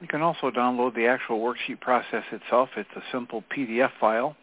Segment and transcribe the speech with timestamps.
[0.00, 2.68] You can also download the actual worksheet process itself.
[2.76, 4.36] It's a simple PDF file.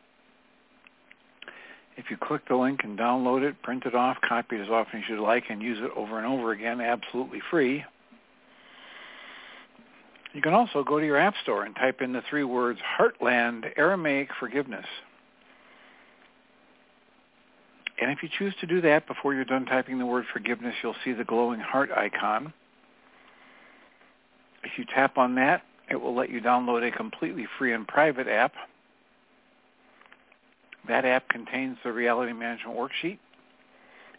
[1.96, 5.02] If you click the link and download it, print it off, copy it as often
[5.02, 7.86] as you'd like, and use it over and over again absolutely free.
[10.34, 13.66] You can also go to your App Store and type in the three words Heartland
[13.78, 14.86] Aramaic Forgiveness.
[18.02, 20.96] And if you choose to do that before you're done typing the word forgiveness, you'll
[21.06, 22.52] see the glowing heart icon.
[24.64, 28.28] If you tap on that, it will let you download a completely free and private
[28.28, 28.54] app.
[30.88, 33.20] That app contains the Reality Management Worksheet.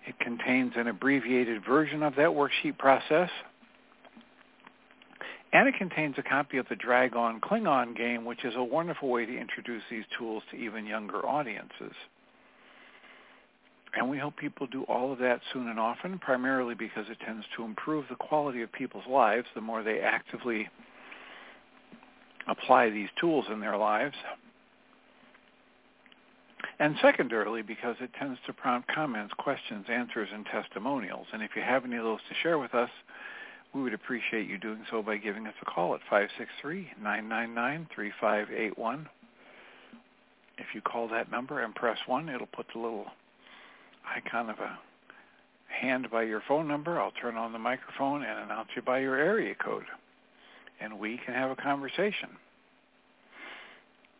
[0.06, 3.30] It contains an abbreviated version of that worksheet process.
[5.52, 9.24] And it contains a copy of the Drag-On Klingon game, which is a wonderful way
[9.24, 11.94] to introduce these tools to even younger audiences.
[13.96, 17.46] And we hope people do all of that soon and often, primarily because it tends
[17.56, 20.68] to improve the quality of people's lives the more they actively
[22.48, 24.16] apply these tools in their lives.
[26.80, 31.28] And secondarily, because it tends to prompt comments, questions, answers, and testimonials.
[31.32, 32.90] And if you have any of those to share with us,
[33.72, 36.00] we would appreciate you doing so by giving us a call at
[37.02, 39.06] 563-999-3581.
[40.58, 43.06] If you call that number and press 1, it'll put the little
[44.16, 44.78] icon of a
[45.80, 47.00] hand by your phone number.
[47.00, 49.84] I'll turn on the microphone and announce you by your area code.
[50.80, 52.30] And we can have a conversation.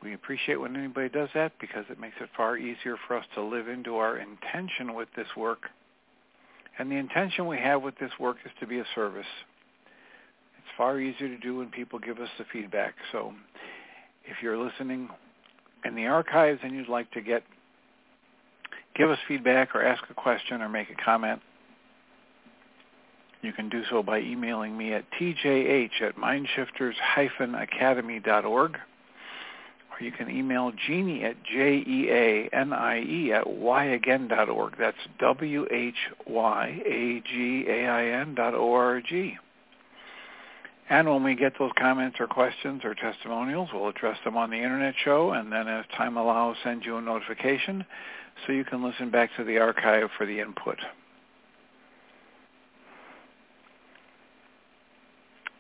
[0.02, 3.42] We appreciate when anybody does that because it makes it far easier for us to
[3.42, 5.62] live into our intention with this work.
[6.78, 9.26] And the intention we have with this work is to be a service.
[10.58, 12.94] It's far easier to do when people give us the feedback.
[13.12, 13.32] So
[14.25, 15.08] if you're listening
[15.84, 17.42] in the archives and you'd like to get
[18.94, 21.41] give us feedback or ask a question or make a comment,
[23.43, 28.79] you can do so by emailing me at tjh at mindshifters-academy.org
[29.94, 34.76] or you can email Jeanie at J-E-A-N-I-E at whyagain.org.
[34.79, 35.94] That's W-H-Y-A-G-A-I-N
[38.35, 39.38] dot O-R-G.
[40.90, 44.56] And when we get those comments or questions or testimonials, we'll address them on the
[44.56, 47.87] Internet show, and then as time allows, send you a notification
[48.46, 50.78] so you can listen back to the archive for the input.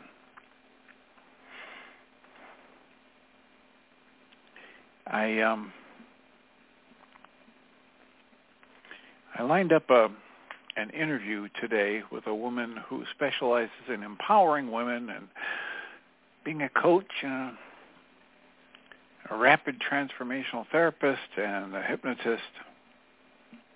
[5.08, 5.74] I um,
[9.38, 10.10] I lined up a
[10.78, 15.28] an interview today with a woman who specializes in empowering women and
[16.46, 17.58] being a coach and
[19.30, 22.42] a, a rapid transformational therapist and a hypnotist,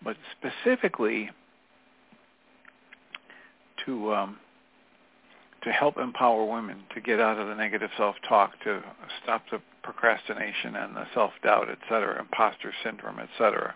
[0.03, 1.29] but specifically
[3.85, 4.37] to um,
[5.63, 8.83] to help empower women to get out of the negative self-talk, to
[9.23, 13.73] stop the procrastination and the self-doubt, et cetera, imposter syndrome, et cetera.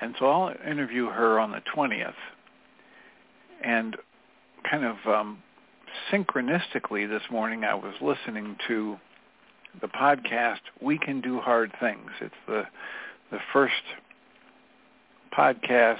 [0.00, 2.12] And so I'll interview her on the 20th.
[3.64, 3.96] And
[4.68, 5.42] kind of um,
[6.12, 8.96] synchronistically this morning, I was listening to
[9.80, 12.64] the podcast "We Can Do Hard Things." It's the
[13.30, 13.74] the first
[15.36, 15.98] podcast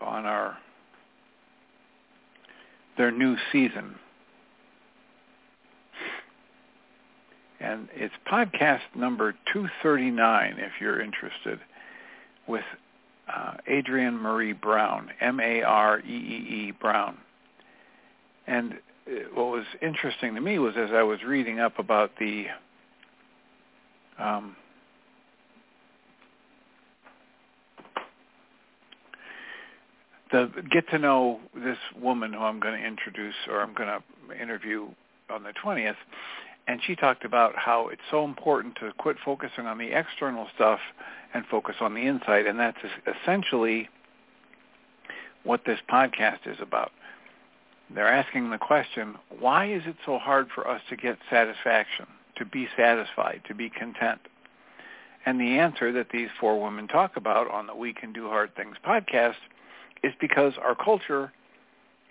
[0.00, 0.58] on our
[2.96, 3.94] their new season.
[7.60, 11.60] And it's podcast number 239 if you're interested
[12.48, 12.64] with
[13.32, 17.18] uh, Adrienne Maree Brown, M-A-R-E-E-E Brown.
[18.46, 18.72] And
[19.06, 22.46] uh, what was interesting to me was as I was reading up about the
[24.18, 24.56] um,
[30.32, 34.42] the get to know this woman who I'm going to introduce or I'm going to
[34.42, 34.88] interview
[35.30, 35.94] on the 20th
[36.70, 40.78] and she talked about how it's so important to quit focusing on the external stuff
[41.34, 42.78] and focus on the inside and that's
[43.08, 43.88] essentially
[45.42, 46.92] what this podcast is about.
[47.92, 52.06] They're asking the question, why is it so hard for us to get satisfaction,
[52.36, 54.20] to be satisfied, to be content?
[55.26, 58.54] And the answer that these four women talk about on the We Can Do Hard
[58.54, 59.34] Things podcast
[60.04, 61.32] is because our culture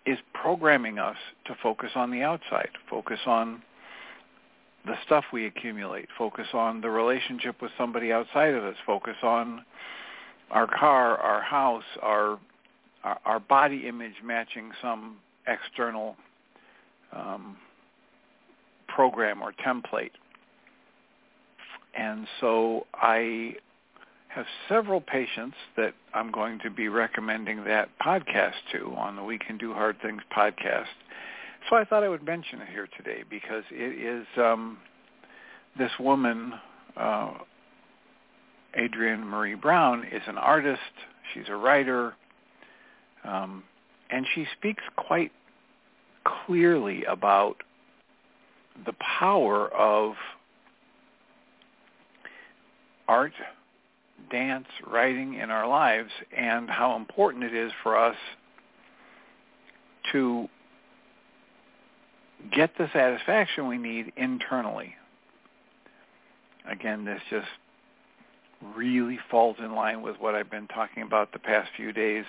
[0.05, 3.61] is programming us to focus on the outside, focus on
[4.85, 9.63] the stuff we accumulate, focus on the relationship with somebody outside of us, focus on
[10.51, 12.39] our car, our house, our
[13.03, 15.17] our, our body image matching some
[15.47, 16.15] external
[17.13, 17.57] um,
[18.87, 20.11] program or template.
[21.97, 23.55] And so I
[24.27, 29.39] have several patients that I'm going to be recommending that podcast to on the We
[29.39, 30.85] Can Do Hard Things podcast.
[31.67, 34.77] So I thought I would mention it here today because it is um,
[35.77, 36.53] this woman,
[36.95, 37.33] uh,
[38.77, 40.79] Adrienne Maree Brown, is an artist.
[41.33, 42.13] She's a writer,
[43.23, 43.63] um,
[44.09, 45.31] and she speaks quite
[46.45, 47.57] clearly about
[48.85, 50.13] the power of
[53.07, 53.33] art
[54.31, 58.15] dance, writing in our lives and how important it is for us
[60.11, 60.47] to
[62.51, 64.95] get the satisfaction we need internally.
[66.69, 67.47] Again, this just
[68.75, 72.25] really falls in line with what I've been talking about the past few days.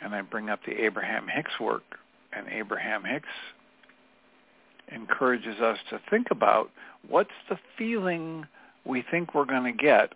[0.00, 1.82] And I bring up the Abraham Hicks work.
[2.32, 3.28] And Abraham Hicks
[4.90, 6.70] encourages us to think about
[7.08, 8.46] what's the feeling
[8.84, 10.14] we think we're going to get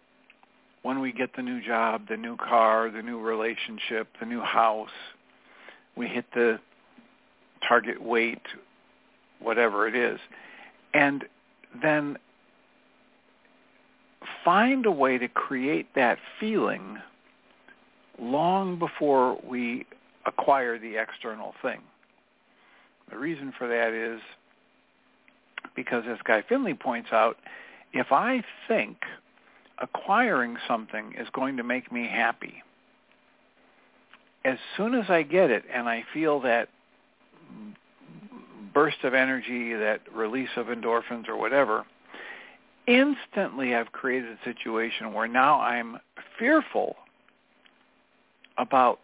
[0.83, 4.91] when we get the new job, the new car, the new relationship, the new house,
[5.97, 6.59] we hit the
[7.67, 8.43] target weight,
[9.41, 10.19] whatever it is,
[10.95, 11.25] and
[11.83, 12.19] then
[14.45, 16.99] find a way to create that feeling
[18.19, 19.87] long before we
[20.27, 21.81] acquire the external thing.
[23.11, 24.21] The reason for that is
[25.75, 27.37] because, as Guy Finley points out,
[27.93, 28.99] if I think
[29.83, 32.63] acquiring something is going to make me happy.
[34.45, 36.69] As soon as I get it and I feel that
[38.75, 41.85] burst of energy, that release of endorphins or whatever,
[42.87, 45.99] instantly I've created a situation where now I'm
[46.39, 46.97] fearful
[48.59, 49.01] about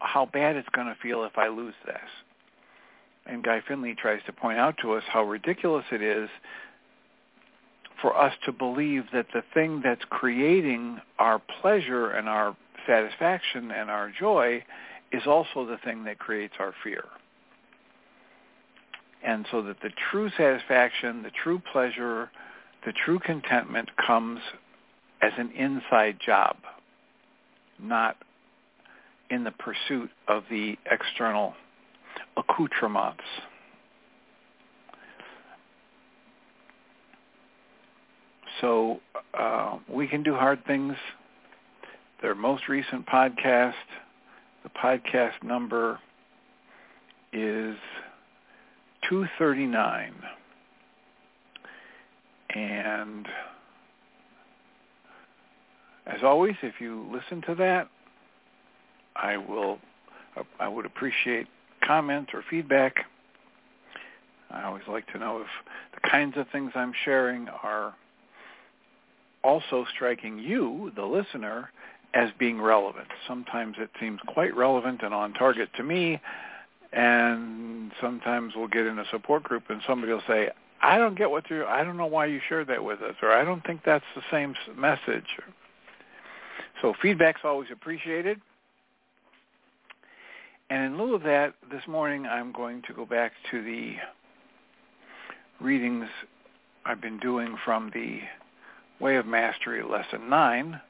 [0.00, 1.96] how bad it's going to feel if I lose this.
[3.26, 6.28] And Guy Finley tries to point out to us how ridiculous it is
[8.00, 12.56] for us to believe that the thing that's creating our pleasure and our
[12.86, 14.64] satisfaction and our joy
[15.12, 17.04] is also the thing that creates our fear.
[19.24, 22.30] And so that the true satisfaction, the true pleasure,
[22.86, 24.40] the true contentment comes
[25.20, 26.56] as an inside job,
[27.80, 28.16] not
[29.30, 31.54] in the pursuit of the external
[32.36, 33.24] accoutrements.
[38.60, 39.00] So
[39.38, 40.94] uh, we can do hard things.
[42.22, 43.74] Their most recent podcast,
[44.64, 46.00] the podcast number
[47.32, 47.76] is
[49.08, 50.14] 239.
[52.54, 53.26] And
[56.06, 57.88] as always, if you listen to that,
[59.16, 59.78] I will
[60.60, 61.46] I would appreciate
[61.84, 62.94] comments or feedback.
[64.50, 65.46] I always like to know if
[65.94, 67.94] the kinds of things I'm sharing are
[69.44, 71.70] also striking you, the listener,
[72.14, 73.08] as being relevant.
[73.26, 76.20] Sometimes it seems quite relevant and on target to me,
[76.92, 81.30] and sometimes we'll get in a support group and somebody will say, I don't get
[81.30, 83.82] what you I don't know why you shared that with us, or I don't think
[83.84, 85.26] that's the same message.
[86.80, 88.40] So feedback's always appreciated.
[90.70, 93.96] And in lieu of that, this morning I'm going to go back to the
[95.60, 96.08] readings
[96.84, 98.20] I've been doing from the
[99.00, 100.80] Way of Mastery Lesson 9.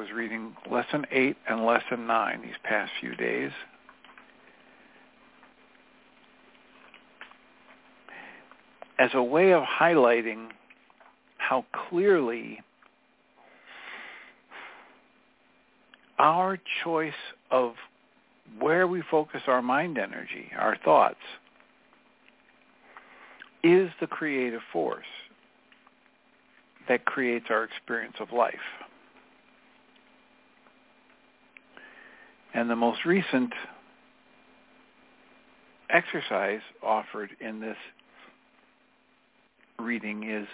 [0.00, 3.50] Was reading Lesson 8 and Lesson 9 these past few days.
[8.98, 10.48] As a way of highlighting
[11.36, 12.60] how clearly
[16.18, 17.12] our choice
[17.50, 17.74] of
[18.58, 21.20] where we focus our mind energy, our thoughts,
[23.62, 25.04] is the creative force
[26.88, 28.54] that creates our experience of life.
[32.54, 33.52] And the most recent
[35.88, 37.76] exercise offered in this
[39.78, 40.46] reading is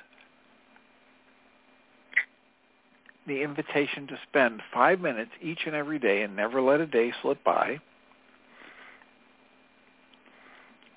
[3.27, 7.13] the invitation to spend five minutes each and every day and never let a day
[7.23, 7.81] slip by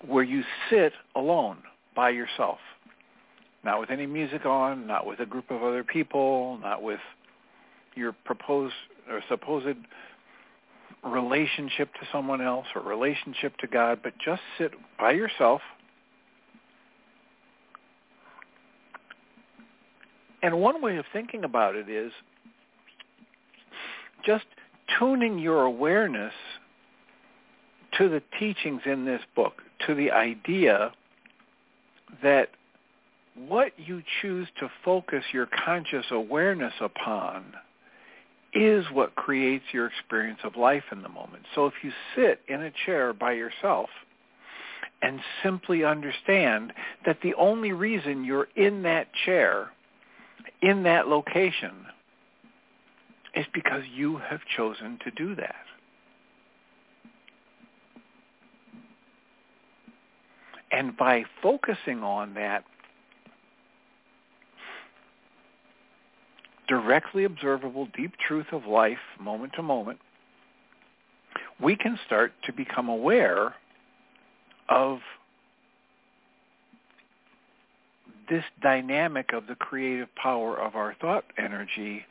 [0.06, 1.58] where you sit alone
[1.96, 2.60] by yourself.
[3.64, 7.02] Not with any music on, not with a group of other people, not with
[7.96, 8.76] your proposed
[9.10, 9.76] or supposed
[11.04, 15.62] relationship to someone else or relationship to God, but just sit by yourself.
[20.42, 22.12] And one way of thinking about it is
[24.26, 24.46] just
[24.98, 26.34] tuning your awareness
[27.98, 30.92] to the teachings in this book, to the idea
[32.24, 32.50] that
[33.36, 37.54] what you choose to focus your conscious awareness upon
[38.54, 41.44] is what creates your experience of life in the moment.
[41.56, 43.90] So if you sit in a chair by yourself
[45.02, 46.74] and simply understand
[47.06, 49.70] that the only reason you're in that chair
[50.62, 51.86] in that location
[53.36, 55.56] is because you have chosen to do that.
[60.72, 62.64] And by focusing on that
[66.70, 70.00] directly observable deep truth of life moment to moment,
[71.62, 73.56] we can start to become aware
[74.70, 75.00] of
[78.30, 82.06] this dynamic of the creative power of our thought energy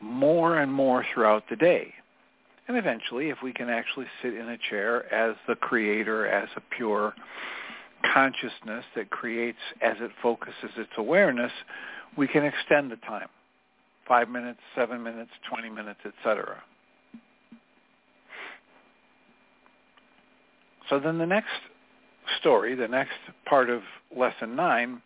[0.00, 1.94] more and more throughout the day.
[2.68, 6.60] And eventually, if we can actually sit in a chair as the creator, as a
[6.76, 7.14] pure
[8.12, 11.52] consciousness that creates as it focuses its awareness,
[12.16, 13.28] we can extend the time.
[14.06, 16.62] Five minutes, seven minutes, 20 minutes, etc.
[20.88, 21.50] So then the next
[22.40, 23.82] story, the next part of
[24.16, 25.02] lesson nine,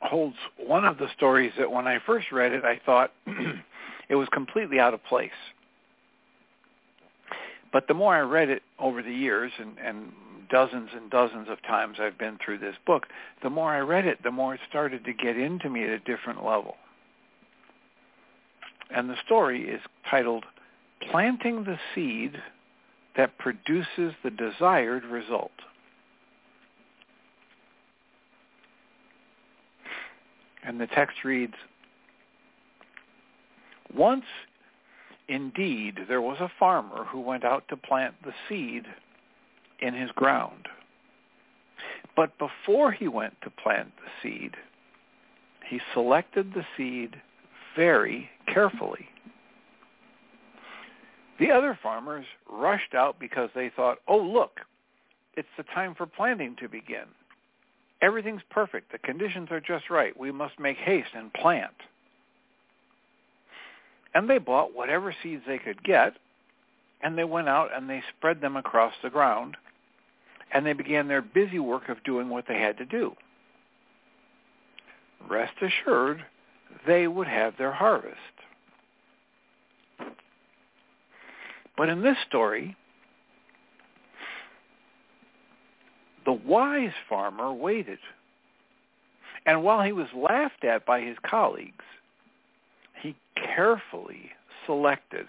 [0.00, 3.12] holds one of the stories that when I first read it, I thought
[4.08, 5.30] it was completely out of place.
[7.72, 10.12] But the more I read it over the years, and, and
[10.50, 13.06] dozens and dozens of times I've been through this book,
[13.42, 15.98] the more I read it, the more it started to get into me at a
[15.98, 16.76] different level.
[18.94, 19.80] And the story is
[20.10, 20.44] titled
[21.10, 22.42] Planting the Seed
[23.16, 25.52] That Produces the Desired Result.
[30.64, 31.54] And the text reads,
[33.94, 34.24] Once
[35.28, 38.84] indeed there was a farmer who went out to plant the seed
[39.80, 40.68] in his ground.
[42.16, 44.56] But before he went to plant the seed,
[45.66, 47.20] he selected the seed
[47.76, 49.06] very carefully.
[51.38, 54.60] The other farmers rushed out because they thought, oh, look,
[55.36, 57.04] it's the time for planting to begin.
[58.00, 58.92] Everything's perfect.
[58.92, 60.18] The conditions are just right.
[60.18, 61.74] We must make haste and plant.
[64.14, 66.14] And they bought whatever seeds they could get,
[67.02, 69.56] and they went out and they spread them across the ground,
[70.52, 73.14] and they began their busy work of doing what they had to do.
[75.28, 76.24] Rest assured,
[76.86, 78.16] they would have their harvest.
[81.78, 82.76] But in this story,
[86.26, 88.00] the wise farmer waited.
[89.46, 91.84] And while he was laughed at by his colleagues,
[93.00, 94.32] he carefully
[94.66, 95.26] selected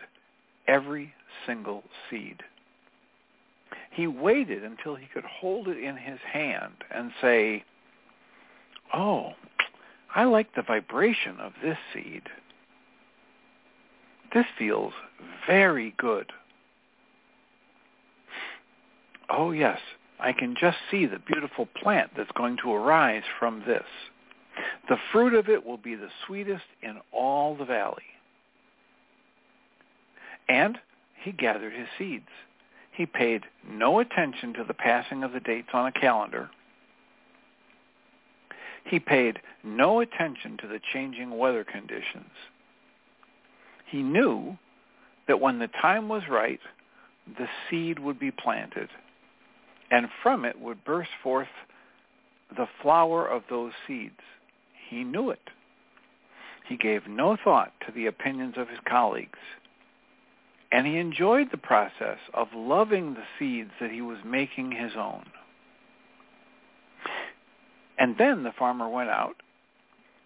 [0.68, 1.13] every
[1.46, 2.41] single seed.
[3.91, 7.63] He waited until he could hold it in his hand and say,
[8.91, 9.34] oh,
[10.15, 12.24] I like the vibration of this seed.
[14.34, 14.94] This feels
[15.48, 16.32] very good.
[19.29, 19.79] Oh yes,
[20.19, 23.86] I can just see the beautiful plant that's going to arise from this.
[24.89, 28.03] The fruit of it will be the sweetest in all the valley.
[30.48, 30.77] And
[31.21, 32.29] he gathered his seeds.
[32.91, 36.50] He paid no attention to the passing of the dates on a calendar.
[38.83, 42.31] He paid no attention to the changing weather conditions.
[43.86, 44.57] He knew
[45.27, 46.59] that when the time was right,
[47.38, 48.89] the seed would be planted,
[49.91, 51.48] and from it would burst forth
[52.55, 54.19] the flower of those seeds.
[54.89, 55.50] He knew it.
[56.67, 59.39] He gave no thought to the opinions of his colleagues.
[60.72, 65.25] And he enjoyed the process of loving the seeds that he was making his own.
[67.98, 69.36] And then the farmer went out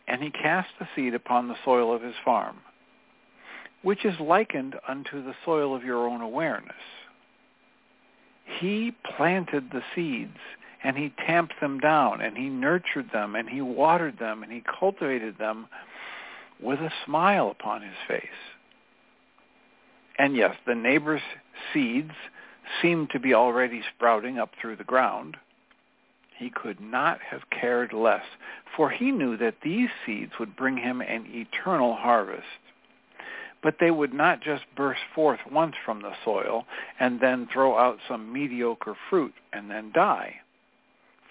[0.08, 2.58] and he cast the seed upon the soil of his farm,
[3.82, 6.76] which is likened unto the soil of your own awareness.
[8.60, 10.38] He planted the seeds
[10.84, 14.64] and he tamped them down and he nurtured them and he watered them and he
[14.80, 15.68] cultivated them
[16.62, 18.26] with a smile upon his face.
[20.18, 21.22] And yes, the neighbor's
[21.74, 22.12] seeds
[22.82, 25.38] seemed to be already sprouting up through the ground.
[26.38, 28.24] He could not have cared less,
[28.76, 32.44] for he knew that these seeds would bring him an eternal harvest.
[33.64, 36.66] But they would not just burst forth once from the soil
[37.00, 40.36] and then throw out some mediocre fruit and then die.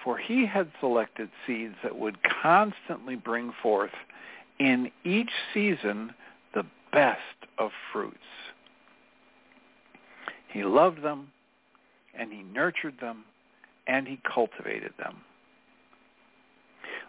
[0.02, 3.92] For he had selected seeds that would constantly bring forth
[4.58, 6.14] in each season
[6.54, 7.20] the best
[7.58, 8.16] of fruits.
[10.48, 11.28] He loved them,
[12.14, 13.24] and he nurtured them,
[13.86, 15.18] and he cultivated them.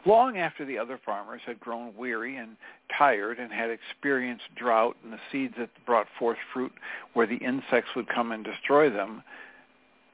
[0.06, 2.58] Long after the other farmers had grown weary and
[2.98, 6.74] tired and had experienced drought and the seeds that brought forth fruit
[7.14, 9.24] where the insects would come and destroy them,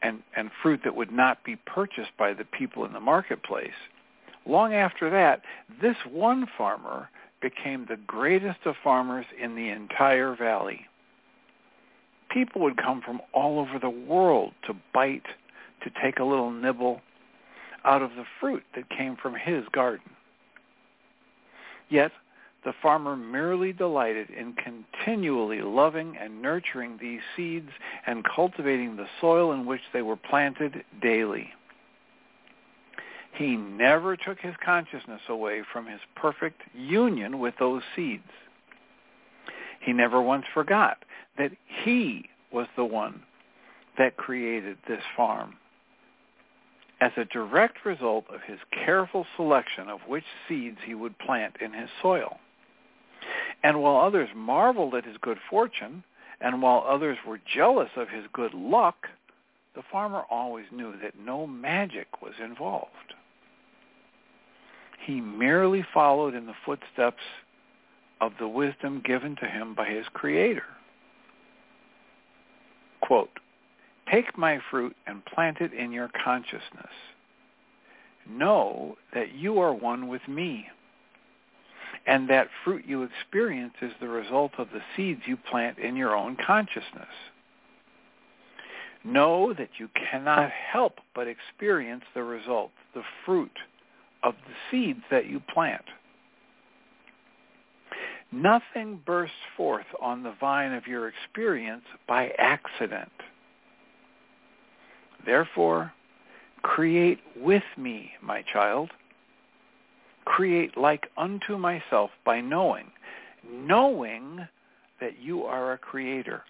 [0.01, 3.73] and, and fruit that would not be purchased by the people in the marketplace,
[4.45, 5.41] long after that,
[5.81, 7.09] this one farmer
[7.41, 10.85] became the greatest of farmers in the entire valley.
[12.29, 15.25] People would come from all over the world to bite,
[15.83, 17.01] to take a little nibble
[17.85, 20.09] out of the fruit that came from his garden.
[21.89, 22.11] Yet
[22.65, 27.69] the farmer merely delighted in continually loving and nurturing these seeds
[28.05, 31.49] and cultivating the soil in which they were planted daily.
[33.33, 38.23] He never took his consciousness away from his perfect union with those seeds.
[39.79, 41.05] He never once forgot
[41.37, 41.51] that
[41.85, 43.21] he was the one
[43.97, 45.55] that created this farm.
[47.01, 51.73] As a direct result of his careful selection of which seeds he would plant in
[51.73, 52.39] his soil.
[53.63, 56.03] And while others marveled at his good fortune,
[56.41, 59.07] and while others were jealous of his good luck,
[59.75, 63.13] the farmer always knew that no magic was involved.
[65.05, 67.23] He merely followed in the footsteps
[68.19, 70.65] of the wisdom given to him by his Creator.
[73.01, 73.39] Quote,
[74.11, 76.93] Take my fruit and plant it in your consciousness.
[78.29, 80.67] Know that you are one with me,
[82.05, 86.15] and that fruit you experience is the result of the seeds you plant in your
[86.15, 87.07] own consciousness.
[89.03, 93.57] Know that you cannot help but experience the result, the fruit
[94.23, 95.85] of the seeds that you plant.
[98.31, 103.11] Nothing bursts forth on the vine of your experience by accident.
[105.25, 105.93] Therefore,
[106.61, 108.91] create with me, my child.
[110.25, 112.85] Create like unto myself by knowing,
[113.49, 114.47] knowing
[115.01, 116.43] that you are a creator,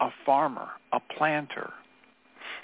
[0.00, 1.72] a farmer, a planter,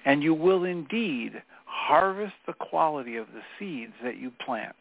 [0.04, 4.76] and you will indeed harvest the quality of the seeds that you plant.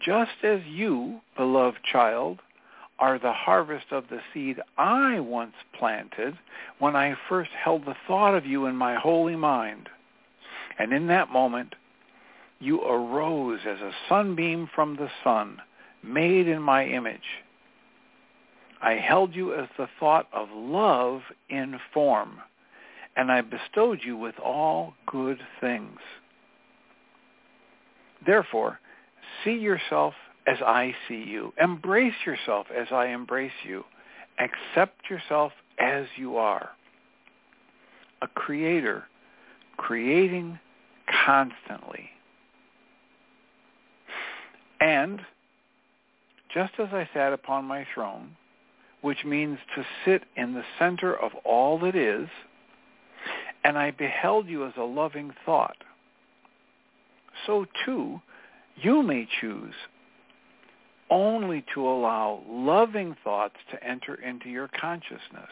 [0.00, 2.40] Just as you, beloved child,
[2.98, 6.38] are the harvest of the seed I once planted
[6.78, 9.88] when I first held the thought of you in my holy mind.
[10.78, 11.74] And in that moment,
[12.58, 15.60] you arose as a sunbeam from the sun,
[16.02, 17.42] made in my image.
[18.80, 22.40] I held you as the thought of love in form,
[23.16, 25.98] and I bestowed you with all good things.
[28.24, 28.80] Therefore,
[29.44, 30.14] see yourself
[30.46, 31.52] as I see you.
[31.60, 33.84] Embrace yourself as I embrace you.
[34.38, 36.70] Accept yourself as you are.
[38.22, 39.04] A creator
[39.76, 40.58] creating
[41.26, 42.10] constantly.
[44.80, 45.20] And
[46.52, 48.36] just as I sat upon my throne,
[49.02, 52.28] which means to sit in the center of all that is,
[53.64, 55.76] and I beheld you as a loving thought,
[57.46, 58.20] so too
[58.76, 59.74] you may choose
[61.10, 65.50] only to allow loving thoughts to enter into your consciousness.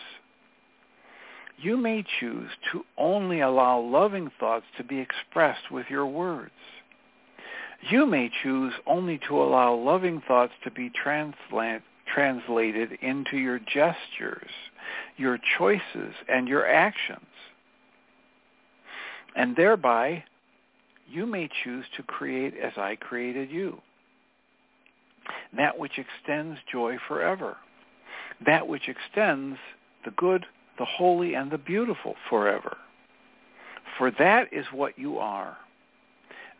[1.59, 6.51] You may choose to only allow loving thoughts to be expressed with your words.
[7.90, 14.51] You may choose only to allow loving thoughts to be translated into your gestures,
[15.17, 17.27] your choices, and your actions.
[19.37, 20.25] And thereby,
[21.09, 23.81] you may choose to create as I created you
[25.57, 27.57] that which extends joy forever,
[28.45, 29.59] that which extends
[30.05, 30.47] the good,
[30.79, 32.77] the holy, and the beautiful forever.
[33.99, 35.57] For that is what you are.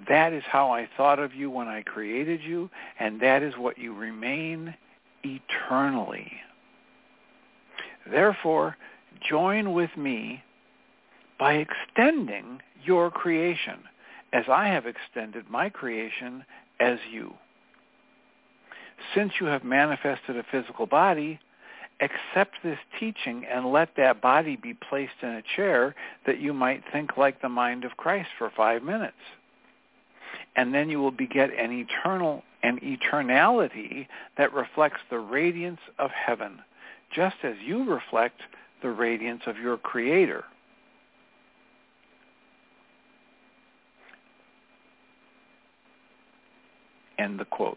[0.09, 3.79] That is how I thought of you when I created you, and that is what
[3.79, 4.74] you remain
[5.22, 6.31] eternally.
[8.11, 8.77] Therefore,
[9.29, 10.42] join with me
[11.38, 13.79] by extending your creation
[14.33, 16.44] as I have extended my creation
[16.81, 17.35] as you
[19.14, 21.40] since you have manifested a physical body,
[22.00, 25.94] accept this teaching and let that body be placed in a chair
[26.26, 29.16] that you might think like the mind of Christ for five minutes.
[30.57, 34.07] And then you will beget an eternal an eternality
[34.38, 36.61] that reflects the radiance of heaven,
[37.14, 38.40] just as you reflect
[38.80, 40.44] the radiance of your Creator.
[47.18, 47.76] End the quote.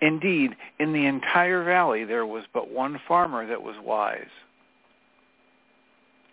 [0.00, 4.28] Indeed, in the entire valley there was but one farmer that was wise.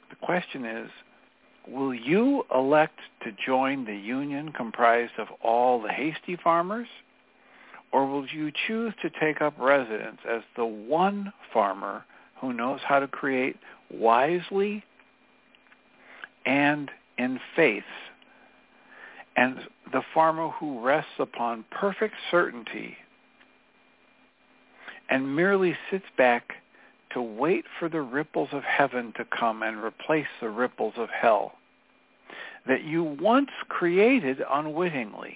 [0.10, 0.90] The question is,
[1.68, 6.88] will you elect to join the union comprised of all the hasty farmers?
[7.92, 12.04] Or will you choose to take up residence as the one farmer
[12.40, 13.56] who knows how to create
[13.90, 14.84] wisely
[16.46, 17.84] and in faith,
[19.36, 19.60] and
[19.92, 22.98] the farmer who rests upon perfect certainty
[25.10, 26.54] and merely sits back
[27.14, 31.54] to wait for the ripples of heaven to come and replace the ripples of hell
[32.68, 35.36] that you once created unwittingly.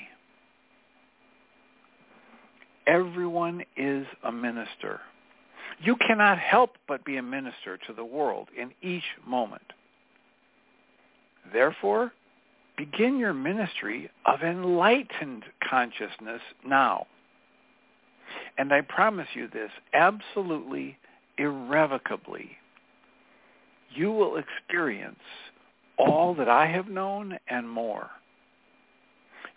[2.88, 5.00] Everyone is a minister.
[5.82, 9.62] You cannot help but be a minister to the world in each moment.
[11.54, 12.12] Therefore,
[12.78, 17.06] begin your ministry of enlightened consciousness now.
[18.58, 20.98] And I promise you this, absolutely,
[21.38, 22.52] irrevocably,
[23.94, 25.20] you will experience
[25.98, 28.10] all that I have known and more.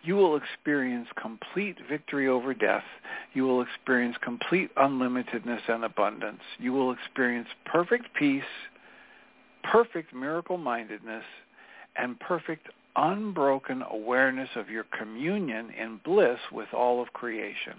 [0.05, 2.83] You will experience complete victory over death.
[3.35, 6.41] You will experience complete unlimitedness and abundance.
[6.59, 8.43] You will experience perfect peace,
[9.63, 11.25] perfect miracle-mindedness,
[11.97, 17.75] and perfect unbroken awareness of your communion in bliss with all of creation.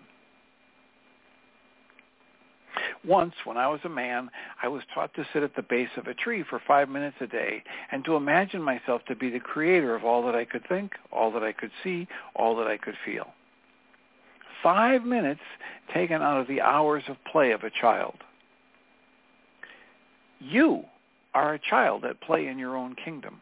[3.06, 4.30] Once, when I was a man,
[4.62, 7.28] I was taught to sit at the base of a tree for five minutes a
[7.28, 7.62] day
[7.92, 11.32] and to imagine myself to be the creator of all that I could think, all
[11.34, 13.34] that I could see, all that I could feel.
[14.62, 15.42] Five minutes
[15.94, 18.16] taken out of the hours of play of a child.
[20.40, 20.84] You
[21.34, 23.42] are a child at play in your own kingdom.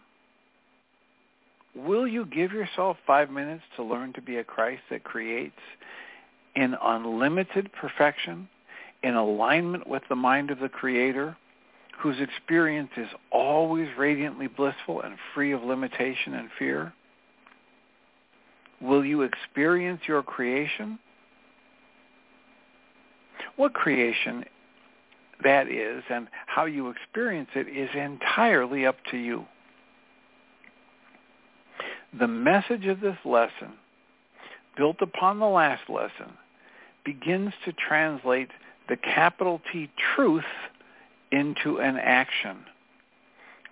[1.76, 5.60] Will you give yourself five minutes to learn to be a Christ that creates
[6.56, 8.50] in unlimited perfection
[9.04, 11.36] in alignment with the mind of the Creator,
[12.00, 16.94] whose experience is always radiantly blissful and free of limitation and fear?
[18.82, 20.98] Will you experience your creation?
[23.56, 24.46] What creation
[25.44, 29.46] that is and how you experience it is entirely up to you.
[32.20, 33.74] The message of this lesson,
[34.78, 36.34] built upon the last lesson,
[37.06, 38.50] begins to translate
[38.92, 40.44] the capital T truth
[41.32, 42.58] into an action.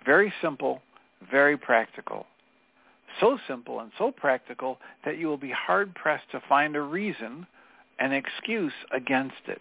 [0.06, 0.80] Very simple,
[1.30, 2.26] very practical.
[3.20, 7.46] So simple and so practical that you will be hard-pressed to find a reason,
[7.98, 9.60] an excuse against it.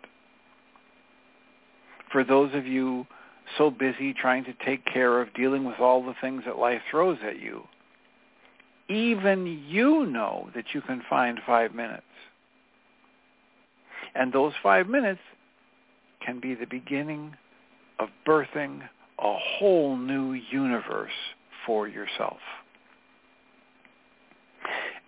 [2.09, 3.05] For those of you
[3.57, 7.17] so busy trying to take care of dealing with all the things that life throws
[7.21, 7.63] at you,
[8.87, 12.03] even you know that you can find five minutes.
[14.15, 15.19] And those five minutes
[16.25, 17.35] can be the beginning
[17.99, 18.81] of birthing
[19.19, 21.11] a whole new universe
[21.65, 22.37] for yourself.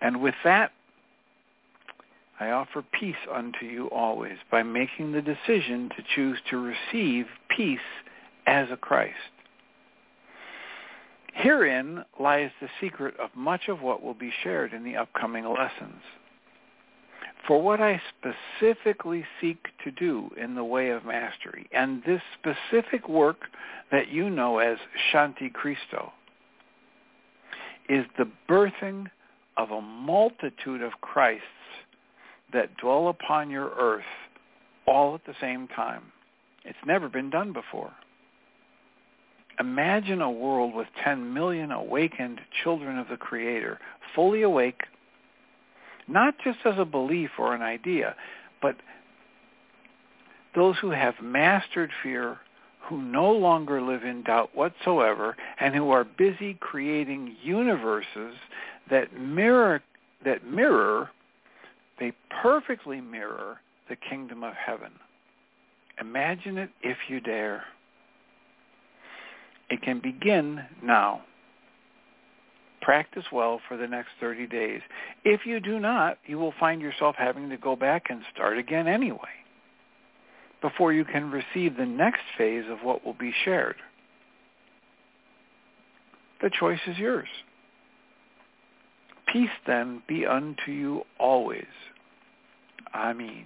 [0.00, 0.72] And with that,
[2.40, 7.78] I offer peace unto you always by making the decision to choose to receive peace
[8.46, 9.14] as a Christ.
[11.34, 16.02] Herein lies the secret of much of what will be shared in the upcoming lessons.
[17.46, 23.08] For what I specifically seek to do in the way of mastery, and this specific
[23.08, 23.46] work
[23.90, 24.78] that you know as
[25.12, 26.12] Shanti Christo,
[27.88, 29.06] is the birthing
[29.56, 31.46] of a multitude of Christs
[32.52, 34.04] that dwell upon your earth
[34.86, 36.04] all at the same time.
[36.64, 37.92] It's never been done before.
[39.58, 43.78] Imagine a world with 10 million awakened children of the Creator,
[44.14, 44.82] fully awake,
[46.12, 48.14] not just as a belief or an idea,
[48.60, 48.76] but
[50.54, 52.38] those who have mastered fear,
[52.88, 58.34] who no longer live in doubt whatsoever, and who are busy creating universes
[58.90, 59.82] that mirror
[60.24, 61.10] that mirror
[61.98, 64.92] they perfectly mirror the kingdom of heaven.
[66.00, 67.64] Imagine it if you dare.
[69.70, 71.22] It can begin now.
[72.82, 74.80] Practice well for the next 30 days.
[75.24, 78.88] If you do not, you will find yourself having to go back and start again
[78.88, 79.30] anyway
[80.60, 83.76] before you can receive the next phase of what will be shared.
[86.40, 87.28] The choice is yours.
[89.32, 91.66] Peace then be unto you always.
[92.94, 93.44] Amen.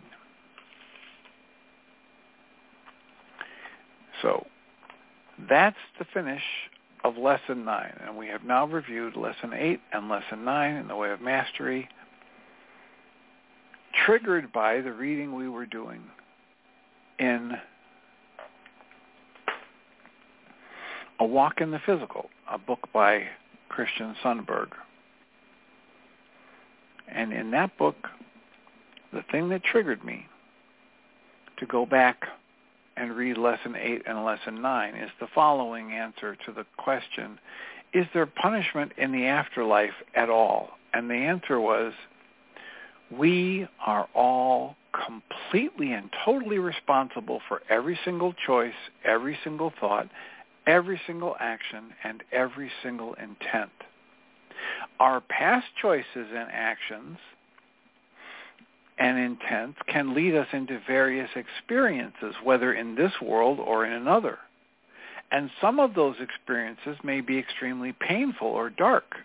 [4.23, 4.47] So
[5.49, 6.43] that's the finish
[7.07, 7.93] of Lesson 9.
[8.05, 11.89] And we have now reviewed Lesson 8 and Lesson 9 in the way of mastery,
[14.05, 16.03] triggered by the reading we were doing
[17.21, 17.53] in
[21.21, 23.23] A Walk in the Physical, a book by
[23.69, 24.71] Christian Sundberg.
[27.09, 28.09] And in that book,
[29.13, 30.27] the thing that triggered me
[31.59, 32.27] to go back
[32.97, 37.39] and read lesson 8 and lesson 9 is the following answer to the question,
[37.93, 40.71] is there punishment in the afterlife at all?
[40.93, 41.93] And the answer was,
[43.11, 50.09] we are all completely and totally responsible for every single choice, every single thought,
[50.67, 53.71] every single action, and every single intent.
[54.99, 57.19] Our past choices and actions
[58.99, 64.39] and intents can lead us into various experiences, whether in this world or in another.
[65.31, 69.17] And some of those experiences may be extremely painful or dark.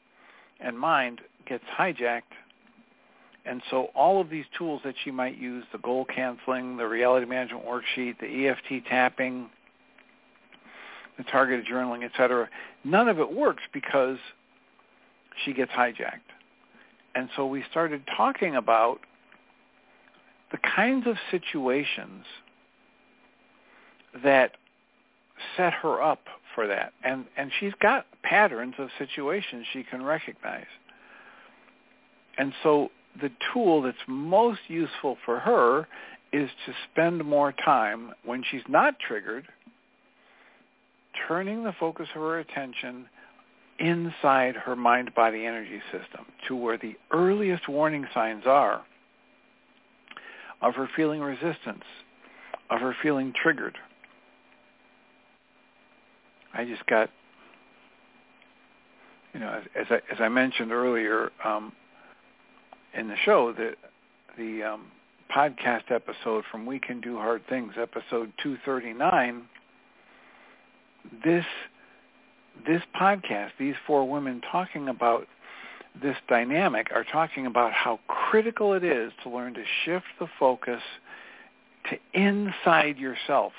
[0.61, 2.23] and mind gets hijacked.
[3.47, 7.27] And so all of these tools that she might use, the goal canceling, the reality
[7.27, 9.51] management worksheet, the EFT tapping,
[11.19, 12.49] the targeted journaling, etc.,
[12.85, 14.19] none of it works because
[15.45, 16.21] she gets hijacked.
[17.15, 19.01] And so we started talking about
[20.55, 22.25] the kinds of situations
[24.23, 24.53] that
[25.57, 26.21] set her up
[26.55, 26.93] for that.
[27.03, 30.71] And and she's got patterns of situations she can recognize.
[32.39, 32.91] And so
[33.21, 35.89] the tool that's most useful for her
[36.33, 39.49] is to spend more time when she's not triggered
[41.27, 43.07] turning the focus of her attention
[43.81, 48.85] inside her mind-body energy system to where the earliest warning signs are
[50.61, 51.85] of her feeling resistance,
[52.71, 53.77] of her feeling triggered.
[56.53, 57.11] I just got,
[59.33, 61.73] you know, as, as I, as I mentioned earlier um,
[62.95, 63.75] in the show, the
[64.37, 64.87] the um,
[65.35, 69.43] podcast episode from We Can Do Hard Things, episode 239.
[71.25, 71.45] This
[72.67, 75.27] this podcast, these four women talking about
[76.03, 80.83] this dynamic are talking about how critical it is to learn to shift the focus
[81.91, 83.53] to inside yourself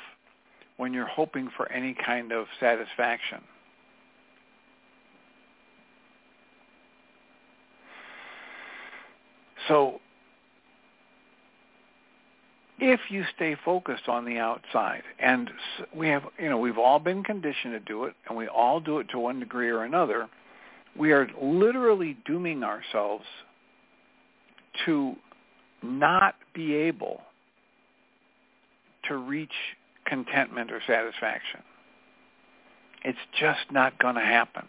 [0.78, 3.42] when you're hoping for any kind of satisfaction.
[9.68, 10.00] So
[12.80, 15.50] if you stay focused on the outside, and
[15.96, 19.00] we have, you know, we've all been conditioned to do it, and we all do
[19.00, 20.28] it to one degree or another,
[20.98, 23.26] we are literally dooming ourselves
[24.86, 25.16] to
[25.84, 27.22] not be able
[29.08, 29.52] to reach
[30.06, 31.62] contentment or satisfaction.
[33.04, 34.68] It's just not going to happen.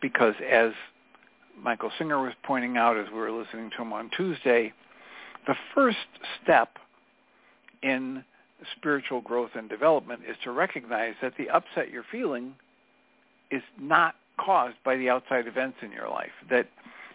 [0.00, 0.72] Because as
[1.60, 4.72] Michael Singer was pointing out as we were listening to him on Tuesday,
[5.46, 5.98] the first
[6.42, 6.78] step
[7.82, 8.24] in
[8.76, 12.54] spiritual growth and development is to recognize that the upset you're feeling
[13.50, 16.68] is not caused by the outside events in your life, that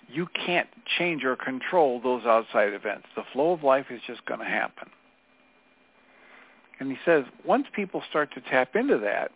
[0.09, 0.67] you can't
[0.97, 3.07] change or control those outside events.
[3.15, 4.89] The flow of life is just going to happen.
[6.79, 9.31] And he says once people start to tap into that,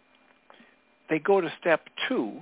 [1.10, 2.34] they go to step two,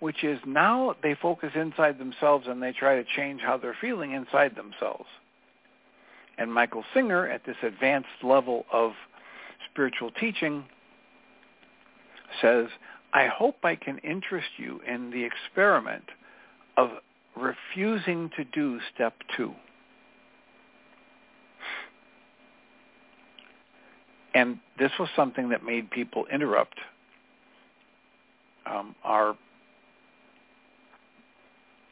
[0.00, 4.12] which is now they focus inside themselves and they try to change how they're feeling
[4.12, 5.08] inside themselves.
[6.38, 8.92] And Michael Singer, at this advanced level of
[9.70, 10.64] spiritual teaching,
[12.40, 12.66] says,
[13.12, 16.04] I hope I can interest you in the experiment
[16.76, 16.90] of
[17.36, 19.52] refusing to do step two.
[24.34, 26.78] And this was something that made people interrupt
[28.64, 29.36] um, our,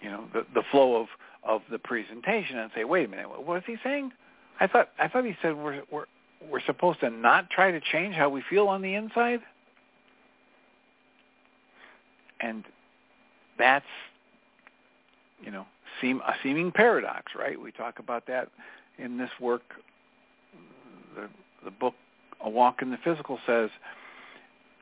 [0.00, 1.09] you know, the, the flow of,
[1.44, 4.12] of the presentation and say, wait a minute, what is he saying?
[4.59, 6.04] I thought I thought he said we're we're
[6.50, 9.40] we're supposed to not try to change how we feel on the inside
[12.40, 12.64] and
[13.59, 13.85] that's
[15.42, 15.66] you know
[16.00, 17.61] seem a seeming paradox, right?
[17.61, 18.48] We talk about that
[18.98, 19.62] in this work.
[21.14, 21.29] The
[21.64, 21.94] the book
[22.44, 23.70] A Walk in the Physical says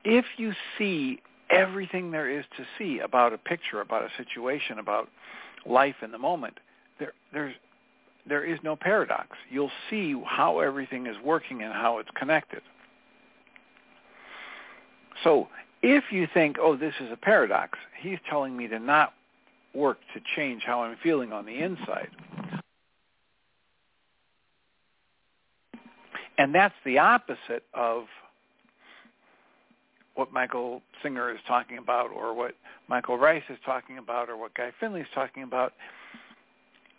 [0.05, 5.09] if you see everything there is to see about a picture, about a situation, about
[5.67, 6.59] life in the moment,
[6.99, 7.55] there there's
[8.29, 9.29] there is no paradox.
[9.51, 12.61] You'll see how everything is working and how it's connected.
[15.25, 15.49] So
[15.83, 19.13] if you think, oh, this is a paradox, he's telling me to not
[19.75, 22.11] work to change how I'm feeling on the inside.
[26.37, 28.05] And that's the opposite of
[30.15, 32.55] what Michael Singer is talking about or what
[32.89, 35.75] Michael Ryce is talking about or what Guy Finley is talking about.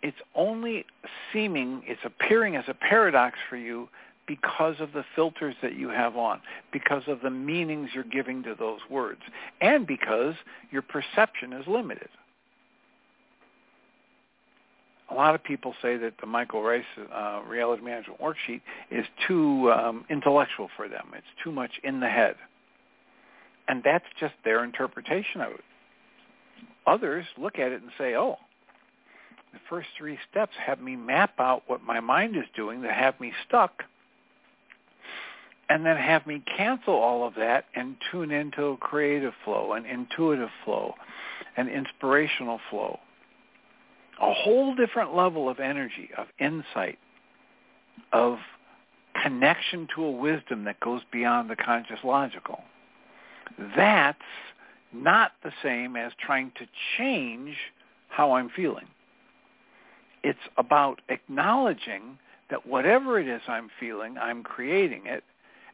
[0.02, 0.86] It's only
[1.32, 3.88] seeming, it's appearing as a paradox for you
[4.30, 6.40] because of the filters that you have on,
[6.72, 9.18] because of the meanings you're giving to those words,
[9.60, 10.36] and because
[10.70, 12.08] your perception is limited.
[15.10, 18.60] A lot of people say that the Michael Ryce uh, reality management worksheet
[18.92, 21.08] is too um, intellectual for them.
[21.16, 22.36] It's too much in the head.
[23.66, 25.64] And that's just their interpretation of it.
[26.86, 28.36] Others look at it and say, oh,
[29.52, 33.18] the first three steps have me map out what my mind is doing that have
[33.18, 33.82] me stuck
[35.70, 39.86] and then have me cancel all of that and tune into a creative flow, an
[39.86, 40.94] intuitive flow,
[41.56, 42.98] an inspirational flow.
[44.20, 46.98] A whole different level of energy, of insight,
[48.12, 48.38] of
[49.22, 52.60] connection to a wisdom that goes beyond the conscious logical.
[53.76, 54.18] That's
[54.92, 56.66] not the same as trying to
[56.98, 57.54] change
[58.08, 58.86] how I'm feeling.
[60.24, 62.18] It's about acknowledging
[62.50, 65.22] that whatever it is I'm feeling, I'm creating it,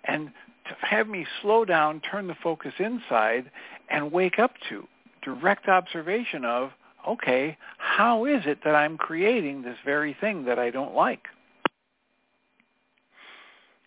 [0.06, 0.30] and
[0.68, 3.50] to have me slow down, turn the focus inside,
[3.90, 4.86] and wake up to
[5.22, 6.70] direct observation of,
[7.06, 11.26] okay, how is it that I'm creating this very thing that I don't like?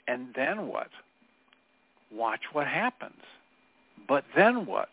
[0.07, 0.89] And then what?
[2.11, 3.21] Watch what happens.
[4.07, 4.89] But then what?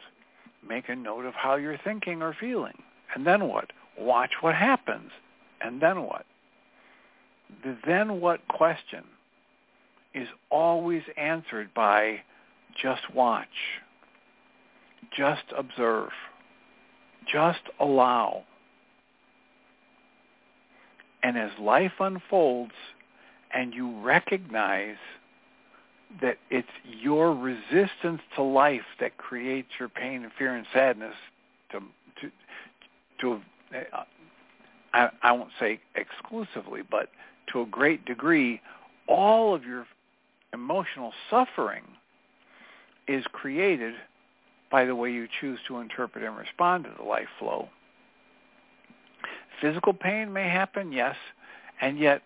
[0.66, 2.82] Make a note of how you're thinking or feeling.
[3.14, 3.70] And then what?
[3.98, 5.10] Watch what happens.
[5.62, 6.26] And then what?
[7.64, 9.04] The then what question
[10.16, 12.22] is always answered by
[12.80, 13.46] just watch,
[15.14, 16.10] just observe,
[17.30, 18.42] just allow.
[21.22, 22.72] And as life unfolds
[23.52, 24.96] and you recognize
[26.22, 31.14] that it's your resistance to life that creates your pain and fear and sadness
[31.72, 31.80] to
[32.20, 32.30] to
[33.20, 33.40] to
[33.76, 34.04] uh,
[34.94, 37.10] I, I won't say exclusively, but
[37.52, 38.62] to a great degree,
[39.08, 39.86] all of your
[40.56, 41.84] emotional suffering
[43.06, 43.94] is created
[44.70, 47.68] by the way you choose to interpret and respond to the life flow.
[49.60, 51.14] Physical pain may happen, yes,
[51.80, 52.22] and yet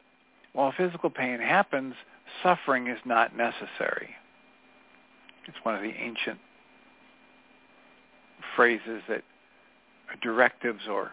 [0.52, 1.94] while physical pain happens,
[2.42, 4.10] suffering is not necessary.
[5.46, 6.38] It's one of the ancient
[8.54, 9.22] phrases that
[10.22, 11.12] directives or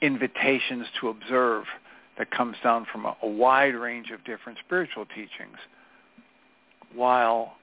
[0.00, 1.64] invitations to observe
[2.18, 5.58] that comes down from a, a wide range of different spiritual teachings.
[6.94, 7.54] While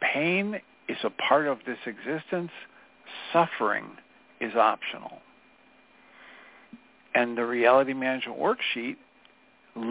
[0.00, 2.50] pain is a part of this existence,
[3.32, 3.86] suffering
[4.40, 5.20] is optional.
[7.14, 8.96] And the reality management worksheet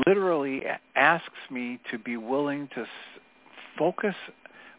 [0.07, 0.63] literally
[0.95, 2.85] asks me to be willing to
[3.77, 4.15] focus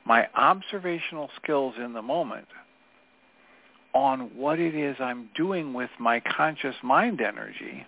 [0.04, 2.46] my observational skills in the moment
[3.92, 7.86] on what it is I'm doing with my conscious mind energy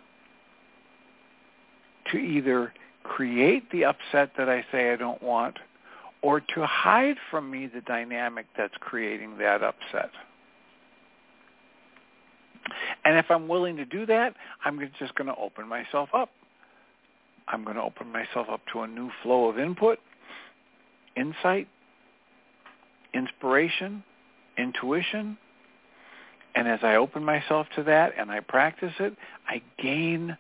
[2.11, 2.73] to either
[3.05, 5.59] create the upset that I say I don't want
[6.23, 10.11] or to hide from me the dynamic that's creating that upset.
[13.05, 16.31] And if I'm willing to do that, I'm just going to open myself up.
[17.47, 19.99] I'm going to open myself up to a new flow of input,
[21.17, 21.69] insight,
[23.15, 24.03] inspiration,
[24.59, 25.39] intuition,
[26.55, 29.15] and as I open myself to that and I practice it,
[29.47, 30.37] I gain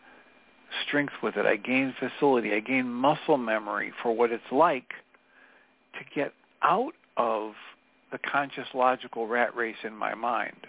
[0.86, 1.46] strength with it.
[1.46, 2.52] I gain facility.
[2.52, 4.92] I gain muscle memory for what it's like
[5.98, 6.32] to get
[6.62, 7.52] out of
[8.10, 10.66] the conscious logical rat race in my mind.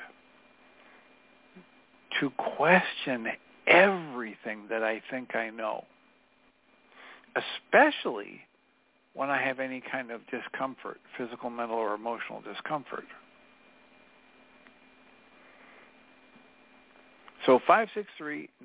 [2.19, 3.27] To question
[3.67, 5.85] everything that I think I know.
[7.35, 8.41] Especially
[9.13, 13.05] when I have any kind of discomfort, physical, mental, or emotional discomfort.
[17.45, 17.59] So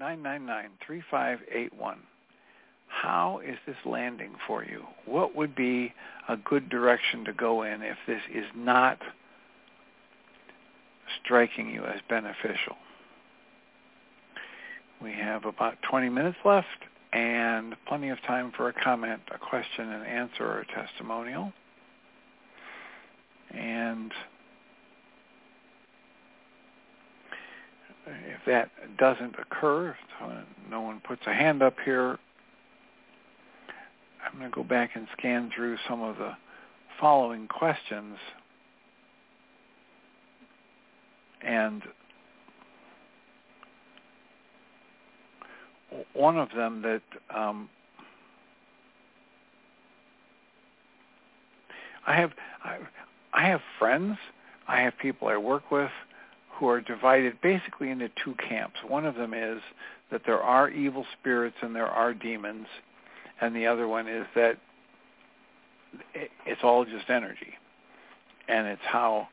[0.00, 1.96] 563-999-3581.
[3.04, 4.82] How is this landing for you?
[5.04, 5.92] What would be
[6.26, 8.98] a good direction to go in if this is not
[11.22, 12.76] striking you as beneficial?
[15.02, 16.66] We have about 20 minutes left
[17.12, 21.52] and plenty of time for a comment, a question and answer, or a testimonial.
[23.50, 24.12] And
[28.06, 29.94] if that doesn't occur,
[30.70, 32.18] no one puts a hand up here,
[34.24, 36.32] I'm going to go back and scan through some of the
[37.00, 38.16] following questions.
[41.42, 41.82] And
[46.14, 47.02] one of them that
[47.34, 47.68] um,
[52.06, 52.30] I have
[52.62, 52.78] I,
[53.32, 54.16] I have friends,
[54.66, 55.90] I have people I work with
[56.54, 58.76] who are divided basically into two camps.
[58.86, 59.60] One of them is
[60.10, 62.66] that there are evil spirits and there are demons,
[63.44, 64.58] and the other one is that
[66.46, 67.54] it's all just energy.
[68.48, 69.28] And it's how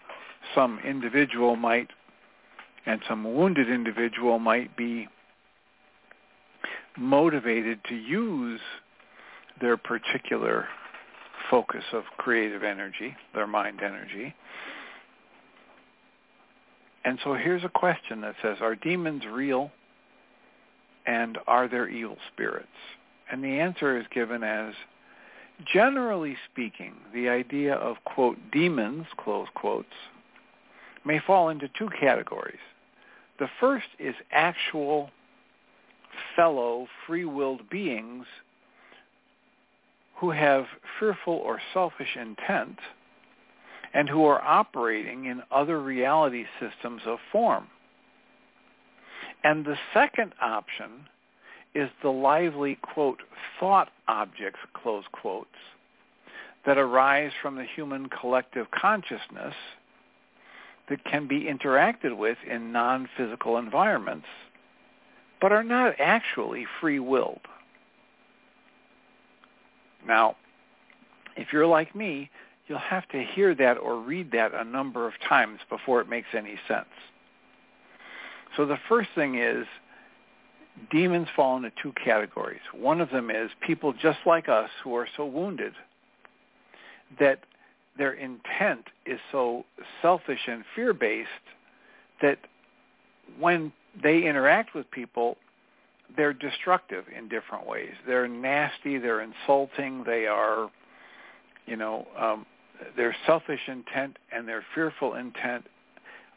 [0.56, 1.90] some individual might,
[2.86, 5.08] and some wounded individual might be
[6.98, 8.62] motivated to use
[9.60, 10.68] their particular
[11.50, 14.34] focus of creative energy, their mind energy,
[17.04, 19.72] And so here's a question that says, are demons real
[21.06, 22.68] and are there evil spirits?
[23.32, 24.74] And the answer is given as,
[25.74, 29.88] generally speaking, the idea of, quote, demons, close quotes,
[31.06, 32.60] may fall into two categories.
[33.40, 35.10] The first is actual
[36.36, 38.26] fellow free-willed beings
[40.18, 40.66] who have
[41.00, 42.78] fearful or selfish intent
[43.94, 47.68] and who are operating in other reality systems of form.
[49.44, 51.08] And the second option
[51.74, 53.22] is the lively, quote,
[53.60, 55.50] thought objects, close quotes,
[56.66, 59.56] that arise from the human collective consciousness
[60.90, 64.28] that can be interacted with in non-physical environments,
[65.40, 67.42] but are not actually free-willed.
[70.06, 70.36] Now,
[71.38, 72.30] if you're like me,
[72.68, 76.28] you'll have to hear that or read that a number of times before it makes
[76.36, 76.86] any sense.
[78.58, 79.66] So the first thing is
[80.90, 82.62] demons fall into two categories.
[82.74, 85.74] One of them is people just like us who are so wounded
[87.20, 87.40] that
[87.98, 89.66] their intent is so
[90.02, 91.30] selfish and fear-based
[92.22, 92.40] that
[93.40, 95.38] when they interact with people,
[96.16, 97.94] they're destructive in different ways.
[98.06, 100.70] They're nasty, they're insulting, they are,
[101.66, 102.46] you know, um,
[102.96, 105.66] their selfish intent and their fearful intent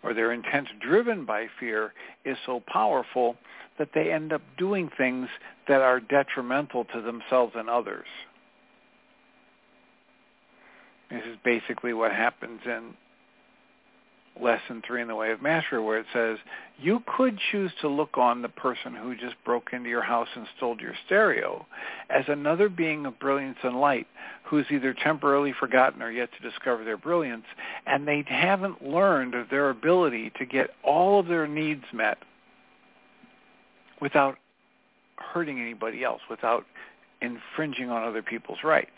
[0.05, 1.93] or their intent driven by fear
[2.25, 3.37] is so powerful
[3.79, 5.29] that they end up doing things
[5.67, 8.07] that are detrimental to themselves and others.
[11.11, 12.95] This is basically what happens in
[14.41, 16.39] lesson three in the way of mastery where it says
[16.79, 20.47] you could choose to look on the person who just broke into your house and
[20.57, 21.65] stole your stereo
[22.11, 24.07] as another being of brilliance and light
[24.45, 27.45] who's either temporarily forgotten or yet to discover their brilliance
[27.87, 32.19] and they haven't learned of their ability to get all of their needs met
[34.01, 34.37] without
[35.17, 36.65] hurting anybody else without
[37.23, 38.91] infringing on other people's rights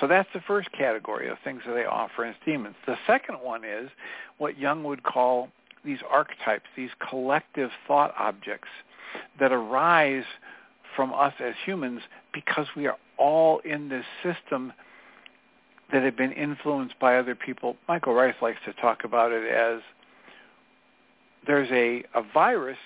[0.00, 2.76] so that's the first category of things that they offer as demons.
[2.86, 3.90] The second one is
[4.38, 5.48] what Jung would call
[5.84, 8.68] these archetypes, these collective thought objects
[9.38, 10.24] that arise
[10.96, 12.00] from us as humans
[12.32, 14.72] because we are all in this system
[15.92, 17.76] that have been influenced by other people.
[17.88, 19.80] Michael Ryce likes to talk about it as
[21.46, 22.78] there's a, a virus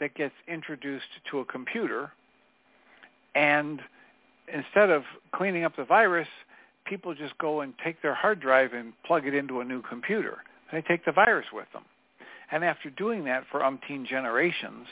[0.00, 2.12] that gets introduced to a computer
[3.34, 3.80] and
[4.52, 5.02] instead of
[5.34, 6.28] cleaning up the virus,
[6.86, 10.38] people just go and take their hard drive and plug it into a new computer.
[10.72, 11.84] They take the virus with them.
[12.50, 14.86] And after doing that for umpteen generations,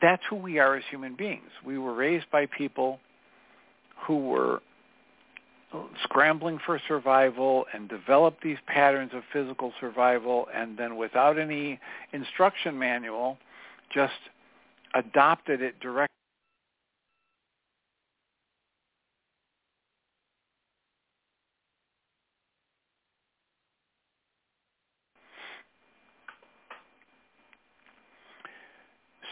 [0.00, 1.50] that's who we are as human beings.
[1.64, 2.98] We were raised by people
[4.06, 4.60] who were
[6.04, 11.78] scrambling for survival and developed these patterns of physical survival and then without any
[12.12, 13.36] instruction manual
[13.92, 14.14] just
[14.94, 16.15] adopted it directly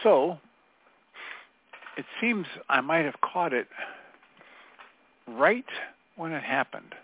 [0.04, 0.38] So
[1.96, 3.66] it seems I might have caught it
[5.26, 5.64] right
[6.16, 6.94] when it happened,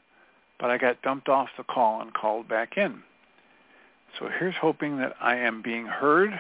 [0.61, 3.03] but I got dumped off the call and called back in.
[4.19, 6.39] So here's hoping that I am being heard.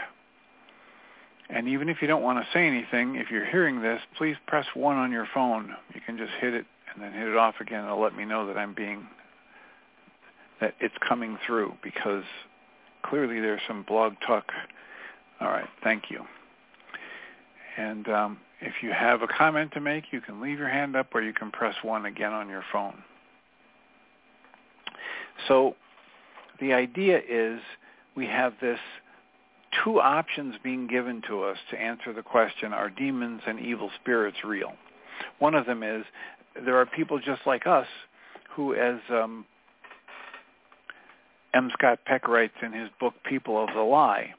[1.48, 4.66] And even if you don't want to say anything, if you're hearing this, please press
[4.74, 5.74] 1 on your phone.
[5.94, 7.84] You can just hit it and then hit it off again.
[7.84, 9.06] It'll let me know that I'm being,
[10.61, 12.24] that it's coming through because
[13.02, 14.52] clearly there's some blog talk.
[15.40, 16.24] All right, thank you.
[17.81, 21.14] And um, if you have a comment to make, you can leave your hand up
[21.14, 23.03] or you can press 1 again on your phone.
[25.49, 25.76] So
[26.61, 27.59] the idea is
[28.14, 28.78] we have this
[29.83, 34.39] two options being given to us to answer the question, are demons and evil spirits
[34.45, 34.72] real?
[35.39, 36.05] One of them is
[36.66, 37.87] there are people just like us
[38.55, 39.47] who, as um,
[41.55, 41.70] M.
[41.72, 44.35] Scott Peck writes in his book People of the Lie,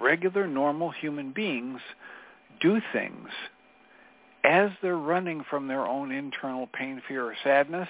[0.00, 1.80] regular, normal human beings
[2.60, 3.28] do things
[4.44, 7.88] as they're running from their own internal pain, fear, or sadness.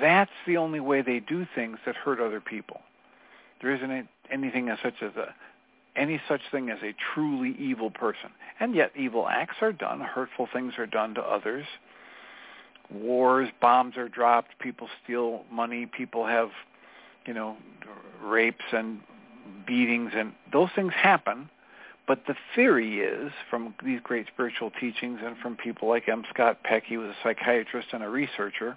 [0.00, 2.80] That's the only way they do things that hurt other people.
[3.60, 5.34] There isn't anything as such as a
[5.94, 8.30] any such thing as a truly evil person.
[8.60, 11.66] And yet evil acts are done, hurtful things are done to others.
[12.90, 16.48] Wars, bombs are dropped, people steal money, people have,
[17.26, 17.58] you know,
[18.22, 19.00] rapes and
[19.66, 21.48] beatings and those things happen
[22.06, 26.24] but the theory is, from these great spiritual teachings and from people like M.
[26.32, 28.76] Scott Peck, he was a psychiatrist and a researcher,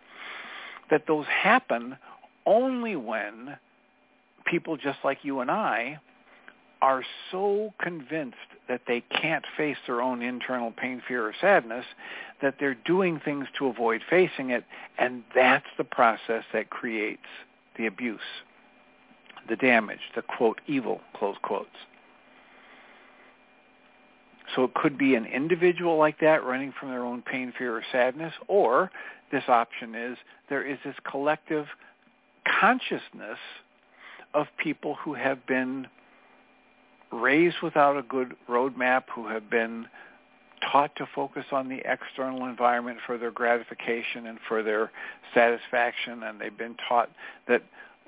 [0.89, 1.97] that those happen
[2.45, 3.57] only when
[4.45, 5.99] people just like you and I
[6.81, 11.85] are so convinced that they can't face their own internal pain, fear, or sadness
[12.43, 14.65] that they're doing things to avoid facing it,
[14.99, 17.25] and that's the process that creates
[17.77, 18.19] the abuse,
[19.49, 21.69] the damage, the quote evil, close quotes.
[24.53, 27.83] So it could be an individual like that running from their own pain, fear, or
[27.91, 28.91] sadness, or
[29.31, 30.17] this option is
[30.49, 31.65] there is this collective
[32.59, 33.39] consciousness
[34.33, 35.87] of people who have been
[37.11, 39.87] raised without a good roadmap, who have been
[40.71, 44.91] taught to focus on the external environment for their gratification and for their
[45.33, 47.09] satisfaction, and they've been taught
[47.47, 47.63] that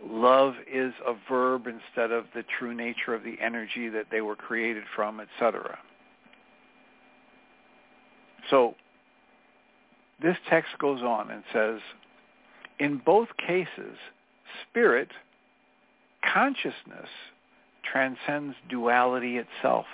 [0.06, 4.36] love is a verb instead of the true nature of the energy that they were
[4.36, 5.78] created from, etc.
[8.50, 8.76] So
[10.22, 11.80] this text goes on and says,
[12.80, 13.98] in both cases,
[14.70, 15.10] spirit,
[16.34, 17.10] consciousness,
[17.84, 19.86] transcends duality itself.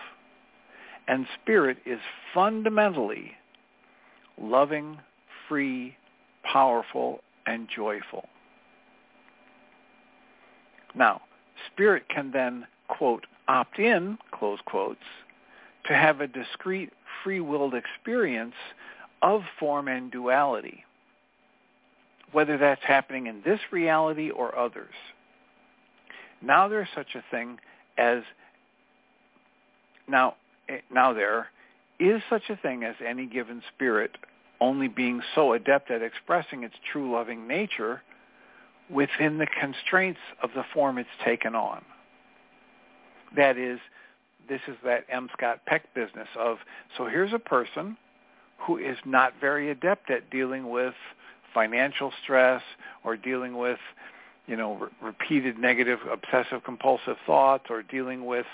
[1.07, 1.99] And spirit is
[2.33, 3.31] fundamentally
[4.39, 4.99] loving,
[5.47, 5.95] free,
[6.43, 8.27] powerful, and joyful.
[10.95, 11.21] Now,
[11.71, 14.99] spirit can then, quote, opt in, close quotes,
[15.85, 16.91] to have a discrete
[17.23, 18.55] free-willed experience
[19.21, 20.83] of form and duality,
[22.31, 24.93] whether that's happening in this reality or others.
[26.41, 27.59] Now there's such a thing
[27.97, 28.23] as
[30.07, 30.35] now
[30.67, 31.47] eh, now there
[31.99, 34.11] is such a thing as any given spirit
[34.59, 38.01] only being so adept at expressing its true loving nature
[38.89, 41.83] within the constraints of the form it's taken on.
[43.35, 43.79] That is,
[44.49, 45.29] this is that M.
[45.37, 46.57] Scott Peck business of,
[46.97, 47.97] so here's a person
[48.59, 50.93] who is not very adept at dealing with
[51.53, 52.61] financial stress
[53.03, 53.79] or dealing with
[54.47, 58.45] you know, re- repeated negative obsessive compulsive thoughts or dealing with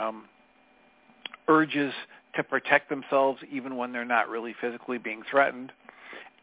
[0.00, 0.24] um,
[1.48, 1.92] urges
[2.34, 5.70] to protect themselves even when they're not really physically being threatened.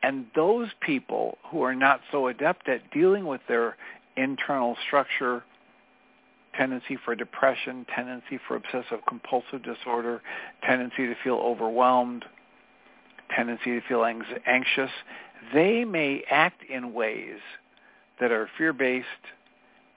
[0.03, 3.75] And those people who are not so adept at dealing with their
[4.15, 5.43] internal structure,
[6.55, 10.21] tendency for depression, tendency for obsessive compulsive disorder,
[10.63, 12.25] tendency to feel overwhelmed,
[13.35, 14.91] tendency to feel anxious,
[15.53, 17.39] they may act in ways
[18.19, 19.07] that are fear-based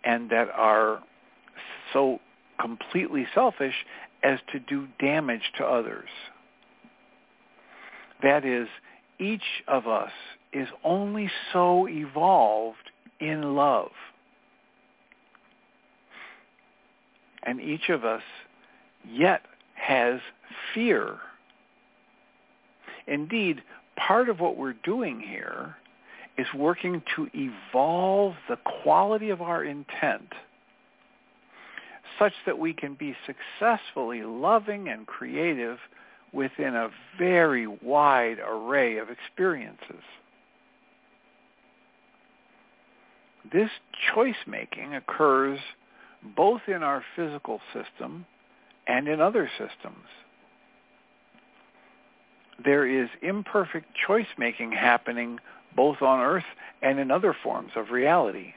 [0.05, 1.03] and that are
[1.93, 2.21] so
[2.61, 3.75] completely selfish
[4.23, 6.09] as to do damage to others.
[8.23, 8.69] That is,
[9.19, 10.13] each of us
[10.53, 12.91] is only so evolved
[13.21, 13.91] in love.
[17.45, 18.23] And each of us
[19.09, 19.43] yet
[19.75, 20.21] has
[20.73, 21.19] fear.
[23.07, 23.63] Indeed,
[23.97, 25.77] part of what we're doing here
[26.37, 30.33] is working to evolve the quality of our intent
[32.19, 35.79] such that we can be successfully loving and creative
[36.33, 40.03] within a very wide array of experiences.
[43.53, 43.71] This
[44.15, 45.59] choice making occurs
[46.37, 48.27] both in our physical system
[48.87, 50.07] and in other systems.
[52.65, 55.39] There is imperfect choice making happening
[55.75, 56.45] both on earth
[56.83, 58.55] and in other forms of reality.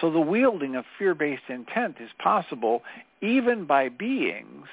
[0.00, 2.82] So the wielding of fear-based intent is possible
[3.22, 4.66] even by beings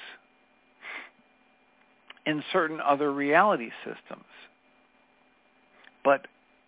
[2.26, 4.26] in certain other reality systems.
[6.04, 6.28] But,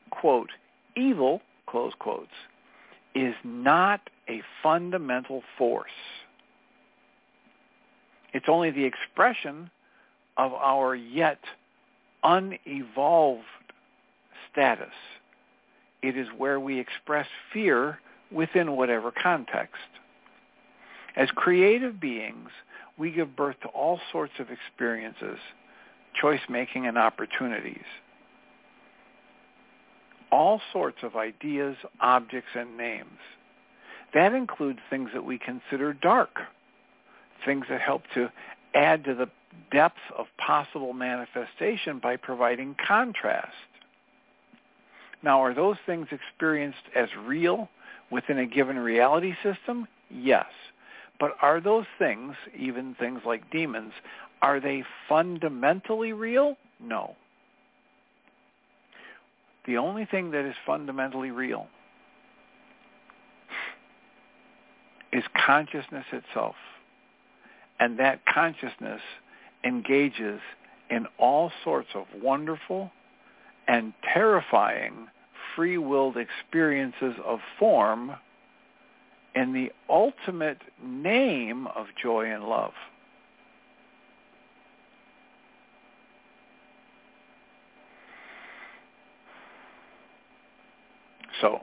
[0.09, 0.49] quote,
[0.95, 2.31] evil, close quotes,
[3.17, 5.89] is not a fundamental force.
[8.31, 9.71] It's only the expression
[10.37, 11.39] of our yet
[12.23, 13.43] unevolved
[14.51, 14.93] status.
[16.03, 17.99] It is where we express fear
[18.31, 19.81] within whatever context.
[21.15, 22.49] As creative beings,
[22.99, 25.39] we give birth to all sorts of experiences,
[26.21, 27.85] choice-making and opportunities.
[30.31, 33.19] All sorts of ideas, objects, and names.
[34.13, 36.39] That includes things that we consider dark,
[37.45, 38.31] things that help to
[38.73, 39.29] add to the
[39.71, 43.53] depth of possible manifestation by providing contrast.
[45.23, 47.69] Now, are those things experienced as real
[48.11, 49.87] within a given reality system?
[50.09, 50.45] Yes.
[51.19, 53.93] But are those things, even things like demons,
[54.41, 56.55] are they fundamentally real?
[56.79, 57.15] No.
[59.67, 61.67] The only thing that is fundamentally real
[65.11, 66.55] is consciousness itself.
[67.79, 69.01] And that consciousness
[69.63, 70.39] engages
[70.89, 72.91] in all sorts of wonderful
[73.67, 75.07] and terrifying
[75.55, 78.13] free-willed experiences of form
[79.35, 82.73] in the ultimate name of joy and love.
[91.41, 91.61] So,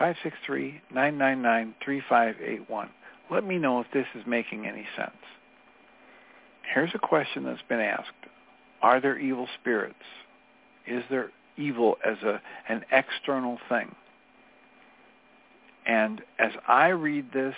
[0.00, 2.88] 563-999-3581.
[3.30, 5.12] Let me know if this is making any sense.
[6.72, 8.12] Here's a question that's been asked.
[8.82, 9.94] Are there evil spirits?
[10.86, 13.94] Is there evil as a, an external thing?
[15.86, 17.54] And as I read this,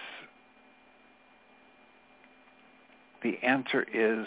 [3.23, 4.27] the answer is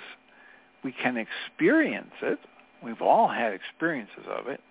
[0.83, 2.39] we can experience it.
[2.83, 4.61] We've all had experiences of it.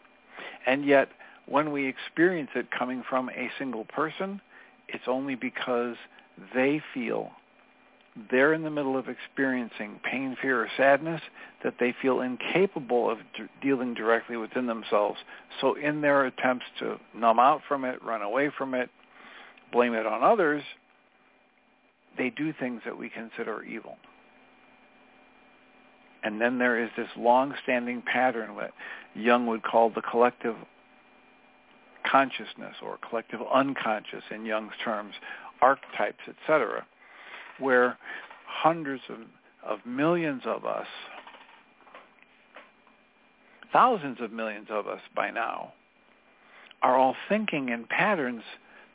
[0.66, 1.08] And yet
[1.48, 4.40] when we experience it coming from a single person,
[4.88, 5.96] it's only because
[6.54, 7.30] they feel
[8.30, 11.20] they're in the middle of experiencing pain, fear, or sadness
[11.62, 15.18] that they feel incapable of d- dealing directly within themselves.
[15.60, 18.90] So in their attempts to numb out from it, run away from it,
[19.72, 20.62] blame it on others,
[22.16, 23.96] they do things that we consider evil.
[26.24, 28.72] And then there is this long-standing pattern that
[29.14, 30.56] Jung would call the collective
[32.10, 35.14] consciousness or collective unconscious in Jung's terms,
[35.60, 36.86] archetypes, etc.,
[37.58, 37.98] where
[38.46, 39.18] hundreds of,
[39.66, 40.86] of millions of us,
[43.72, 45.72] thousands of millions of us by now,
[46.82, 48.42] are all thinking in patterns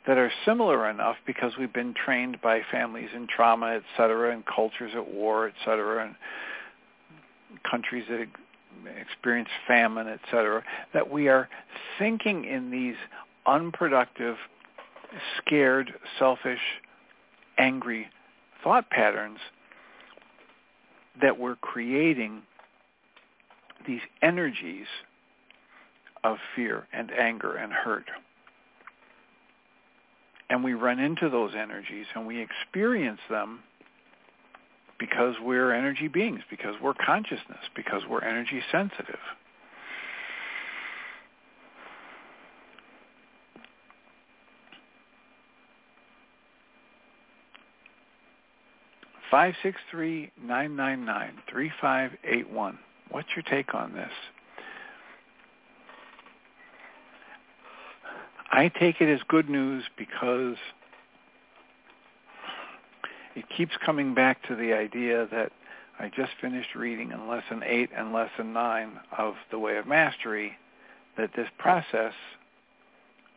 [0.06, 4.44] that are similar enough because we've been trained by families in trauma, et cetera, and
[4.46, 6.14] cultures at war, et cetera, and
[7.70, 8.26] countries that
[9.00, 10.62] experience famine, et cetera,
[10.92, 11.48] that we are
[11.98, 12.96] thinking in these
[13.46, 14.36] unproductive,
[15.38, 16.60] scared, selfish,
[17.58, 18.08] angry
[18.62, 19.38] thought patterns
[21.20, 22.42] that we're creating
[23.86, 24.86] these energies
[26.24, 28.06] of fear and anger and hurt.
[30.50, 33.60] And we run into those energies and we experience them
[34.98, 39.18] because we're energy beings, because we're consciousness, because we're energy sensitive.
[49.30, 52.78] Five six three nine nine nine three five eight one.
[53.10, 54.12] What's your take on this?
[58.52, 60.54] I take it as good news because
[63.34, 65.52] it keeps coming back to the idea that
[65.98, 70.56] I just finished reading in Lesson 8 and Lesson 9 of The Way of Mastery
[71.16, 72.14] that this process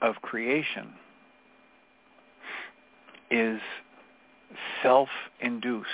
[0.02, 0.94] of creation
[3.30, 3.60] is
[4.82, 5.88] self-induced.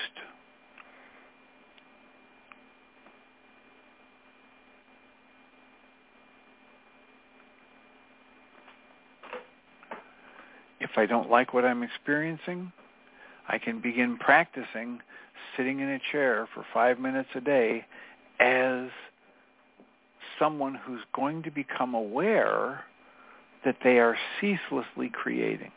[10.79, 12.71] If I don't like what I'm experiencing,
[13.47, 14.99] I can begin practicing
[15.55, 17.85] sitting in a chair for five minutes a day
[18.39, 18.89] as
[20.39, 22.83] someone who's going to become aware
[23.65, 25.71] that they are ceaselessly creating.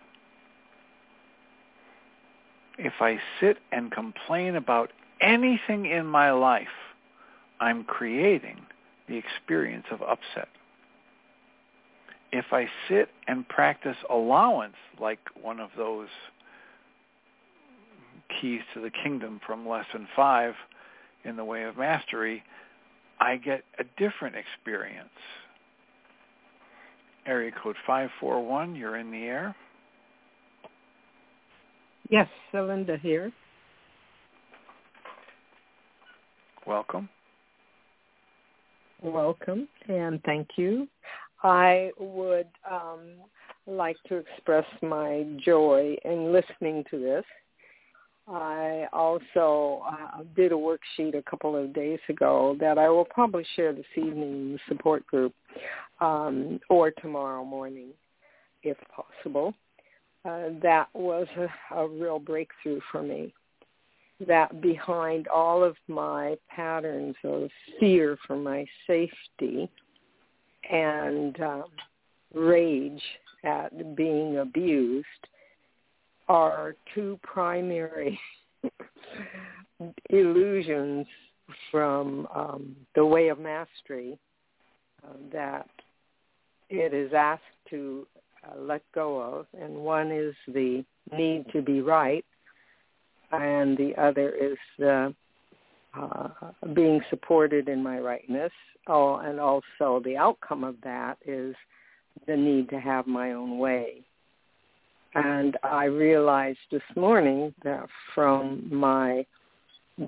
[2.78, 6.66] If I sit and complain about anything in my life,
[7.60, 8.60] I'm creating
[9.08, 10.48] the experience of upset.
[12.32, 16.08] If I sit and practice allowance like one of those
[18.41, 20.55] keys to the kingdom from lesson five
[21.24, 22.43] in the way of mastery,
[23.20, 25.09] I get a different experience.
[27.26, 29.57] Area code 541, you're in the air.
[32.09, 33.32] Yes, Celinda here.
[36.66, 37.09] Welcome.
[39.03, 40.89] Welcome, and thank you.
[41.43, 43.01] I would um,
[43.66, 47.24] like to express my joy in listening to this
[48.29, 53.47] I also uh, did a worksheet a couple of days ago that I will probably
[53.55, 55.33] share this evening in the support group
[56.01, 57.91] um, or tomorrow morning,
[58.62, 59.55] if possible.
[60.24, 63.33] Uh, that was a, a real breakthrough for me.
[64.27, 67.49] That behind all of my patterns of
[67.79, 69.70] fear for my safety
[70.68, 71.64] and um,
[72.35, 73.03] rage
[73.45, 75.07] at being abused
[76.29, 78.18] are two primary
[80.11, 81.07] illusions
[81.70, 84.18] from um, the way of mastery
[85.05, 85.68] uh, that
[86.68, 88.07] it is asked to
[88.45, 90.85] uh, let go of, and one is the
[91.16, 92.24] need to be right,
[93.33, 95.14] and the other is the
[95.99, 96.29] uh,
[96.74, 98.53] being supported in my rightness.
[98.89, 101.55] Oh, and also the outcome of that is
[102.27, 104.05] the need to have my own way.
[105.16, 109.24] And I realized this morning that from my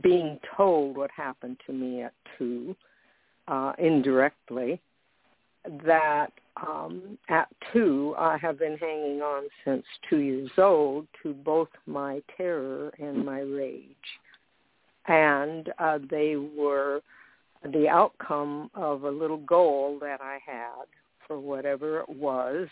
[0.02, 2.76] being told what happened to me at two,
[3.48, 4.78] uh, indirectly,
[5.86, 6.28] that
[6.58, 12.20] um, at two, I have been hanging on since two years old to both my
[12.36, 13.86] terror and my rage.
[15.06, 17.00] And uh, they were
[17.64, 20.84] the outcome of a little goal that I had
[21.26, 22.68] for whatever it was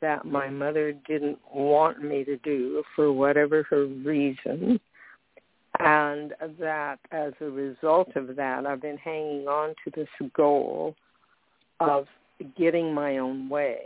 [0.00, 4.80] that my mother didn't want me to do for whatever her reason.
[5.78, 10.94] And that as a result of that, I've been hanging on to this goal
[11.78, 12.06] of
[12.58, 13.82] getting my own way.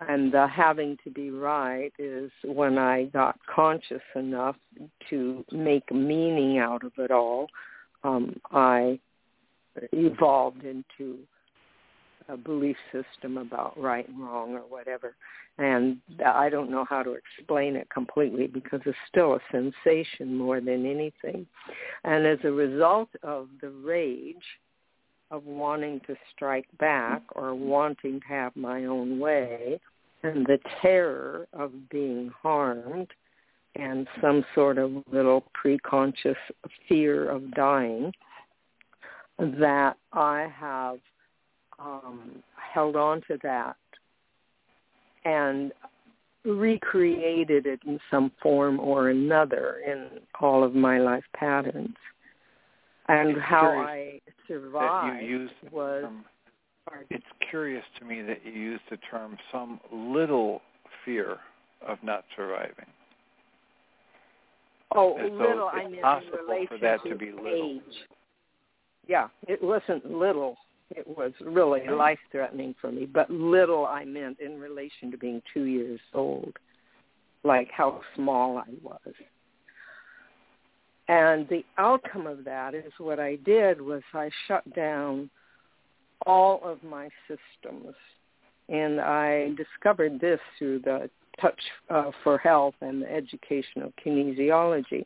[0.00, 4.56] And the having to be right is when I got conscious enough
[5.08, 7.46] to make meaning out of it all.
[8.02, 8.98] Um, I
[9.92, 11.18] evolved into
[12.28, 15.14] a belief system about right and wrong or whatever.
[15.58, 20.60] And I don't know how to explain it completely because it's still a sensation more
[20.60, 21.46] than anything.
[22.02, 24.36] And as a result of the rage
[25.30, 29.80] of wanting to strike back or wanting to have my own way
[30.22, 33.08] and the terror of being harmed
[33.76, 36.36] and some sort of little preconscious
[36.88, 38.12] fear of dying
[39.38, 40.98] that I have
[41.84, 43.76] um, held on to that
[45.24, 45.72] and
[46.44, 50.08] recreated it in some form or another in
[50.40, 51.96] all of my life patterns.
[53.08, 56.02] And it's how I survived was.
[56.02, 56.24] Term,
[57.10, 60.60] it's curious to me that you use the term some little
[61.04, 61.38] fear
[61.86, 62.86] of not surviving.
[64.94, 67.80] Oh, As little, I mean possible in relation for that to, to be little.
[67.86, 67.96] age.
[69.06, 70.56] Yeah, it wasn't little.
[70.90, 75.64] It was really life-threatening for me, but little I meant in relation to being two
[75.64, 76.52] years old,
[77.42, 79.14] like how small I was.
[81.08, 85.28] And the outcome of that is what I did was I shut down
[86.26, 87.94] all of my systems.
[88.68, 91.10] And I discovered this through the
[91.40, 91.60] Touch
[91.90, 95.04] uh, for Health and the education of kinesiology.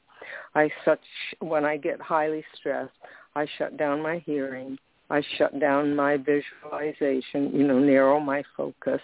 [0.55, 1.01] I such
[1.41, 2.93] when I get highly stressed,
[3.35, 4.79] I shut down my hearing.
[5.11, 9.01] I shut down my visualization, you know, narrow my focus,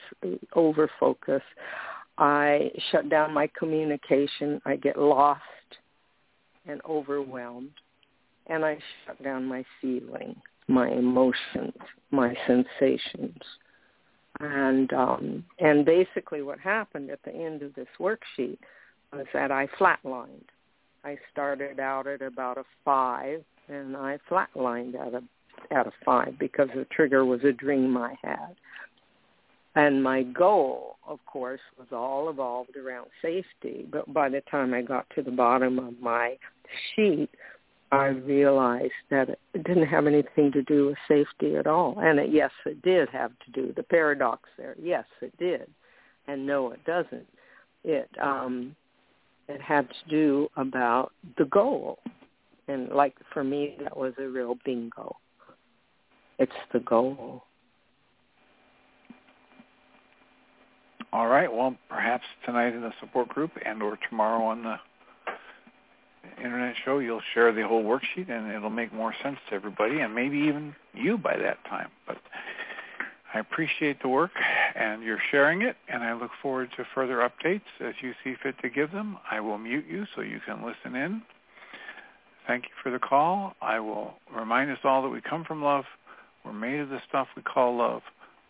[0.55, 1.43] over focus.
[2.19, 4.61] I shut down my communication.
[4.67, 5.41] I get lost
[6.67, 7.73] and overwhelmed.
[8.49, 10.37] And I shut down my feeling,
[10.69, 11.73] my emotions,
[12.11, 13.41] my sensations.
[14.41, 18.59] And um, and basically what happened at the end of this worksheet
[19.13, 20.49] was that I flatlined.
[21.05, 25.23] I started out at about a five and I flatlined at a
[25.71, 28.55] at of five because the trigger was a dream I had.
[29.77, 33.87] And my goal, of course, was all evolved around safety.
[33.91, 36.37] But by the time I got to the bottom of my
[36.95, 37.29] sheet,
[37.91, 41.97] I realized that it didn't have anything to do with safety at all.
[41.99, 43.73] And it, yes, it did have to do.
[43.75, 45.69] The paradox there, yes, it did.
[46.27, 47.27] And no, it doesn't.
[47.83, 48.75] It um,
[49.49, 51.99] it had to do about the goal.
[52.67, 55.17] And like for me, that was a real bingo.
[56.39, 57.45] It's the goal.
[61.13, 61.53] All right.
[61.53, 64.77] Well, perhaps tonight in the support group and or tomorrow on the
[66.43, 70.13] internet show, you'll share the whole worksheet and it'll make more sense to everybody and
[70.13, 71.89] maybe even you by that time.
[72.07, 72.19] But
[73.33, 74.33] I appreciate the work
[74.75, 78.57] and you're sharing it and I look forward to further updates as you see fit
[78.63, 79.19] to give them.
[79.31, 81.23] I will mute you so you can listen in.
[82.47, 83.55] Thank you for the call.
[83.63, 85.85] I will remind us all that we come from love.
[86.45, 88.03] We're made of the stuff we call love.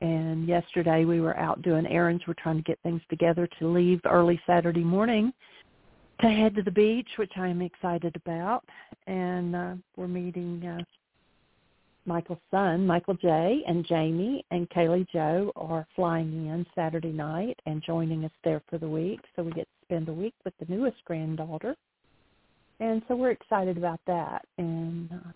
[0.01, 2.23] And yesterday we were out doing errands.
[2.27, 5.33] We're trying to get things together to leave early Saturday morning
[6.21, 8.65] to head to the beach, which I'm excited about,
[9.07, 10.83] and uh, we're meeting uh,
[12.09, 13.63] Michael's son, Michael J.
[13.69, 18.79] and Jamie and Kaylee Joe are flying in Saturday night and joining us there for
[18.79, 19.21] the week.
[19.37, 21.77] So we get to spend a week with the newest granddaughter.
[22.81, 24.47] And so we're excited about that.
[24.57, 25.31] And uh,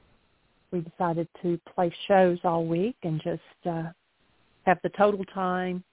[0.70, 3.90] we decided to play shows all week and just uh,
[4.64, 5.84] have the total time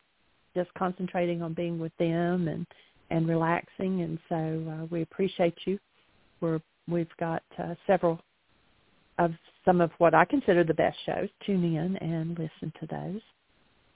[0.56, 2.66] just concentrating on being with them and
[3.12, 4.02] and relaxing.
[4.02, 4.36] And so
[4.72, 5.78] uh, we appreciate you.
[6.40, 8.22] We're we've got uh, several
[9.18, 9.34] of
[9.70, 11.30] some of what I consider the best shows.
[11.46, 13.22] Tune in and listen to those.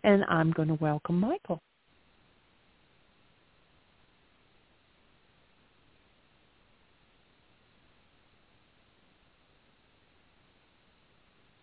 [0.03, 1.63] And I'm going to welcome Michael.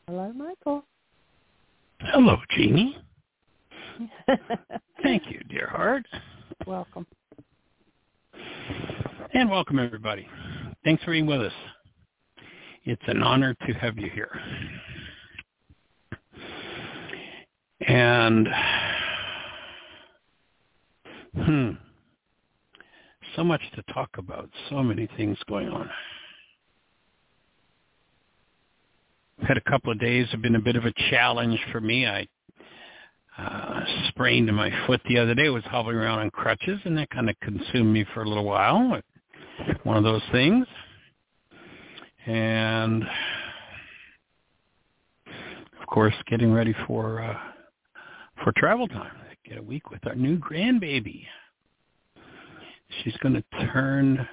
[0.09, 0.85] Hello, Michael.
[2.01, 2.99] Hello, Jeanie.
[5.05, 6.05] Thank you, dear heart.
[6.67, 7.07] Welcome.
[9.35, 10.27] And welcome, everybody.
[10.83, 11.53] Thanks for being with us.
[12.91, 14.37] It's an honor to have you here.
[17.87, 18.49] And,
[21.37, 21.71] hmm,
[23.37, 25.89] so much to talk about, so many things going on.
[29.47, 32.09] Had a couple of days have been a bit of a challenge for me.
[32.09, 32.27] I
[33.39, 35.49] uh, sprained my foot the other day.
[35.49, 39.01] Was hobbling around on crutches, and that kind of consumed me for a little while.
[39.85, 40.67] One of those things
[42.27, 43.05] and
[45.81, 47.39] of course getting ready for uh,
[48.43, 49.13] for travel time.
[49.45, 51.25] Get a week with our new grandbaby.
[53.03, 54.29] She's going to turn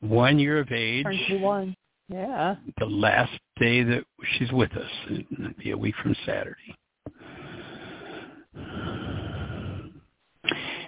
[0.00, 1.04] one year of age.
[1.04, 1.76] Turn one.
[2.08, 2.56] Yeah.
[2.78, 4.04] The last day that
[4.38, 4.90] she's with us.
[5.10, 6.74] It'll be a week from Saturday.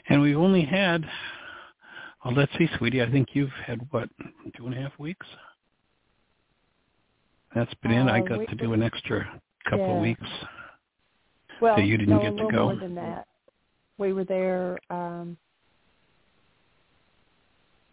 [0.09, 1.05] And we've only had
[2.25, 3.03] well, let's see, sweetie.
[3.03, 4.09] I think you've had what
[4.57, 5.27] two and a half weeks.
[7.55, 8.09] That's been uh, in.
[8.09, 9.27] I uh, got to do an extra
[9.65, 9.95] couple yeah.
[9.95, 10.27] of weeks.
[11.61, 12.65] Well, that you didn't no, get to go.
[12.67, 13.27] More than that,
[13.99, 14.79] we were there.
[14.91, 15.37] Um,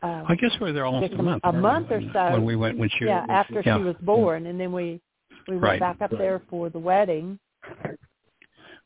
[0.04, 1.42] uh, I guess we were there almost a month.
[1.44, 2.32] A month or so.
[2.32, 3.78] When we went when she yeah was, after yeah.
[3.78, 5.02] she was born, and then we
[5.48, 5.80] we went right.
[5.80, 7.40] back up there for the wedding.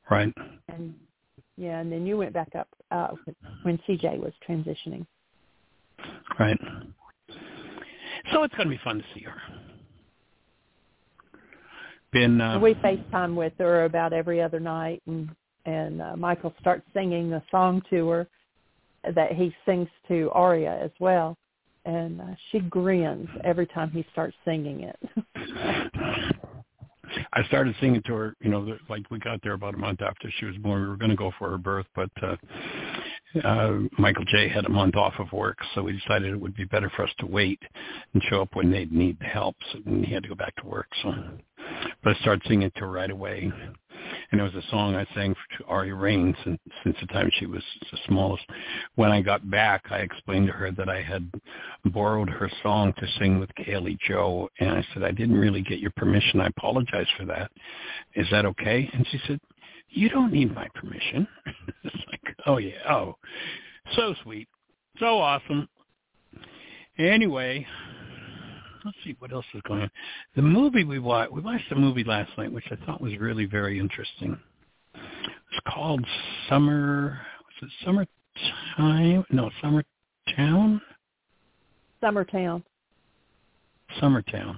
[0.09, 0.33] Right.
[0.67, 0.93] And
[1.57, 3.09] yeah, and then you went back up uh,
[3.63, 5.05] when CJ was transitioning.
[6.39, 6.59] Right.
[8.31, 9.41] So it's going to be fun to see her.
[12.11, 15.29] Been uh, we FaceTime with her about every other night, and
[15.65, 18.27] and uh, Michael starts singing a song to her
[19.15, 21.37] that he sings to Aria as well,
[21.85, 24.99] and uh, she grins every time he starts singing it.
[27.33, 30.31] I started singing to her, you know, like we got there about a month after
[30.37, 30.81] she was born.
[30.81, 32.35] We were going to go for her birth, but uh,
[33.43, 36.65] uh, Michael J had a month off of work, so we decided it would be
[36.65, 37.61] better for us to wait
[38.13, 39.55] and show up when they'd need the help.
[39.71, 40.87] So he had to go back to work.
[41.01, 41.13] So,
[42.03, 43.51] but I started singing to her right away,
[44.31, 47.29] and it was a song I sang for, to Ari Rain since, since the time
[47.39, 48.43] she was the smallest.
[48.95, 51.29] When I got back, I explained to her that I had
[51.85, 55.79] borrowed her song to sing with Kaylee Joe, and I said I didn't really get
[55.79, 56.41] your permission.
[56.41, 57.51] I apologize for that.
[58.15, 58.89] Is that okay?
[58.93, 59.39] And she said,
[59.91, 61.27] you don't need my permission.
[61.83, 63.15] it's like, oh yeah, oh,
[63.95, 64.47] so sweet,
[64.99, 65.67] so awesome.
[66.97, 67.65] Anyway,
[68.85, 69.91] let's see what else is going on.
[70.35, 73.45] The movie we watched, we watched a movie last night, which I thought was really
[73.45, 74.37] very interesting.
[74.93, 76.05] It's called
[76.49, 77.19] Summer.
[77.61, 78.07] Was it
[78.77, 79.25] Summertime?
[79.31, 80.81] No, Summertown.
[82.01, 82.63] Summertown.
[84.01, 84.55] Summertown.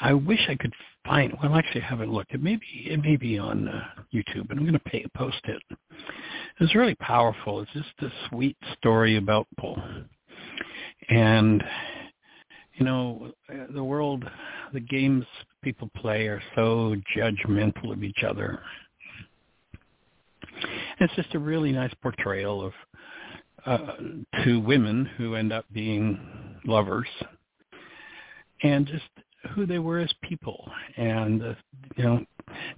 [0.00, 0.72] I wish I could
[1.08, 1.34] find.
[1.42, 2.26] Well, actually, have a look.
[2.30, 2.90] It may be.
[2.90, 3.84] It may be on uh,
[4.14, 5.62] YouTube, and I'm going to post it.
[6.60, 7.60] It's really powerful.
[7.60, 9.82] It's just a sweet story about Paul,
[11.08, 11.62] and
[12.74, 13.32] you know,
[13.74, 14.24] the world,
[14.72, 15.24] the games
[15.62, 18.60] people play are so judgmental of each other.
[21.00, 22.72] It's just a really nice portrayal of
[23.66, 23.94] uh,
[24.44, 26.18] two women who end up being
[26.64, 27.08] lovers
[28.62, 29.04] and just
[29.54, 31.54] who they were as people, and uh,
[31.96, 32.24] you know,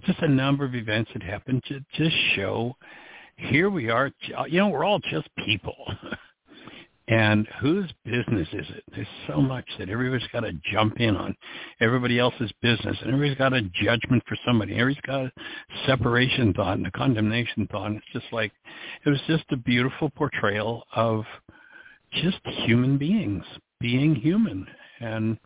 [0.05, 2.75] just a number of events that happened to just show
[3.35, 4.11] here we are.
[4.47, 5.75] You know, we're all just people.
[7.07, 8.83] And whose business is it?
[8.95, 11.35] There's so much that everybody's got to jump in on
[11.81, 14.75] everybody else's business, and everybody's got a judgment for somebody.
[14.75, 15.31] Everybody's got a
[15.85, 17.87] separation thought and a condemnation thought.
[17.87, 18.53] And it's just like
[19.05, 21.25] it was just a beautiful portrayal of
[22.13, 23.43] just human beings
[23.81, 24.65] being human
[25.01, 25.37] and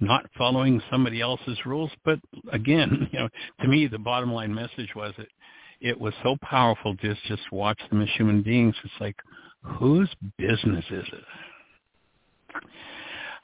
[0.00, 1.90] not following somebody else's rules.
[2.04, 2.18] But
[2.52, 3.28] again, you know,
[3.60, 5.28] to me, the bottom line message was it
[5.80, 8.74] it was so powerful just just watch them as human beings.
[8.84, 9.16] It's like,
[9.62, 12.62] Whose business is it?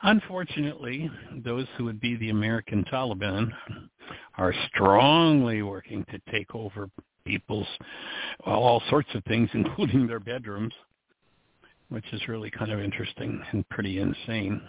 [0.02, 1.10] Unfortunately,
[1.44, 3.50] those who would be the American Taliban
[4.36, 6.90] are strongly working to take over
[7.24, 7.66] people's
[8.46, 10.74] well, all sorts of things, including their bedrooms,
[11.88, 14.60] which is really kind of interesting and pretty insane.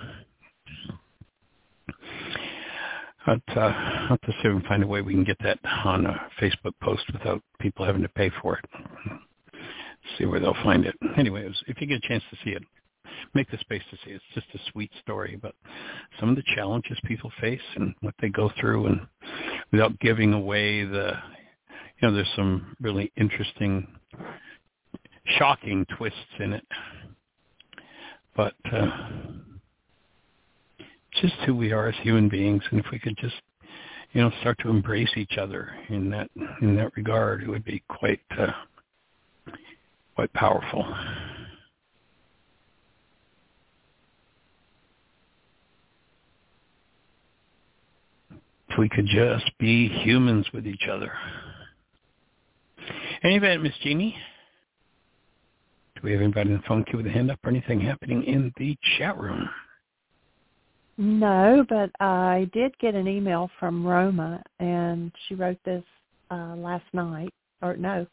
[3.26, 5.38] But uh, I'll have to see if we can find a way we can get
[5.44, 8.66] that on a Facebook post without people having to pay for it.
[10.18, 10.96] See where they'll find it.
[11.18, 12.62] Anyway, if you get a chance to see it,
[13.34, 14.22] make the space to see it.
[14.36, 15.56] It's just a sweet story about
[16.20, 19.02] some of the challenges people face and what they go through, and
[19.72, 21.14] without giving away the,
[22.00, 23.88] you know, there's some really interesting,
[25.40, 26.66] shocking twists in it.
[28.36, 28.90] But uh,
[31.22, 33.36] just who we are as human beings, and if we could just,
[34.14, 36.30] you know, start to embrace each other in that
[36.62, 38.52] in that regard, it would be quite uh,
[40.16, 40.86] quite powerful.
[48.70, 51.14] If we could just be humans with each other.
[53.24, 54.16] Anybody, Miss Jeanie?
[55.96, 58.24] Do we have anybody in the phone queue with a hand up or anything happening
[58.24, 59.50] in the chat room?
[60.98, 65.84] No, but I did get an email from Roma, and she wrote this
[66.32, 67.34] uh, last night.
[67.62, 68.08] Or no,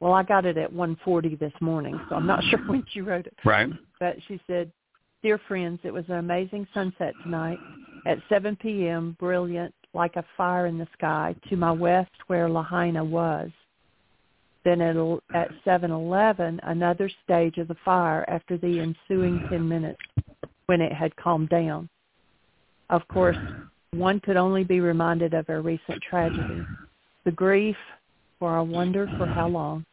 [0.00, 3.26] well, I got it at 1:40 this morning, so I'm not sure when she wrote
[3.26, 3.36] it.
[3.44, 3.70] Right.
[3.98, 4.70] But she said,
[5.22, 7.58] "Dear friends, it was an amazing sunset tonight
[8.04, 9.16] at 7 p.m.
[9.18, 13.50] Brilliant, like a fire in the sky, to my west where Lahaina was.
[14.64, 14.96] Then at
[15.32, 20.00] at 7:11, another stage of the fire after the ensuing 10 minutes."
[20.66, 21.88] When it had calmed down.
[22.90, 23.36] Of course,
[23.92, 26.64] one could only be reminded of our recent tragedy.
[27.24, 27.76] The grief,
[28.38, 29.84] for I wonder for how long,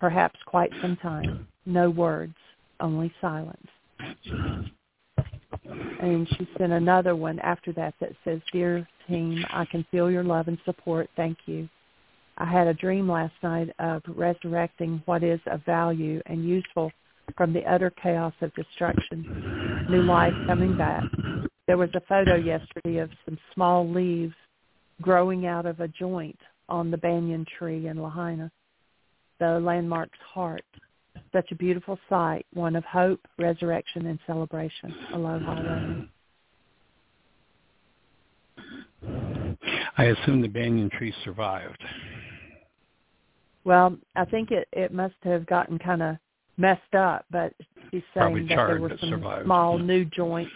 [0.00, 1.46] perhaps quite some time.
[1.66, 2.34] No words,
[2.80, 3.66] only silence.
[6.00, 10.24] And she sent another one after that that says, Dear team, I can feel your
[10.24, 11.08] love and support.
[11.16, 11.68] Thank you.
[12.38, 16.92] I had a dream last night of resurrecting what is of value and useful
[17.36, 21.04] from the utter chaos of destruction, new life coming back.
[21.66, 24.34] There was a photo yesterday of some small leaves
[25.02, 28.50] growing out of a joint on the banyan tree in Lahaina,
[29.38, 30.64] the landmark's heart.
[31.32, 34.94] Such a beautiful sight, one of hope, resurrection, and celebration.
[35.12, 36.02] Aloha.
[39.96, 41.82] I assume the banyan tree survived.
[43.64, 46.16] Well, I think it it must have gotten kind of
[46.58, 47.54] messed up, but
[47.90, 49.46] she's saying that there were some survived.
[49.46, 50.50] small new joints.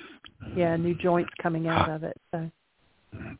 [0.56, 2.20] Yeah, new joints coming out of it.
[2.32, 2.50] So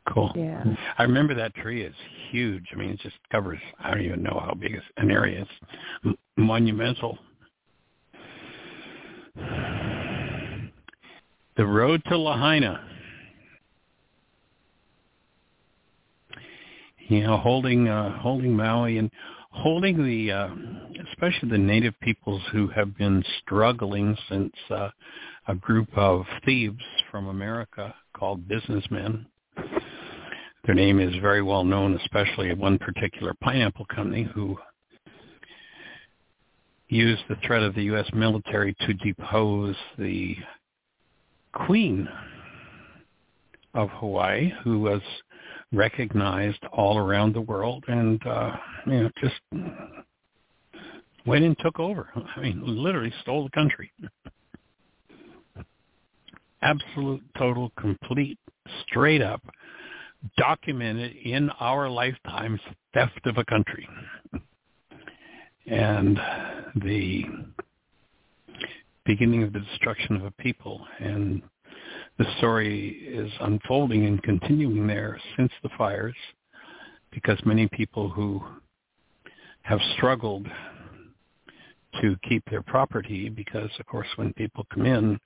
[0.07, 0.31] cool.
[0.35, 0.63] Yeah.
[0.97, 1.93] I remember that tree is
[2.31, 2.65] huge.
[2.71, 3.59] I mean, it just covers.
[3.79, 5.41] I don't even know how big an area.
[5.41, 5.51] It's
[6.05, 7.17] m- monumental.
[11.55, 12.89] The road to Lahaina.
[17.09, 19.11] You know, holding uh, holding Maui and
[19.53, 20.49] holding the, uh,
[21.11, 24.89] especially the native peoples who have been struggling since uh,
[25.47, 29.25] a group of thieves from America called businessmen.
[30.65, 34.57] Their name is very well known, especially at one particular pineapple company who
[36.87, 38.07] used the threat of the U.S.
[38.13, 40.35] military to depose the
[41.53, 42.07] queen
[43.73, 45.01] of Hawaii, who was
[45.71, 48.51] recognized all around the world and uh
[48.85, 49.35] you know just
[51.25, 52.09] went and took over.
[52.35, 53.91] I mean literally stole the country.
[56.61, 58.39] Absolute total complete
[58.87, 59.41] straight up
[60.37, 62.59] documented in our lifetimes
[62.93, 63.87] theft of a country.
[65.65, 66.17] And
[66.75, 67.25] the
[69.05, 70.85] beginning of the destruction of a people.
[70.99, 71.41] And
[72.17, 76.15] the story is unfolding and continuing there since the fires
[77.11, 78.41] because many people who
[79.63, 80.47] have struggled
[82.01, 85.19] to keep their property because of course when people come in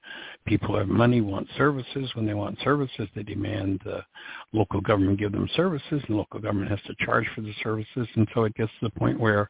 [0.45, 4.03] people have money want services when they want services they demand the
[4.51, 8.27] local government give them services and local government has to charge for the services and
[8.33, 9.49] so it gets to the point where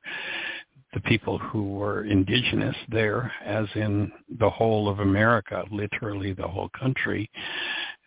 [0.93, 6.69] the people who were indigenous there, as in the whole of America, literally the whole
[6.69, 7.29] country,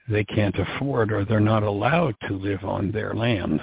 [0.09, 3.61] they can't afford or they're not allowed to live on their land.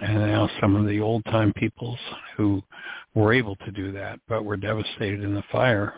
[0.00, 1.98] And now some of the old-time peoples
[2.36, 2.62] who
[3.14, 5.94] were able to do that but were devastated in the fire,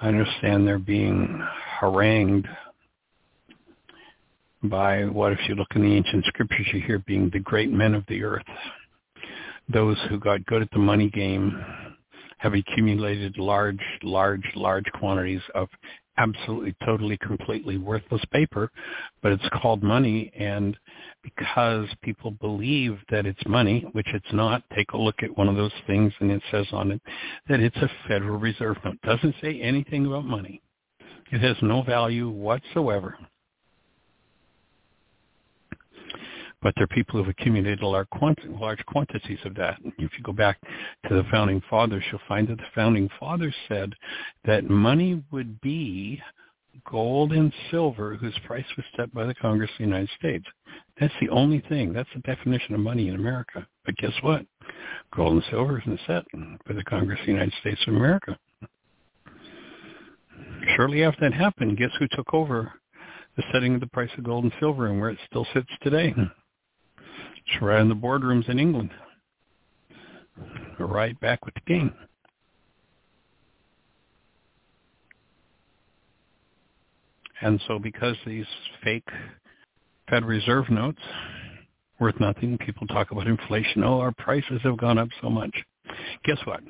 [0.00, 1.42] I understand they're being
[1.80, 2.48] harangued
[4.62, 7.94] by what if you look in the ancient scriptures you hear being the great men
[7.94, 8.42] of the earth
[9.68, 11.64] those who got good at the money game
[12.38, 15.68] have accumulated large, large, large quantities of
[16.18, 18.70] absolutely, totally, completely worthless paper,
[19.22, 20.30] but it's called money.
[20.38, 20.76] And
[21.26, 25.56] because people believe that it's money, which it's not, take a look at one of
[25.56, 27.02] those things and it says on it
[27.48, 28.98] that it's a Federal Reserve note.
[29.02, 30.62] Doesn't say anything about money.
[31.32, 33.18] It has no value whatsoever.
[36.62, 38.08] but there are people who've accumulated large,
[38.48, 39.78] large quantities of that.
[39.98, 40.58] If you go back
[41.08, 43.92] to the founding fathers, you'll find that the founding fathers said
[44.46, 46.20] that money would be
[46.84, 50.44] gold and silver whose price was set by the Congress of the United States.
[51.00, 51.92] That's the only thing.
[51.92, 53.66] That's the definition of money in America.
[53.84, 54.46] But guess what?
[55.14, 56.24] Gold and silver isn't set
[56.66, 58.38] by the Congress of the United States of America.
[60.76, 62.72] Shortly after that happened, guess who took over
[63.36, 66.14] the setting of the price of gold and silver and where it still sits today?
[66.16, 68.90] It's right in the boardrooms in England.
[70.78, 71.92] Right back with the king.
[77.42, 78.46] And so because these
[78.82, 79.08] fake
[80.08, 81.00] Fed Reserve notes
[82.00, 83.82] worth nothing, people talk about inflation.
[83.82, 85.54] Oh, our prices have gone up so much.
[86.24, 86.60] Guess what?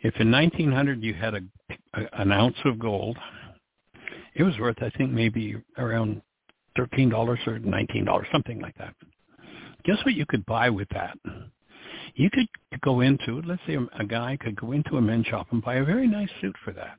[0.00, 1.40] If in 1900 you had a,
[1.94, 3.16] a an ounce of gold,
[4.34, 6.22] it was worth I think maybe around
[6.78, 8.94] $13 or $19, something like that.
[9.84, 11.16] Guess what you could buy with that?
[12.14, 12.46] You could
[12.82, 15.76] go into, let's say a, a guy could go into a men's shop and buy
[15.76, 16.98] a very nice suit for that.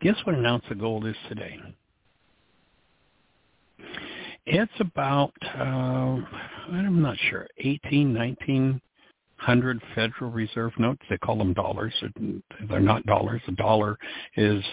[0.00, 1.58] Guess what an ounce of gold is today?
[4.46, 6.18] It's about, uh,
[6.70, 11.02] I'm not sure, 18, 1900 Federal Reserve notes.
[11.10, 11.92] They call them dollars.
[12.68, 13.42] They're not dollars.
[13.48, 13.98] A dollar
[14.36, 14.64] is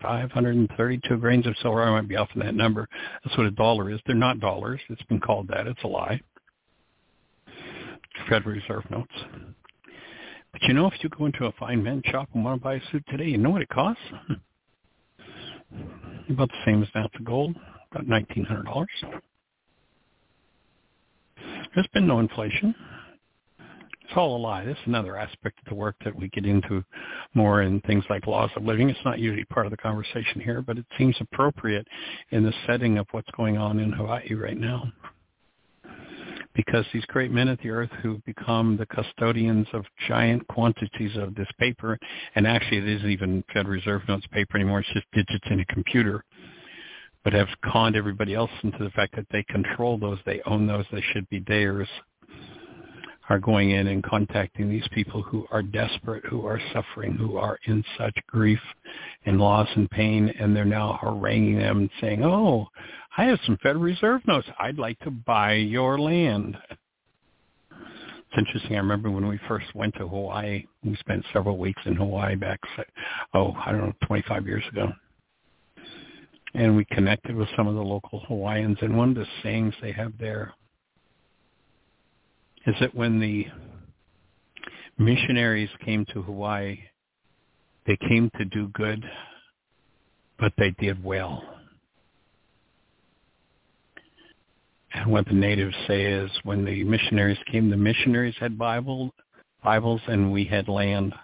[0.00, 1.82] 532 grains of silver.
[1.82, 2.88] I might be off on that number.
[3.24, 4.00] That's what a dollar is.
[4.06, 4.80] They're not dollars.
[4.88, 5.66] It's been called that.
[5.66, 6.20] It's a lie.
[8.28, 9.12] Federal Reserve notes.
[10.52, 12.74] But you know, if you go into a fine men's shop and want to buy
[12.74, 14.02] a suit today, you know what it costs?
[16.30, 17.56] About the same as that of gold,
[17.90, 18.86] about $1,900.
[21.74, 22.74] There's been no inflation
[24.08, 24.64] it's all a lie.
[24.64, 26.82] This is another aspect of the work that we get into
[27.34, 28.88] more in things like laws of living.
[28.88, 31.86] It's not usually part of the conversation here, but it seems appropriate
[32.30, 34.90] in the setting of what's going on in Hawaii right now.
[36.58, 41.36] Because these great men of the earth who've become the custodians of giant quantities of
[41.36, 41.96] this paper,
[42.34, 45.64] and actually it isn't even Fed Reserve notes paper anymore, it's just digits in a
[45.66, 46.24] computer,
[47.22, 50.84] but have conned everybody else into the fact that they control those, they own those,
[50.90, 51.88] they should be theirs
[53.28, 57.58] are going in and contacting these people who are desperate, who are suffering, who are
[57.66, 58.60] in such grief
[59.26, 62.66] and loss and pain, and they're now haranguing them and saying, oh,
[63.18, 64.46] I have some Federal Reserve notes.
[64.60, 66.56] I'd like to buy your land.
[67.72, 68.76] It's interesting.
[68.76, 72.60] I remember when we first went to Hawaii, we spent several weeks in Hawaii back,
[73.34, 74.92] oh, I don't know, 25 years ago.
[76.54, 79.92] And we connected with some of the local Hawaiians, and one of the sayings they
[79.92, 80.54] have there
[82.68, 83.48] is that when the
[84.96, 86.78] missionaries came to Hawaii,
[87.84, 89.04] they came to do good,
[90.38, 91.57] but they did well.
[94.94, 99.14] And what the natives say is when the missionaries came, the missionaries had Bible,
[99.62, 101.14] Bibles and we had land.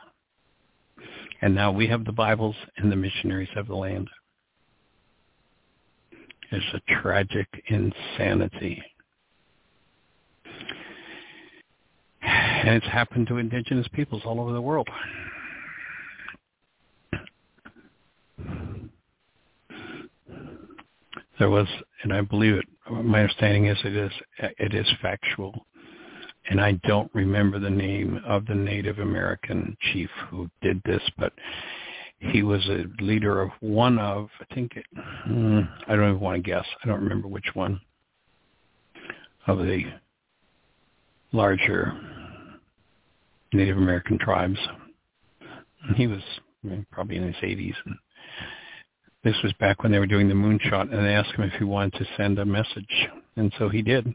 [1.41, 4.09] And now we have the Bibles and the missionaries have the land.
[6.51, 8.83] It's a tragic insanity.
[12.23, 14.89] And it's happened to indigenous peoples all over the world.
[21.39, 21.67] There was,
[22.03, 24.13] and I believe it, my understanding is it is,
[24.59, 25.67] it is factual.
[26.51, 31.33] And I don't remember the name of the Native American chief who did this, but
[32.19, 34.85] he was a leader of one of, I think, it,
[35.25, 36.67] hmm, I don't even want to guess.
[36.83, 37.81] I don't remember which one
[39.47, 39.83] of the
[41.33, 41.93] larger
[43.53, 44.59] Native American tribes.
[45.97, 46.23] He was
[46.91, 47.75] probably in his 80s.
[47.87, 47.97] And
[49.25, 51.65] this was back when they were doing the moonshot, and they asked him if he
[51.65, 54.15] wanted to send a message, and so he did.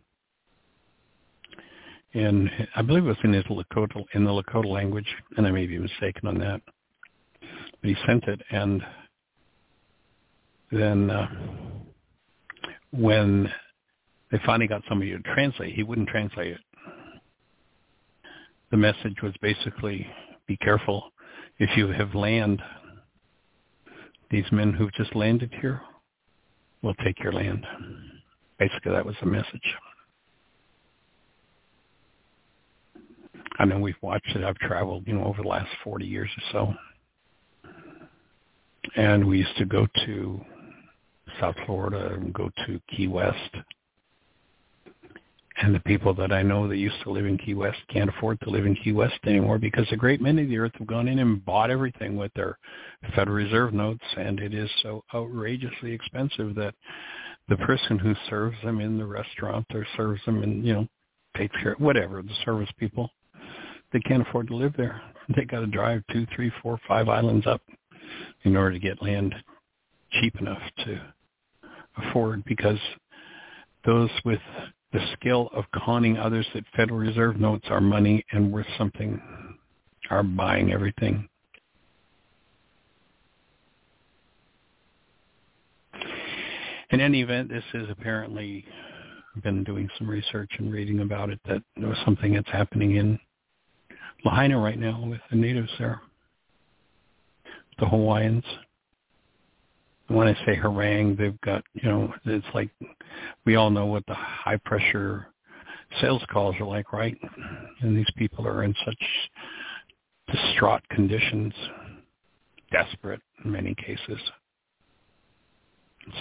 [2.13, 5.07] And I believe it was in his Lakota, in the Lakota language,
[5.37, 6.61] and I may be mistaken on that.
[7.41, 8.81] But he sent it, and
[10.71, 11.27] then uh,
[12.91, 13.51] when
[14.31, 16.61] they finally got somebody to translate, he wouldn't translate it
[18.71, 20.07] the message was basically
[20.47, 21.11] be careful
[21.57, 22.61] if you have land.
[24.29, 25.81] These men who've just landed here
[26.81, 27.65] will take your land.
[28.59, 29.75] Basically, that was the message.
[33.57, 34.43] I know we've watched it.
[34.43, 36.43] I've traveled, you know, over the last 40 years or
[37.63, 37.71] so.
[38.95, 40.41] And we used to go to
[41.39, 43.55] South Florida and go to Key West.
[45.61, 48.39] And the people that I know that used to live in Key West can't afford
[48.41, 51.09] to live in Key West anymore because a great many of the earth have gone
[51.09, 52.57] in and bought everything with their
[53.13, 56.73] Federal Reserve notes, and it is so outrageously expensive that
[57.49, 60.87] the person who serves them in the restaurant or serves them in, you know,
[61.35, 63.09] takes care, whatever, the service people,
[63.91, 65.01] they can't afford to live there.
[65.35, 67.61] They got to drive two, three, four, five islands up
[68.43, 69.35] in order to get land
[70.21, 71.01] cheap enough to
[71.97, 72.79] afford because
[73.85, 74.39] those with
[74.91, 79.21] the skill of conning others that Federal Reserve notes are money and worth something
[80.09, 81.27] are buying everything.
[86.91, 88.65] In any event, this is apparently
[89.35, 92.95] I've been doing some research and reading about it that there was something that's happening
[92.95, 93.19] in
[94.25, 96.01] Lahaina right now with the natives there,
[97.77, 98.43] the Hawaiians.
[100.09, 102.69] When I say harangue, they've got, you know, it's like
[103.45, 105.27] we all know what the high pressure
[106.01, 107.17] sales calls are like, right?
[107.81, 109.03] And these people are in such
[110.31, 111.53] distraught conditions,
[112.71, 114.19] desperate in many cases.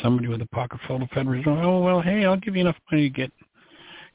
[0.03, 2.77] Somebody with a pocket full of Federal Reserve, oh, well, hey, I'll give you enough
[2.91, 3.33] money to get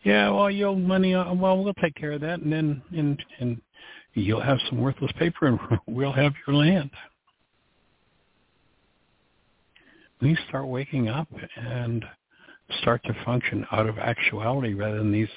[0.03, 1.15] yeah, well, you owe money.
[1.15, 3.61] Uh, well, we'll take care of that, and then and and
[4.13, 6.91] you'll have some worthless paper, and we'll have your land.
[10.23, 11.27] We start waking up
[11.57, 12.05] and
[12.79, 15.27] start to function out of actuality rather than these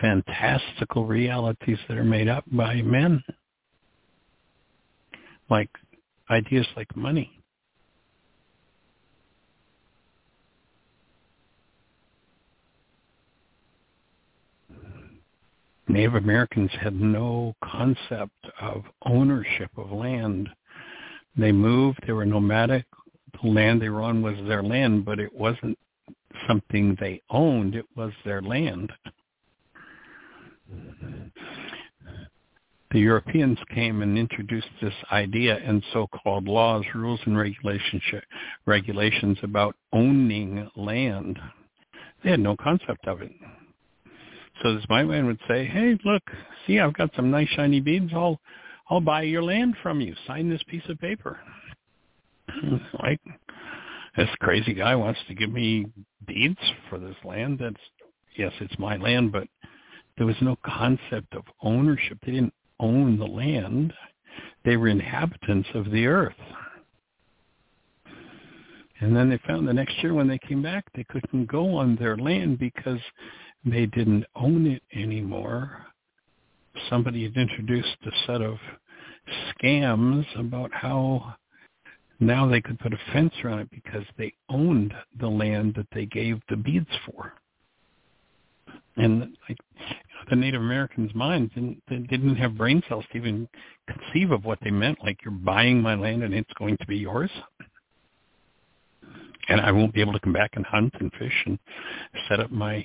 [0.00, 3.22] fantastical realities that are made up by men,
[5.50, 5.68] like
[6.30, 7.30] ideas like money.
[15.88, 20.48] Native Americans had no concept of ownership of land.
[21.36, 22.86] They moved, they were nomadic.
[23.40, 25.78] The land they were on was their land, but it wasn't
[26.46, 27.74] something they owned.
[27.74, 28.92] It was their land.
[32.92, 40.68] The Europeans came and introduced this idea and so-called laws, rules, and regulations, about owning
[40.76, 41.38] land.
[42.22, 43.32] They had no concept of it.
[44.62, 46.22] So this white man would say, "Hey, look,
[46.66, 48.12] see, I've got some nice shiny beads.
[48.12, 48.38] I'll
[48.90, 50.14] I'll buy your land from you.
[50.26, 51.40] Sign this piece of paper."
[53.02, 53.20] Like
[54.16, 55.86] this crazy guy wants to give me
[56.26, 56.58] deeds
[56.88, 57.58] for this land.
[57.60, 57.76] That's
[58.36, 59.46] yes, it's my land, but
[60.16, 62.18] there was no concept of ownership.
[62.24, 63.92] They didn't own the land.
[64.64, 66.34] They were inhabitants of the earth.
[69.00, 71.96] And then they found the next year when they came back, they couldn't go on
[71.96, 73.00] their land because
[73.64, 75.86] they didn't own it anymore.
[76.88, 78.58] Somebody had introduced a set of
[79.50, 81.34] scams about how
[82.22, 86.06] now they could put a fence around it because they owned the land that they
[86.06, 87.32] gave the beads for.
[88.96, 89.58] And like
[90.30, 93.48] the Native Americans' minds didn't they didn't have brain cells to even
[93.88, 95.02] conceive of what they meant.
[95.02, 97.30] Like you're buying my land and it's going to be yours,
[99.48, 101.58] and I won't be able to come back and hunt and fish and
[102.28, 102.84] set up my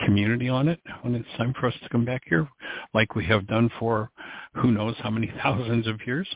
[0.00, 2.48] community on it when it's time for us to come back here,
[2.92, 4.10] like we have done for
[4.54, 6.28] who knows how many thousands of years.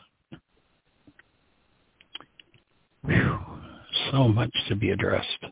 [3.03, 3.39] Whew,
[4.11, 5.45] so much to be addressed.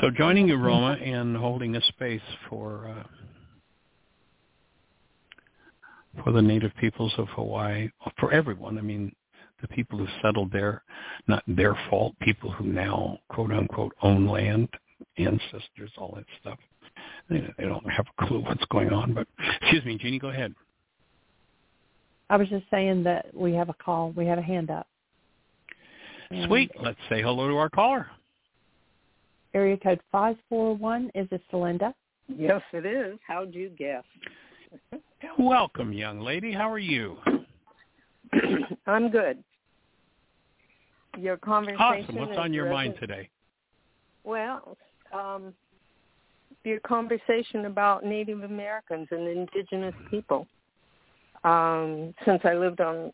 [0.00, 3.02] So joining you, Roma, and holding a space for uh,
[6.22, 8.78] for the native peoples of Hawaii, for everyone.
[8.78, 9.12] I mean,
[9.60, 10.82] the people who settled there,
[11.28, 14.68] not their fault, people who now, quote unquote, own land,
[15.18, 16.58] ancestors, all that stuff.
[17.30, 19.14] They, they don't have a clue what's going on.
[19.14, 19.26] But,
[19.62, 20.54] excuse me, Jeanie, go ahead.
[22.28, 24.12] I was just saying that we have a call.
[24.12, 24.86] We have a hand up.
[26.46, 26.70] Sweet.
[26.80, 28.06] Let's say hello to our caller.
[29.54, 31.10] Area code 541.
[31.14, 31.92] Is this Celinda?
[32.28, 33.18] Yes, it is.
[33.26, 34.04] How'd you guess?
[35.38, 36.52] Welcome, young lady.
[36.52, 37.16] How are you?
[38.86, 39.42] I'm good.
[41.18, 41.80] Your conversation.
[41.80, 42.14] Awesome.
[42.14, 43.28] What's on your mind today?
[44.22, 44.76] Well,
[45.12, 45.52] um,
[46.64, 50.46] your conversation about Native Americans and indigenous people.
[51.44, 53.12] Um, since I lived on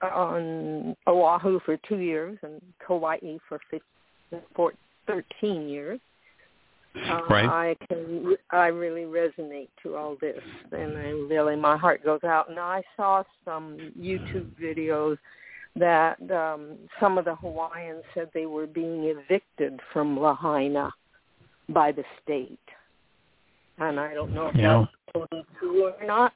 [0.00, 3.18] on Oahu for two years and Kauai
[3.48, 4.72] for 15, for
[5.08, 5.98] 13 years,
[6.96, 7.48] uh, Right.
[7.48, 12.48] I can I really resonate to all this, and I really my heart goes out.
[12.48, 15.18] And I saw some YouTube videos
[15.76, 20.92] that um, some of the Hawaiians said they were being evicted from Lahaina
[21.68, 22.58] by the state.
[23.78, 24.84] And I don't know if yeah.
[25.14, 26.32] that's totally true or not,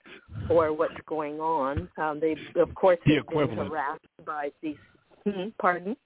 [0.49, 1.89] or what's going on.
[1.97, 3.69] Um, they, of course, the been equivalent.
[3.69, 4.77] harassed by these.
[5.27, 5.97] Hmm, pardon?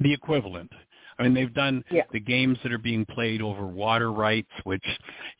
[0.00, 0.72] The equivalent.
[1.18, 2.04] I mean, they've done Yeah.
[2.12, 4.84] the games that are being played over water rights, which,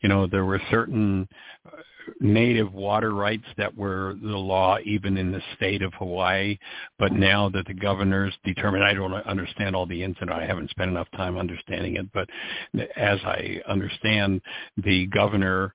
[0.01, 1.27] you know, there were certain
[1.65, 1.77] uh,
[2.19, 6.57] native water rights that were the law even in the state of Hawaii.
[6.97, 10.41] But now that the governors determined, I don't understand all the ins and outs.
[10.41, 12.11] I haven't spent enough time understanding it.
[12.11, 12.29] But
[12.95, 14.41] as I understand,
[14.77, 15.73] the governor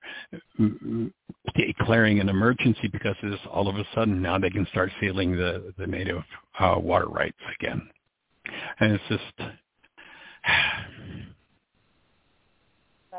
[0.59, 1.11] mm,
[1.55, 5.35] declaring an emergency because of this, all of a sudden now they can start sealing
[5.35, 6.23] the, the native
[6.59, 7.89] uh, water rights again.
[8.79, 9.51] And it's just
[13.13, 13.17] Uh,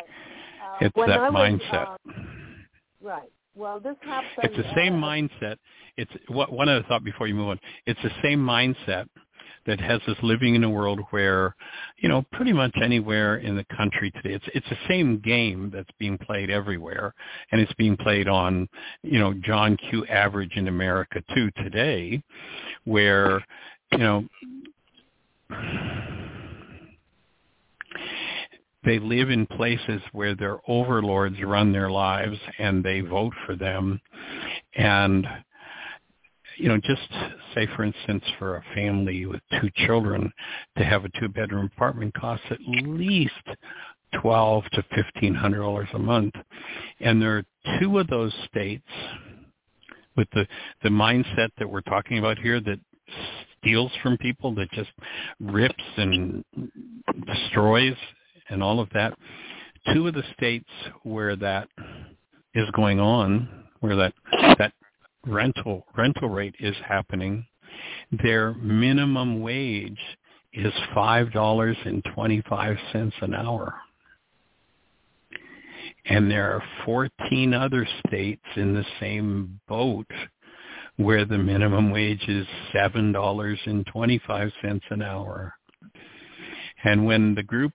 [0.81, 1.97] it's that was, mindset.
[2.07, 2.67] um,
[3.03, 3.31] right.
[3.55, 4.31] Well, this happens.
[4.43, 5.57] it's the same mindset.
[5.97, 7.61] It's what one other thought before you move on.
[7.87, 9.09] It's the same mindset
[9.67, 11.55] that has us living in a world where,
[11.99, 15.91] you know, pretty much anywhere in the country today, it's it's the same game that's
[15.99, 17.15] being played everywhere,
[17.51, 18.69] and it's being played on,
[19.03, 20.07] you know, John Q.
[20.07, 22.23] Average in America too today,
[22.85, 23.45] where,
[23.93, 24.29] you know.
[28.87, 34.01] They live in places where their overlords run their lives and they vote for them.
[34.77, 35.27] And
[36.57, 37.03] you know, just
[37.55, 40.33] say for instance for a family with two children
[40.79, 43.33] to have a two bedroom apartment costs at least
[44.23, 46.35] twelve to fifteen hundred dollars a month.
[47.01, 48.87] And there are two of those states
[50.17, 50.47] with the
[50.83, 52.79] the mindset that we're talking about here that
[53.59, 54.91] steals from people that just
[55.41, 56.45] rips and
[57.27, 57.97] destroys
[58.49, 59.17] and all of that.
[59.93, 60.69] Two of the states
[61.03, 61.69] where that
[62.55, 63.49] is going on,
[63.81, 64.15] where that
[64.59, 64.73] that
[65.27, 67.47] rental rental rate is happening,
[68.23, 69.99] their minimum wage
[70.53, 73.75] is five dollars and twenty five cents an hour.
[76.09, 80.07] And there are 14 other states in the same boat
[80.97, 85.55] where the minimum wage is $7.25 an hour.
[86.85, 87.73] And when the group,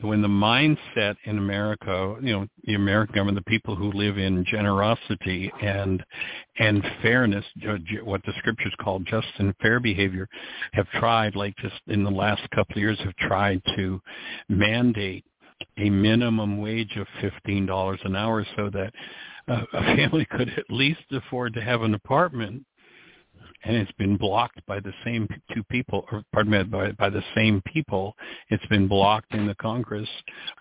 [0.00, 4.44] when the mindset in America, you know, the American government, the people who live in
[4.44, 6.04] generosity and
[6.58, 7.44] and fairness,
[8.04, 10.28] what the scriptures call just and fair behavior,
[10.72, 14.00] have tried, like just in the last couple of years, have tried to
[14.48, 15.24] mandate
[15.78, 18.92] a minimum wage of fifteen dollars an hour, so that
[19.48, 22.64] uh, a family could at least afford to have an apartment
[23.64, 27.22] and it's been blocked by the same two people, or pardon me, by, by the
[27.34, 28.14] same people.
[28.50, 30.08] It's been blocked in the Congress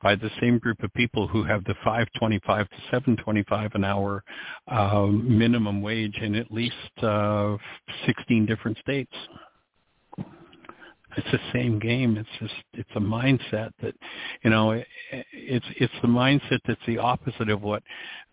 [0.02, 4.24] by the same group of people who have the 525 to 725 an hour
[4.68, 7.58] um, minimum wage in at least uh,
[8.06, 9.14] 16 different states.
[11.16, 12.18] It's the same game.
[12.18, 13.94] It's just it's a mindset that,
[14.44, 14.88] you know, it,
[15.32, 17.84] it's it's the mindset that's the opposite of what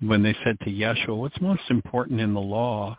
[0.01, 2.97] when they said to Yeshua, what's most important in the law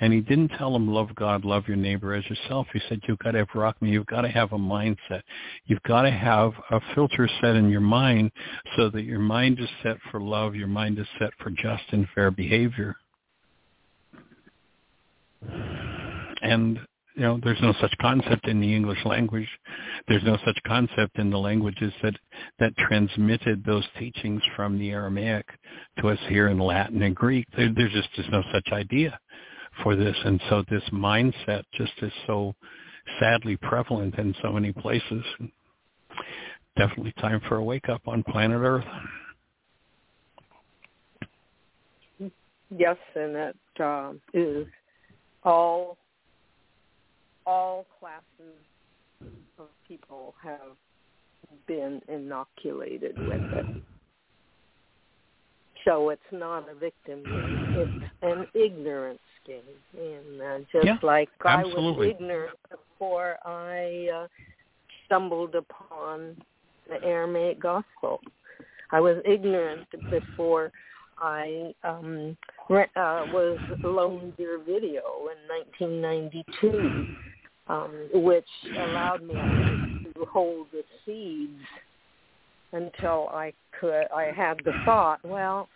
[0.00, 2.66] and he didn't tell them love God, love your neighbor as yourself.
[2.72, 5.22] He said you've got to have rockme, you've got to have a mindset.
[5.66, 8.30] You've got to have a filter set in your mind
[8.76, 12.06] so that your mind is set for love, your mind is set for just and
[12.14, 12.96] fair behavior.
[16.42, 16.78] And
[17.14, 19.48] you know, there's no such concept in the English language.
[20.06, 22.14] There's no such concept in the languages that
[22.60, 25.44] that transmitted those teachings from the Aramaic
[26.00, 27.44] to us here in Latin and Greek.
[27.56, 29.18] There, there's just there's no such idea
[29.82, 30.16] for this.
[30.24, 32.54] And so this mindset just is so
[33.20, 35.24] sadly prevalent in so many places.
[36.76, 38.84] Definitely time for a wake up on planet Earth.
[42.70, 44.66] Yes, and that uh, is
[45.42, 45.96] all
[47.46, 50.76] all classes of people have
[51.66, 53.82] been inoculated with it.
[55.86, 59.60] So it's not a victim it's an ignorance game,
[59.98, 62.06] and uh, just yeah, like absolutely.
[62.06, 64.26] I was ignorant before I uh,
[65.06, 66.36] stumbled upon
[66.88, 68.20] the Aramaic gospel.
[68.92, 70.72] I was ignorant before
[71.18, 72.36] I um,
[72.68, 77.06] re- uh, was loaned your video in 1992,
[77.66, 78.46] um, which
[78.76, 79.34] allowed me
[80.14, 81.60] to hold the seeds
[82.72, 84.06] until I could.
[84.14, 85.68] I had the thought, well,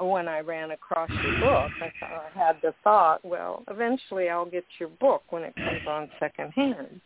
[0.00, 4.46] when I ran across your book, I, thought, I had the thought, well, eventually I'll
[4.46, 7.00] get your book when it comes on secondhand.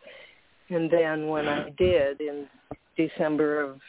[0.70, 2.46] And then when I did in
[2.96, 3.80] December of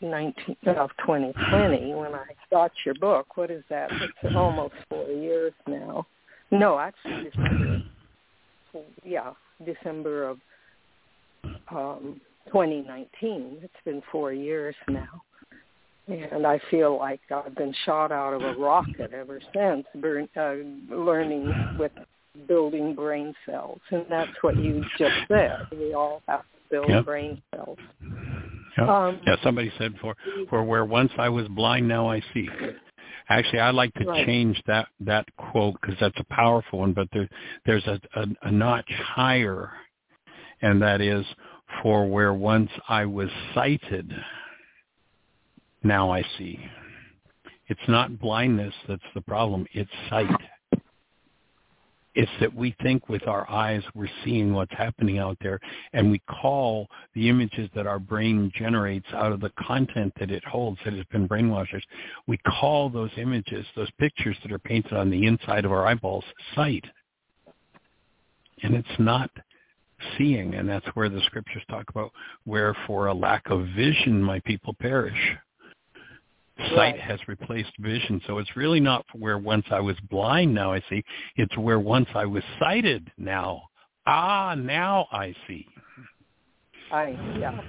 [0.00, 3.90] 19 of 2020, when I got your book, what is that?
[4.22, 6.06] It's almost four years now.
[6.50, 7.82] No, actually December.
[9.04, 9.32] Yeah,
[9.64, 10.38] December of
[11.70, 13.58] um, 2019.
[13.62, 15.22] It's been four years now,
[16.06, 19.86] and I feel like I've been shot out of a rocket ever since.
[19.96, 21.92] Burn, uh, learning with
[22.46, 25.66] building brain cells, and that's what you just said.
[25.72, 27.04] We all have to build yep.
[27.04, 27.78] brain cells.
[28.76, 28.88] Yep.
[28.88, 30.14] Um, yeah, somebody said for
[30.50, 32.48] for where once I was blind, now I see.
[33.28, 34.26] Actually, I'd like to right.
[34.26, 36.92] change that that quote because that's a powerful one.
[36.92, 37.28] But there,
[37.64, 39.70] there's a, a, a notch higher,
[40.60, 41.24] and that is
[41.82, 44.12] for where once I was sighted,
[45.84, 46.58] now I see.
[47.68, 50.30] It's not blindness that's the problem; it's sight.
[52.14, 55.58] It's that we think with our eyes we're seeing what's happening out there,
[55.92, 60.44] and we call the images that our brain generates out of the content that it
[60.44, 61.82] holds that has been brainwashed.
[62.28, 66.24] We call those images, those pictures that are painted on the inside of our eyeballs,
[66.54, 66.84] sight.
[68.62, 69.30] And it's not
[70.16, 72.12] seeing, and that's where the scriptures talk about
[72.44, 75.36] where for a lack of vision my people perish
[76.58, 77.00] sight right.
[77.00, 78.20] has replaced vision.
[78.26, 81.04] So it's really not where once I was blind, now I see.
[81.36, 83.62] It's where once I was sighted, now.
[84.06, 85.66] Ah, now I see.
[86.92, 87.60] I yeah,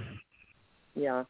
[0.94, 1.24] yeah.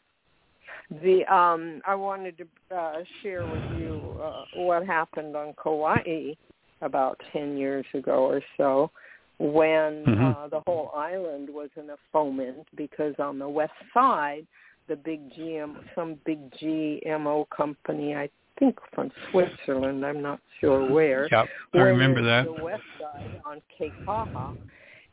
[1.03, 6.35] The um, I wanted to uh, share with you uh, what happened on Kauai
[6.83, 8.91] about ten years ago or so,
[9.39, 10.25] when mm-hmm.
[10.25, 14.47] uh, the whole island was in a foment because on the west side
[14.89, 20.05] the big GM, some big GMO company, I think from Switzerland.
[20.05, 21.29] I'm not sure where.
[21.31, 22.49] Yep, I remember that.
[22.49, 24.57] On the west side on Kekaha.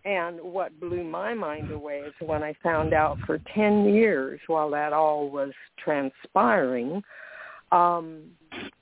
[0.06, 4.70] And what blew my mind away is when I found out for 10 years while
[4.72, 7.02] that all was transpiring,
[7.72, 8.24] um,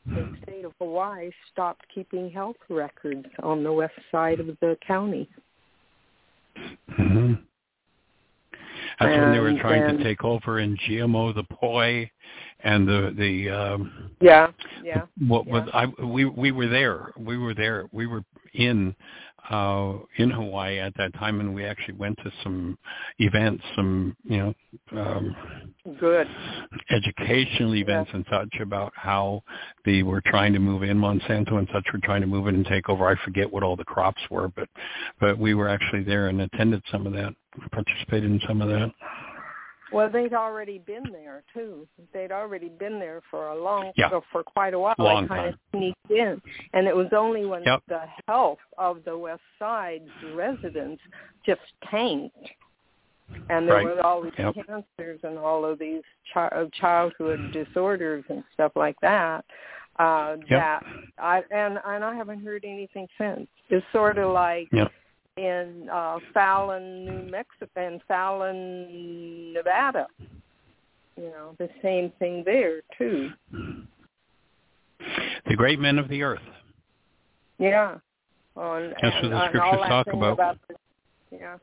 [0.07, 5.29] the state of Hawaii stopped keeping health records on the west side of the county.
[6.99, 7.33] Mm-hmm.
[8.99, 12.09] That's and, when they were trying and, to take over in GMO the poi
[12.63, 14.51] and the the um yeah
[14.83, 15.65] yeah what yeah.
[15.73, 18.23] I we we were there we were there we were
[18.53, 18.95] in
[19.49, 22.77] uh in Hawaii at that time and we actually went to some
[23.19, 24.53] events some you know
[24.99, 25.35] um
[25.99, 26.27] good.
[26.89, 28.17] educational events yeah.
[28.17, 29.43] and such about how
[29.85, 30.97] they were trying to move in.
[30.97, 33.07] Monsanto and such were trying to move in and take over.
[33.07, 34.69] I forget what all the crops were but
[35.19, 37.33] but we were actually there and attended some of that
[37.71, 38.91] participated in some of that
[39.91, 41.87] well, they'd already been there too.
[42.13, 44.09] They'd already been there for a long, yeah.
[44.31, 44.95] for quite a while.
[44.97, 45.47] Long they kind time.
[45.49, 46.41] of sneaked in,
[46.73, 47.81] and it was only when yep.
[47.87, 50.03] the health of the West Side
[50.33, 51.01] residents
[51.45, 52.35] just tanked,
[53.49, 53.85] and there right.
[53.85, 54.55] was all these yep.
[54.55, 56.03] cancers and all of these
[56.33, 59.43] chi- childhood disorders and stuff like that.
[59.99, 60.49] Uh, yep.
[60.49, 60.83] That
[61.17, 63.47] I and and I haven't heard anything since.
[63.69, 64.67] It's sort of like.
[64.71, 64.91] Yep
[65.37, 70.07] in uh, Fallon, New Mexico, and Fallon, Nevada.
[71.17, 73.29] You know, the same thing there too.
[75.47, 76.39] The great men of the earth.
[77.59, 77.97] Yeah.
[78.55, 80.33] On, That's and, what the scriptures talk about.
[80.33, 80.75] about the,
[81.31, 81.57] yeah.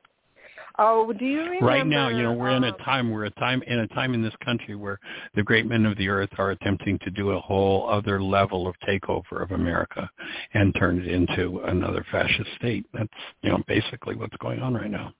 [0.78, 1.66] Oh, do you remember?
[1.66, 4.14] Right now, you know, we're in a um, time we're a time in a time
[4.14, 4.98] in this country where
[5.34, 8.74] the great men of the earth are attempting to do a whole other level of
[8.86, 10.08] takeover of America
[10.54, 12.86] and turn it into another fascist state.
[12.92, 13.08] That's
[13.42, 15.12] you know basically what's going on right now.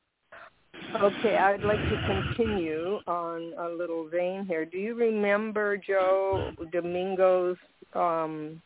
[0.95, 4.65] Okay, I'd like to continue on a little vein here.
[4.65, 7.59] Do you remember Joe Dominguez's
[7.95, 8.63] um,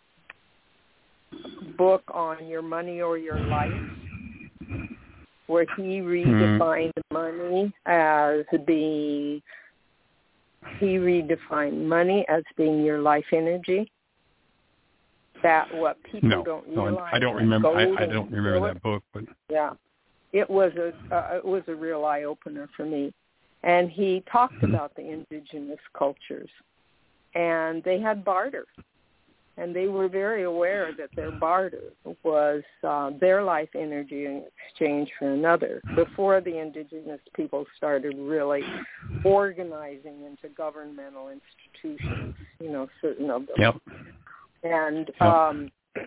[1.76, 3.72] book on your money or your life?
[5.52, 7.12] Where he redefined mm.
[7.12, 9.42] money as being
[10.78, 13.90] he redefined money as being your life energy.
[15.42, 16.94] That what people no, don't realize.
[16.94, 17.68] No, I don't remember.
[17.68, 19.72] I, I don't remember that book, but yeah,
[20.32, 23.12] it was a uh, it was a real eye opener for me.
[23.64, 24.74] And he talked mm-hmm.
[24.74, 26.50] about the indigenous cultures,
[27.34, 28.66] and they had barter
[29.56, 31.92] and they were very aware that their barter
[32.22, 38.62] was uh, their life energy in exchange for another before the indigenous people started really
[39.24, 43.74] organizing into governmental institutions you know certain of them yep.
[44.62, 45.22] and yep.
[45.22, 45.70] um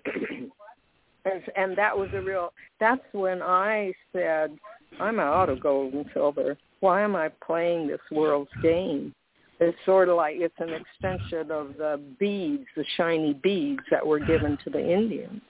[1.25, 4.57] and, and that was a real that's when i said
[4.99, 9.13] i'm out of gold and silver why am i playing this world's game
[9.59, 14.19] it's sort of like it's an extension of the beads, the shiny beads that were
[14.19, 15.41] given to the Indians.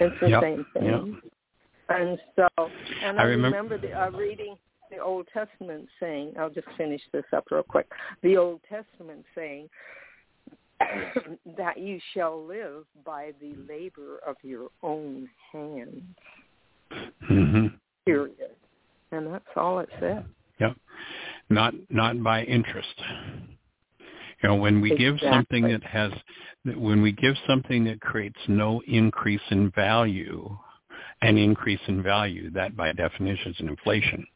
[0.00, 0.42] It's the yep.
[0.42, 0.84] same thing.
[0.84, 1.32] Yep.
[1.88, 2.48] And so,
[3.02, 4.56] and I, I remember, remember the, uh, reading
[4.90, 7.90] the Old Testament saying, I'll just finish this up real quick.
[8.22, 9.68] The Old Testament saying
[11.56, 16.02] that you shall live by the labor of your own hands.
[17.30, 17.66] Mm-hmm.
[18.06, 18.50] Period.
[19.10, 20.24] And that's all it said.
[20.60, 20.76] Yep.
[21.52, 22.94] Not not by interest.
[24.42, 25.06] You know, when we exactly.
[25.06, 26.12] give something that has,
[26.64, 30.56] when we give something that creates no increase in value,
[31.20, 34.26] an increase in value, that by definition is an inflation.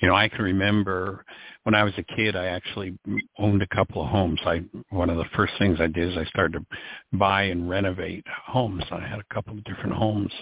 [0.00, 1.24] You know, I can remember
[1.64, 2.98] when I was a kid, I actually
[3.38, 4.40] owned a couple of homes.
[4.44, 8.24] I one of the first things I did is I started to buy and renovate
[8.46, 8.84] homes.
[8.90, 10.32] I had a couple of different homes,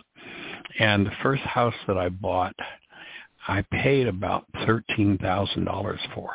[0.81, 2.55] and the first house that I bought,
[3.48, 6.31] I paid about thirteen thousand dollars for.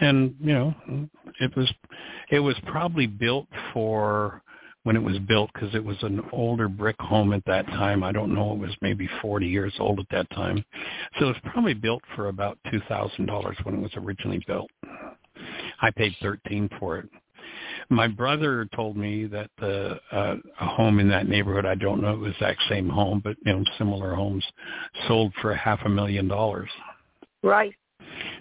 [0.00, 0.74] And you know
[1.40, 1.72] it was
[2.30, 4.42] it was probably built for
[4.84, 8.02] when it was built because it was an older brick home at that time.
[8.02, 10.64] I don't know it was maybe 40 years old at that time.
[11.18, 14.70] So it was probably built for about two thousand dollars when it was originally built.
[15.80, 17.08] I paid thirteen for it
[17.90, 22.20] my brother told me that the uh, a home in that neighborhood i don't know
[22.20, 24.44] the exact same home but you know similar homes
[25.06, 26.70] sold for half a million dollars.
[27.42, 27.74] Right.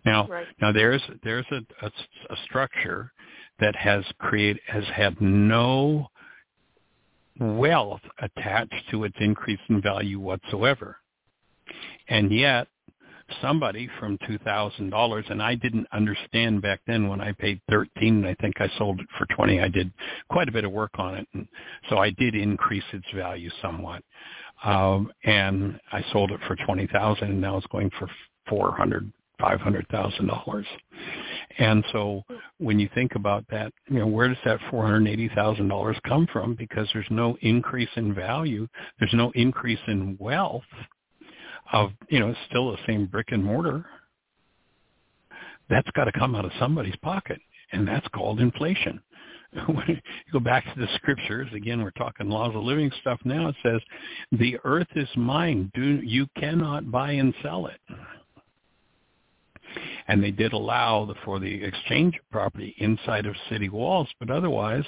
[0.05, 0.47] Now, right.
[0.61, 1.91] now there's there's a, a,
[2.29, 3.11] a structure
[3.59, 6.07] that has created has had no
[7.39, 10.97] wealth attached to its increase in value whatsoever,
[12.07, 12.67] and yet
[13.41, 18.17] somebody from two thousand dollars and I didn't understand back then when I paid thirteen
[18.17, 19.61] and I think I sold it for twenty.
[19.61, 19.91] I did
[20.29, 21.47] quite a bit of work on it and
[21.89, 24.03] so I did increase its value somewhat.
[24.63, 28.07] Um and I sold it for twenty thousand and now it's going for
[28.49, 30.65] four hundred five hundred thousand dollars.
[31.59, 32.23] And so
[32.59, 35.97] when you think about that, you know, where does that four hundred eighty thousand dollars
[36.07, 36.55] come from?
[36.55, 38.67] Because there's no increase in value,
[38.99, 40.63] there's no increase in wealth
[41.73, 43.85] of you know, still the same brick and mortar.
[45.69, 47.39] That's got to come out of somebody's pocket,
[47.71, 49.01] and that's called inflation.
[49.67, 49.97] When you
[50.33, 53.47] go back to the scriptures, again, we're talking laws of living stuff now.
[53.47, 53.81] It says,
[54.33, 57.79] "The earth is mine; do you cannot buy and sell it."
[60.07, 64.85] And they did allow for the exchange of property inside of city walls, but otherwise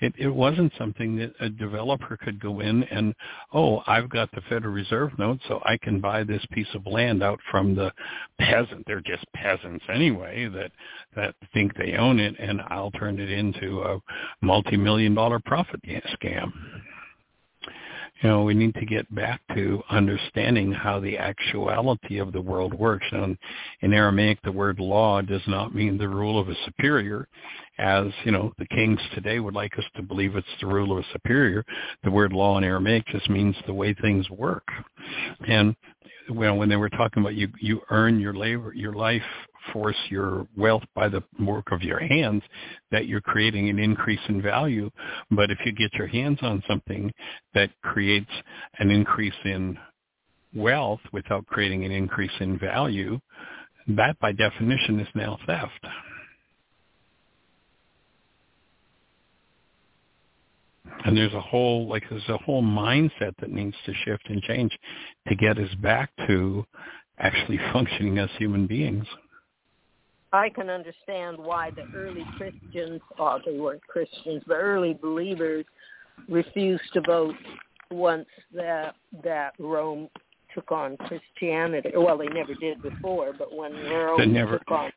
[0.00, 3.14] it, it wasn't something that a developer could go in and,
[3.52, 7.22] oh, I've got the Federal Reserve note, so I can buy this piece of land
[7.22, 7.92] out from the
[8.38, 8.84] peasant.
[8.86, 10.72] They're just peasants anyway that,
[11.16, 14.00] that think they own it, and I'll turn it into a
[14.44, 16.52] multi-million dollar profit scam
[18.22, 22.72] you know, we need to get back to understanding how the actuality of the world
[22.72, 23.06] works.
[23.10, 23.36] And
[23.80, 27.28] in Aramaic, the word law does not mean the rule of a superior,
[27.78, 31.04] as, you know, the kings today would like us to believe it's the rule of
[31.04, 31.64] a superior.
[32.04, 34.66] The word law in Aramaic just means the way things work.
[35.46, 35.74] And
[36.30, 39.22] well, when they were talking about you, you earn your labor, your life
[39.72, 42.42] force, your wealth by the work of your hands,
[42.90, 44.90] that you're creating an increase in value.
[45.30, 47.12] But if you get your hands on something
[47.54, 48.30] that creates
[48.78, 49.78] an increase in
[50.54, 53.18] wealth without creating an increase in value,
[53.88, 55.86] that by definition is now theft.
[61.04, 64.76] And there's a whole like there's a whole mindset that needs to shift and change
[65.28, 66.64] to get us back to
[67.18, 69.06] actually functioning as human beings.
[70.32, 75.64] I can understand why the early Christians, or they weren't Christians, but early believers
[76.28, 77.36] refused to vote
[77.90, 80.08] once that that Rome
[80.52, 81.90] took on Christianity.
[81.96, 84.58] Well, they never did before, but when Rome never...
[84.58, 84.92] took on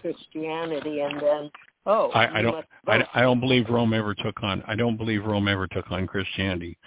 [0.00, 1.50] Christianity, and then
[1.88, 4.62] oh, I, I don't, I, I don't believe Rome ever took on.
[4.66, 6.78] I don't believe Rome ever took on Christianity.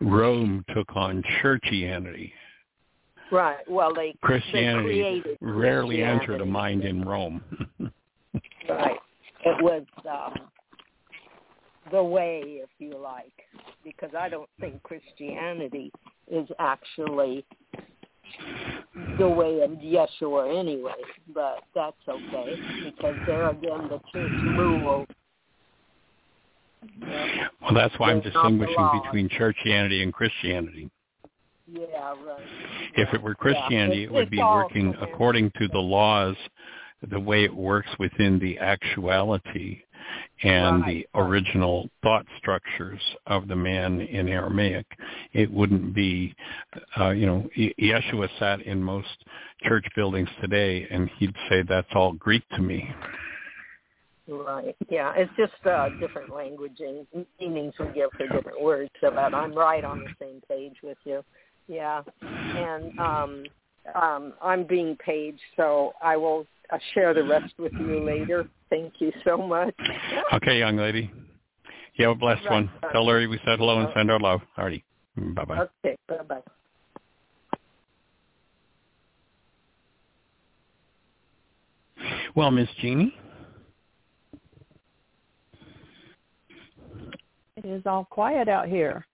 [0.00, 2.32] Rome took on churchianity.
[3.32, 3.68] Right.
[3.68, 6.22] Well, they Christianity they rarely Christianity.
[6.22, 7.42] entered a mind in Rome.
[8.68, 8.98] right.
[9.44, 10.34] It was um,
[11.90, 13.32] the way, if you like,
[13.84, 15.92] because I don't think Christianity
[16.30, 17.44] is actually
[19.18, 20.92] the way of Yeshua anyway.
[21.34, 22.54] But that's okay
[22.84, 25.06] because there again, the church rule.
[27.62, 30.90] Well, that's why I'm There's not the distinguishing between churchianity and Christianity.
[31.66, 32.42] Yeah, right.
[32.96, 34.06] If it were Christianity, Yeah.
[34.06, 36.36] it would be working according to the laws,
[37.02, 39.82] the way it works within the actuality
[40.42, 44.86] and Right, the original thought structures of the man in Aramaic.
[45.32, 46.34] It wouldn't be,
[46.98, 49.08] uh, you know, Yeshua sat in most
[49.62, 52.88] church buildings today and he'd say, that's all Greek to me.
[54.28, 54.76] Right.
[54.88, 58.90] Yeah, it's just uh, different language and meanings we give for different words.
[59.00, 61.24] So, but I'm right on the same page with you.
[61.66, 62.02] Yeah,
[62.56, 63.44] and um,
[63.94, 68.46] um, I'm being paid, so I will uh, share the rest with you later.
[68.70, 69.74] Thank you so much.
[70.32, 71.10] Okay, young lady.
[71.94, 72.70] You have a blessed right, one.
[72.92, 74.40] Tell Larry we said hello and send our love.
[74.56, 74.84] Alrighty.
[75.18, 75.66] Mm, bye-bye.
[75.84, 76.40] Okay, bye-bye.
[82.36, 83.14] Well, Miss Jeanie.
[87.56, 89.04] It is all quiet out here.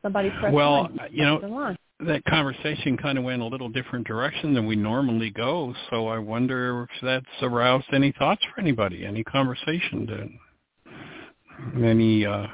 [0.00, 1.76] Somebody press Well, you know,
[2.06, 5.74] that conversation kind of went a little different direction than we normally go.
[5.90, 10.38] So I wonder if that's aroused any thoughts for anybody, any conversation,
[10.86, 12.46] to, any uh,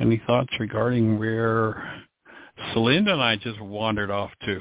[0.00, 2.02] any thoughts regarding where
[2.74, 4.60] Celinda and I just wandered off to.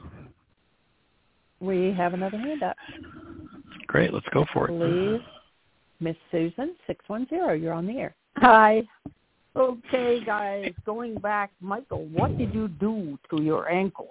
[1.59, 2.75] We have another hand up.
[3.87, 4.77] Great, let's go for it.
[4.77, 5.25] Please,
[5.99, 8.15] Miss Susan, 610, you're on the air.
[8.37, 8.83] Hi.
[9.55, 14.09] Okay, guys, going back, Michael, what did you do to your ankle?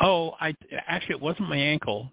[0.00, 0.54] Oh, I
[0.86, 2.12] actually it wasn't my ankle.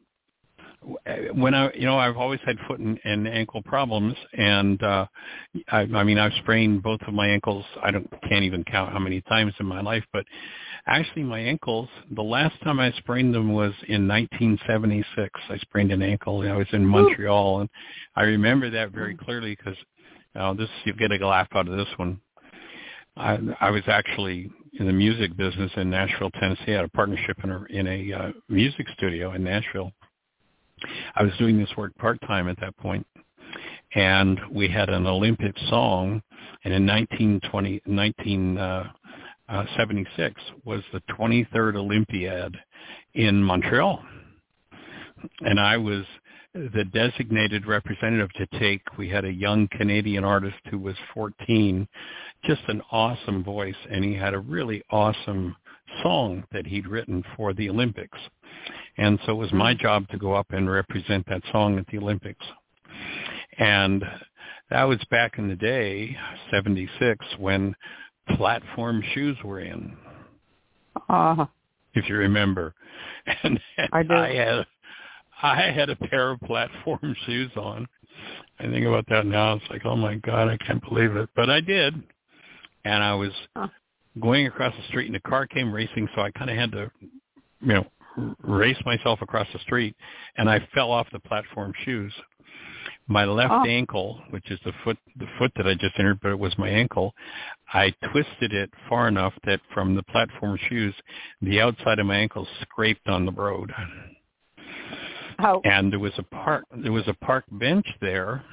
[1.34, 5.08] When I, you know, I've always had foot and, and ankle problems, and uh
[5.72, 7.66] I, I mean, I've sprained both of my ankles.
[7.82, 10.26] I don't can't even count how many times in my life, but
[10.86, 11.90] actually, my ankles.
[12.12, 15.40] The last time I sprained them was in 1976.
[15.50, 16.44] I sprained an ankle.
[16.44, 17.70] And I was in Montreal, and
[18.16, 19.78] I remember that very clearly because
[20.36, 22.20] now, this you'll get a laugh out of this one.
[23.16, 26.74] I, I was actually in the music business in Nashville, Tennessee.
[26.74, 29.94] I had a partnership in a, in a uh, music studio in Nashville.
[31.16, 33.08] I was doing this work part time at that point,
[33.96, 36.22] and we had an Olympic song.
[36.66, 38.82] And in 1920, 1976
[39.48, 42.58] uh, uh, was the 23rd Olympiad
[43.14, 44.04] in Montreal,
[45.42, 46.04] and I was
[46.56, 48.82] the designated representative to take.
[48.98, 51.88] We had a young Canadian artist who was 14,
[52.46, 55.56] just an awesome voice, and he had a really awesome
[56.02, 58.18] song that he'd written for the Olympics.
[58.98, 61.98] And so it was my job to go up and represent that song at the
[61.98, 62.46] Olympics.
[63.58, 64.04] And
[64.70, 66.16] that was back in the day,
[66.52, 67.76] 76, when
[68.38, 69.96] platform shoes were in.
[71.10, 71.46] Uh,
[71.94, 72.74] if you remember.
[73.44, 74.14] And, and I, do.
[74.14, 74.66] I had
[75.42, 77.88] I had a pair of platform shoes on.
[78.60, 79.54] I think about that now.
[79.54, 81.30] It's like, oh my God, I can't believe it.
[81.36, 81.96] But I did.
[82.86, 83.68] And I was huh.
[84.22, 86.92] going across the street and the car came racing, so I kind of had to,
[87.62, 87.86] you know,
[88.44, 89.96] race myself across the street.
[90.38, 92.14] And I fell off the platform shoes.
[93.08, 93.66] My left oh.
[93.66, 96.70] ankle, which is the foot, the foot that I just entered, but it was my
[96.70, 97.14] ankle.
[97.74, 100.96] I twisted it far enough that from the platform shoes,
[101.42, 103.72] the outside of my ankle scraped on the road.
[105.38, 105.62] How?
[105.64, 108.44] And there was a park there was a park bench there.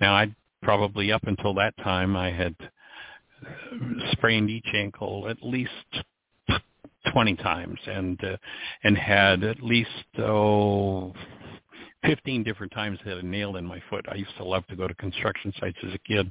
[0.00, 2.54] Now I probably up until that time I had
[4.12, 5.70] sprained each ankle at least
[7.12, 8.36] 20 times and uh,
[8.82, 11.12] and had at least oh
[12.04, 14.06] 15 different times had a nail in my foot.
[14.10, 16.30] I used to love to go to construction sites as a kid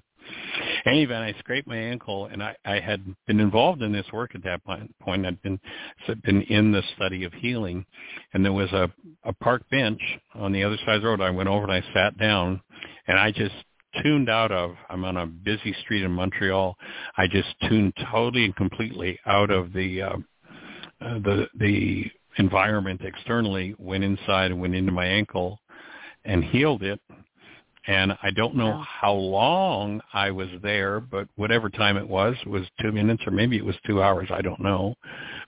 [0.85, 4.35] any event, I scraped my ankle, and I, I had been involved in this work
[4.35, 5.25] at that point.
[5.25, 5.59] I'd been
[6.23, 7.85] been in the study of healing,
[8.33, 8.91] and there was a
[9.23, 10.01] a park bench
[10.33, 11.21] on the other side of the road.
[11.21, 12.61] I went over and I sat down,
[13.07, 13.55] and I just
[14.03, 14.75] tuned out of.
[14.89, 16.75] I'm on a busy street in Montreal.
[17.17, 20.17] I just tuned totally and completely out of the uh,
[21.01, 22.05] uh, the the
[22.37, 23.75] environment externally.
[23.79, 25.59] Went inside and went into my ankle,
[26.25, 26.99] and healed it
[27.87, 32.49] and I don't know how long I was there, but whatever time it was, it
[32.49, 34.27] was two minutes or maybe it was two hours.
[34.31, 34.95] I don't know.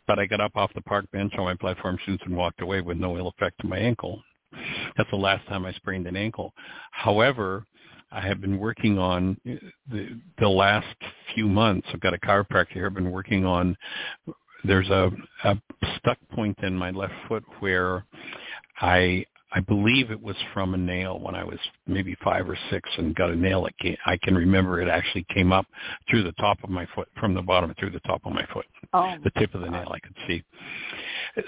[0.06, 2.82] But I got up off the park bench on my platform shoes and walked away
[2.82, 4.22] with no ill effect to my ankle.
[4.96, 6.54] That's the last time I sprained an ankle.
[6.92, 7.66] However,
[8.12, 9.56] I have been working on uh,
[9.92, 10.96] the, the last
[11.34, 11.88] few months.
[11.92, 12.86] I've got a chiropractor here.
[12.86, 13.76] I've been working on.
[14.64, 15.12] There's a,
[15.44, 15.58] a
[15.98, 18.06] stuck point in my left foot where
[18.80, 22.90] I I believe it was from a nail when I was maybe five or six
[22.98, 23.64] and got a nail.
[23.64, 25.65] That came, I can remember it actually came up
[26.10, 28.65] through the top of my foot, from the bottom through the top of my foot.
[28.94, 29.15] Oh.
[29.24, 30.44] The tip of the nail I could see.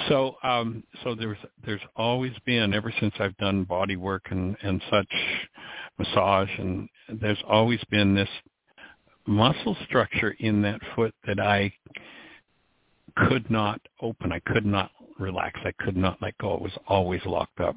[0.07, 4.81] So, um, so there's there's always been ever since I've done body work and and
[4.89, 5.13] such
[5.97, 6.87] massage, and
[7.19, 8.29] there's always been this
[9.25, 11.73] muscle structure in that foot that I
[13.27, 14.31] could not open.
[14.31, 15.59] I could not relax.
[15.63, 16.55] I could not let go.
[16.55, 17.75] It was always locked up.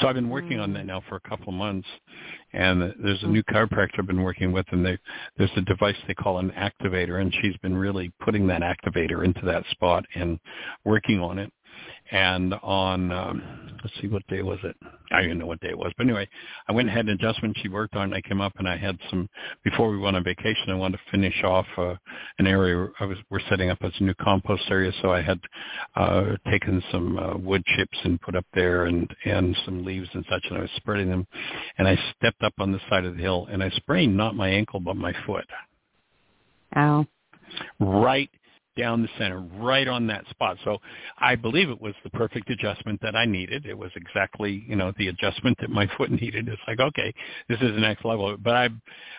[0.00, 0.88] So I've been working on that mm.
[0.88, 1.88] now for a couple of months,
[2.52, 4.98] and there's a new chiropractor I've been working with, and they,
[5.36, 9.44] there's a device they call an activator, and she's been really putting that activator into
[9.46, 10.38] that spot and
[10.84, 11.50] working on it.
[12.10, 14.76] And on um, let's see, what day was it?
[15.12, 15.92] I don't even know what day it was.
[15.96, 16.28] But anyway,
[16.68, 18.12] I went ahead and had an adjustment she worked on.
[18.12, 19.28] I came up and I had some
[19.64, 20.70] before we went on vacation.
[20.70, 21.94] I wanted to finish off uh,
[22.38, 24.92] an area I was we're setting up as a new compost area.
[25.02, 25.40] So I had
[25.94, 30.24] uh, taken some uh, wood chips and put up there and and some leaves and
[30.28, 31.26] such, and I was spreading them.
[31.78, 34.48] And I stepped up on the side of the hill and I sprained not my
[34.48, 35.46] ankle but my foot.
[36.76, 37.06] Ow.
[37.78, 38.30] Right
[38.76, 40.56] down the center, right on that spot.
[40.64, 40.78] So
[41.18, 43.66] I believe it was the perfect adjustment that I needed.
[43.66, 46.48] It was exactly, you know, the adjustment that my foot needed.
[46.48, 47.12] It's like, okay,
[47.48, 48.36] this is the next level.
[48.36, 48.68] But I,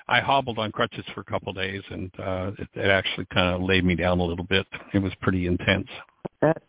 [0.08, 3.56] I hobbled on crutches for a couple of days, and uh, it, it actually kind
[3.56, 4.66] of laid me down a little bit.
[4.94, 5.88] It was pretty intense.
[6.42, 6.62] That,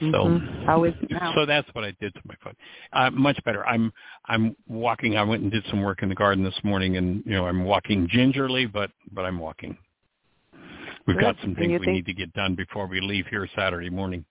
[0.00, 0.66] So, mhm.
[0.66, 1.32] How is it now?
[1.34, 2.56] so that's what I did to my foot.
[2.92, 3.66] Uh, much better.
[3.66, 3.92] I'm
[4.26, 5.16] I'm walking.
[5.16, 7.64] I went and did some work in the garden this morning, and you know I'm
[7.64, 9.78] walking gingerly, but but I'm walking.
[11.06, 13.90] We've got some things we think- need to get done before we leave here Saturday
[13.90, 14.24] morning.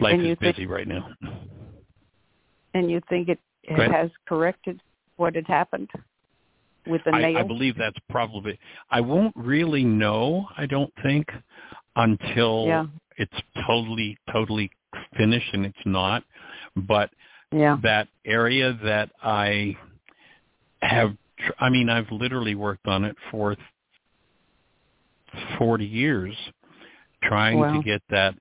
[0.00, 1.08] Life is think- busy right now.
[2.74, 4.80] and you think it, it has corrected
[5.16, 5.88] what had happened
[6.86, 7.38] with the I, nail?
[7.38, 8.58] I believe that's probably.
[8.90, 10.48] I won't really know.
[10.56, 11.30] I don't think
[11.94, 12.86] until Yeah.
[13.16, 14.70] it's totally totally
[15.16, 16.24] finished, and it's not.
[16.74, 17.10] But
[17.52, 17.78] yeah.
[17.82, 19.76] that area that I
[20.82, 23.56] have, tr- I mean, I've literally worked on it for
[25.58, 26.34] 40 years
[27.22, 27.72] trying Wow.
[27.72, 28.34] to get that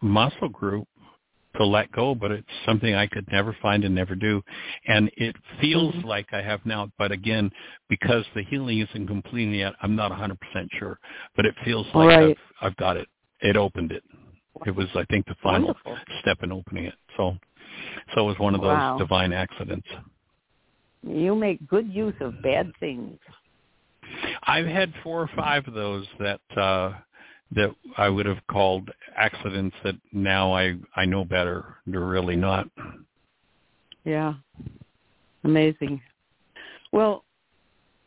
[0.00, 0.88] muscle group
[1.56, 4.42] to let go, but it's something I could never find and never do.
[4.86, 6.04] And it feels Mhm.
[6.04, 7.52] like I have now, but again,
[7.88, 10.98] because the healing isn't complete yet, I'm not 100% sure.
[11.36, 12.38] But it feels like Right.
[12.60, 13.08] I've, I've got it.
[13.40, 14.02] It opened it.
[14.66, 15.98] It was, I think, the final Wonderful.
[16.20, 16.94] step in opening it.
[17.16, 17.36] So,
[18.14, 18.98] so it was one of those Wow.
[18.98, 19.88] divine accidents.
[21.02, 23.18] You make good use of bad things.
[24.44, 26.92] I've had four or five of those that uh
[27.52, 31.76] that I would have called accidents that now I I know better.
[31.86, 32.68] They're really not.
[34.04, 34.34] Yeah.
[35.44, 36.00] Amazing.
[36.92, 37.24] Well,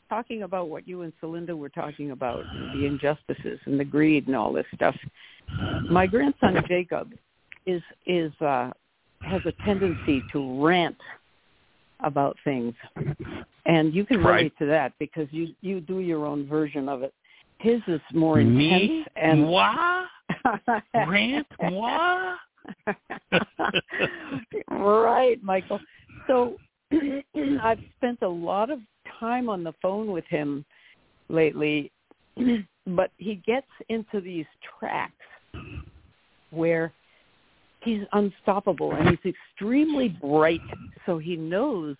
[0.09, 2.43] talking about what you and Celinda were talking about,
[2.73, 4.95] the injustices and the greed and all this stuff.
[5.89, 7.13] My grandson Jacob
[7.65, 8.71] is is uh
[9.21, 10.97] has a tendency to rant
[12.01, 12.73] about things.
[13.65, 14.37] And you can Right.
[14.37, 17.13] relate to that because you you do your own version of it.
[17.59, 18.65] His is more Me?
[18.65, 20.07] intense and What?
[20.93, 21.47] Rant?
[21.59, 22.37] What?
[24.69, 25.79] right, Michael.
[26.27, 26.57] So
[27.61, 28.79] I've spent a lot of
[29.19, 30.65] time on the phone with him
[31.29, 31.91] lately,
[32.87, 34.45] but he gets into these
[34.79, 35.13] tracks
[36.51, 36.93] where
[37.87, 40.61] he's unstoppable and he's extremely bright,
[41.05, 41.95] so he knows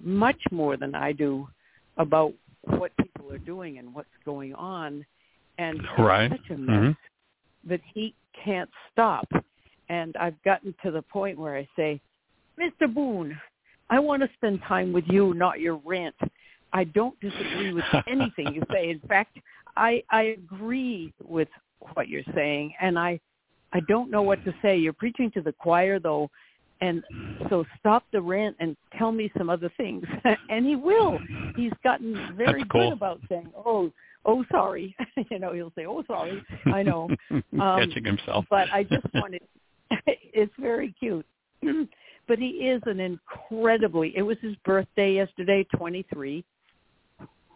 [0.00, 1.48] much more than I do
[1.96, 5.04] about what people are doing and what's going on.
[5.56, 6.30] And Right.
[6.30, 6.96] such a mess Mhm.
[7.64, 9.26] that he can't stop.
[9.88, 12.00] And I've gotten to the point where I say,
[12.58, 12.92] Mr.
[12.92, 13.40] Boone,
[13.88, 16.14] I want to spend time with you, not your rant.
[16.72, 18.90] I don't disagree with anything you say.
[18.90, 19.38] In fact,
[19.76, 21.48] I I agree with
[21.94, 23.18] what you're saying, and I
[23.72, 24.76] I don't know what to say.
[24.76, 26.30] You're preaching to the choir though,
[26.80, 27.02] and
[27.48, 30.04] so stop the rant and tell me some other things.
[30.48, 31.18] and he will.
[31.56, 32.90] He's gotten very cool.
[32.90, 33.90] good about saying, "Oh,
[34.24, 34.96] oh, sorry."
[35.30, 37.08] you know, he'll say, "Oh, sorry." I know.
[37.60, 38.44] Um, Catching himself.
[38.50, 39.42] but I just wanted.
[40.06, 41.26] it's very cute.
[42.28, 44.12] but he is an incredibly.
[44.16, 46.44] It was his birthday yesterday, 23.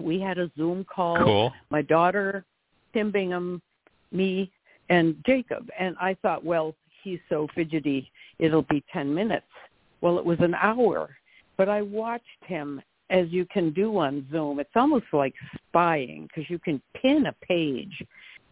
[0.00, 1.18] We had a Zoom call.
[1.18, 1.52] Cool.
[1.70, 2.44] My daughter,
[2.92, 3.62] Tim Bingham,
[4.10, 4.50] me,
[4.92, 5.70] and Jacob.
[5.78, 9.46] And I thought, well, he's so fidgety, it'll be 10 minutes.
[10.02, 11.16] Well, it was an hour.
[11.56, 14.60] But I watched him as you can do on Zoom.
[14.60, 15.34] It's almost like
[15.68, 18.02] spying because you can pin a page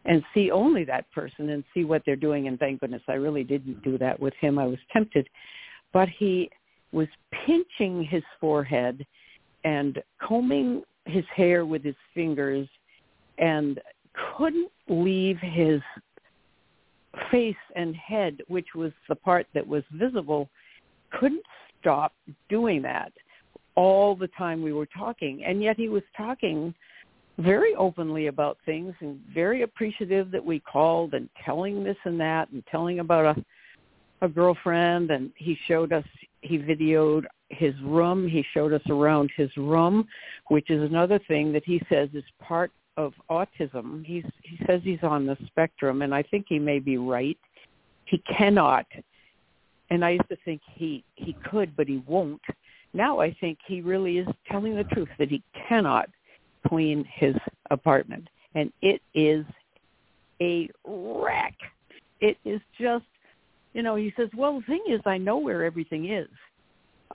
[0.07, 2.49] and see only that person and see what they're doing.
[2.49, 4.59] And thank goodness I really didn't do that with him.
[4.59, 5.29] I was tempted.
[5.93, 6.51] But he
[6.93, 7.09] was
[7.47, 9.07] pinching his forehead
[9.65, 12.67] and combing his hair with his fingers
[13.37, 13.79] and
[14.37, 15.81] couldn't leave his
[17.31, 20.49] face and head, which was the part that was visible,
[21.11, 21.45] couldn't
[21.81, 22.12] stop
[22.49, 23.12] doing that
[23.74, 25.45] all the time we were talking.
[25.45, 26.74] And yet he was talking
[27.39, 32.51] very openly about things and very appreciative that we called and telling this and that
[32.51, 33.45] and telling about a
[34.23, 36.05] a girlfriend and he showed us
[36.43, 40.07] he videoed his room he showed us around his room
[40.49, 44.05] which is another thing that he says is part of autism.
[44.05, 47.39] He's he says he's on the spectrum and i think he may be right.
[48.05, 48.87] He cannot
[49.91, 52.43] and i used to think he he could but he won't.
[52.93, 56.09] Now i think he really is telling the truth that he cannot
[56.67, 57.35] clean his
[57.71, 59.45] apartment and it is
[60.41, 61.55] a wreck.
[62.21, 63.05] It is just
[63.73, 66.29] you know, he says, well, the thing is, I know where everything is.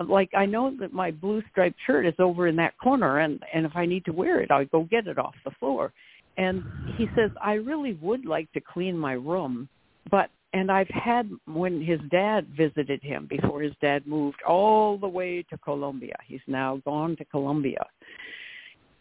[0.04, 3.66] Like I know that my blue striped shirt is over in that corner, and and
[3.66, 5.94] if I need to wear it, I'll go get it off the floor.
[6.38, 6.64] And
[6.98, 9.70] he says, I really would like to clean my room,
[10.12, 15.08] but and I've had when his dad visited him before his dad moved all the
[15.08, 16.16] way to Colombia.
[16.26, 17.86] He's now gone to Colombia.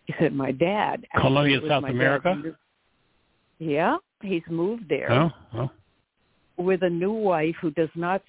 [0.06, 1.06] He said, my dad.
[1.16, 2.34] Colombia, South America.
[2.42, 2.56] Dad,
[3.58, 5.12] yeah, he's moved there.
[5.12, 5.70] Oh, oh.
[6.56, 8.22] With a new wife who does not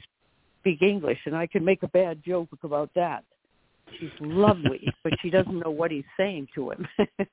[0.65, 3.23] speak English, and I can make a bad joke about that.
[3.99, 6.87] She's lovely, but she doesn't know what he's saying to him.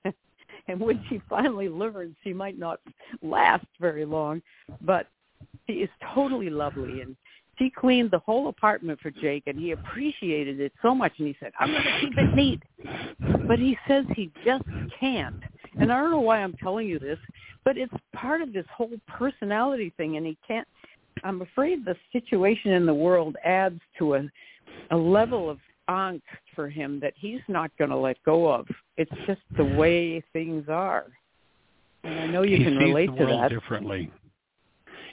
[0.69, 2.81] and when she finally learns, she might not
[3.23, 4.43] last very long.
[4.83, 5.07] But
[5.67, 7.17] she is totally lovely, and
[7.59, 11.13] she cleaned the whole apartment for Jake, and he appreciated it so much.
[11.17, 12.63] And he said, "I'm going to keep it neat,"
[13.49, 14.65] but he says he just
[15.01, 15.41] can't.
[15.81, 17.19] And I don't know why I'm telling you this,
[17.65, 20.69] but it's part of this whole personality thing, and he can't.
[21.25, 24.29] I'm afraid the situation in the world adds to a
[24.91, 25.59] a level of
[25.89, 26.23] angst
[26.55, 28.67] for him that he's not going to let go of.
[28.97, 31.07] It's just the way things are.
[32.05, 33.51] And I know you he can relate sees the to world that.
[33.51, 34.11] differently.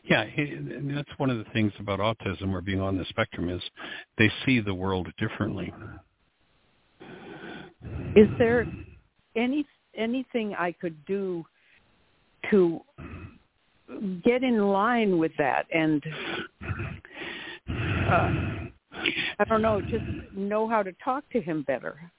[0.10, 3.50] Yeah, he, and that's one of the things about autism or being on the spectrum
[3.50, 3.62] is
[4.18, 5.74] they see the world differently.
[8.16, 8.66] Is there
[9.36, 9.66] any
[9.96, 11.46] anything I could do
[12.50, 12.82] to
[14.24, 16.04] get in line with that and
[18.12, 18.32] uh,
[19.40, 20.04] I don't know, just
[20.34, 22.12] know how to talk to him better?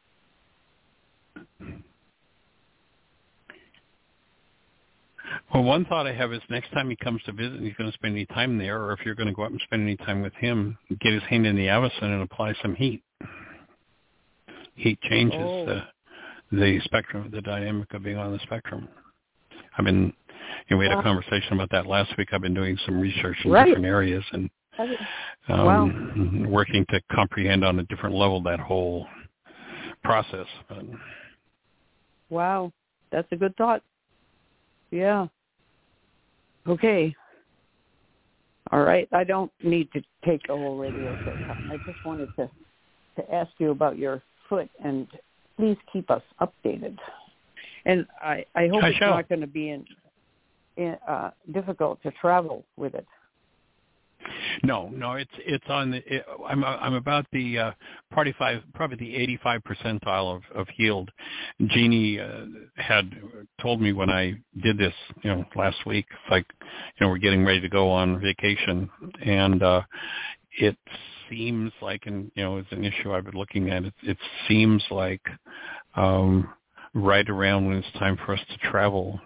[5.53, 7.91] Well, one thought I have is next time he comes to visit and he's going
[7.91, 9.97] to spend any time there, or if you're going to go out and spend any
[9.97, 13.03] time with him, get his hand in the avicen and apply some heat.
[14.77, 15.67] Heat changes Oh.
[15.67, 15.83] the
[16.53, 18.89] the spectrum, the dynamic of being on the spectrum.
[19.77, 20.13] I've been,
[20.69, 22.29] you know, we had a conversation about that last week.
[22.33, 23.67] I've been doing some research in Right.
[23.67, 24.51] different areas and
[25.49, 26.47] um, Wow.
[26.49, 29.07] working to comprehend on a different level that whole
[30.03, 30.47] process.
[30.69, 30.85] But
[32.31, 32.73] Wow,
[33.11, 33.83] that's a good thought.
[34.91, 35.27] Yeah.
[36.67, 37.15] Okay.
[38.73, 39.09] All right.
[39.13, 41.37] I don't need to take the whole radio show.
[41.69, 42.51] I just wanted to
[43.17, 45.09] to ask you about your foot and
[45.59, 46.97] please keep us updated.
[47.87, 49.11] And I I hope I it's shall.
[49.11, 49.85] not going to be in,
[50.77, 53.07] in uh difficult to travel with it.
[54.63, 56.15] No, no, it's it's on the.
[56.15, 57.73] It, I'm I'm about the uh,
[58.11, 61.11] probably five, probably the 85 percentile of of healed.
[61.69, 62.45] Jeanie uh,
[62.77, 63.11] had
[63.61, 64.93] told me when I did this,
[65.23, 66.07] you know, last week.
[66.11, 68.91] It's like, you know, we're getting ready to go on vacation,
[69.25, 69.83] and uh,
[70.59, 70.77] it
[71.31, 73.85] seems like, and you know, it's an issue I've been looking at.
[73.85, 75.23] It, it seems like
[75.97, 76.49] um,
[76.95, 79.21] right around when it's time for us to travel,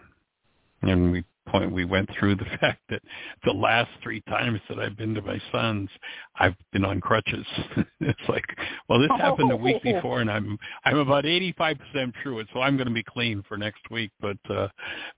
[0.83, 3.03] and we point we went through the fact that
[3.45, 5.89] the last three times that I've been to my son's,
[6.37, 7.47] I've been on crutches.
[8.01, 8.45] it's like,
[8.89, 12.49] well, this happened a week before, and I'm I'm about eighty five percent through it,
[12.53, 14.11] so I'm going to be clean for next week.
[14.21, 14.69] But uh,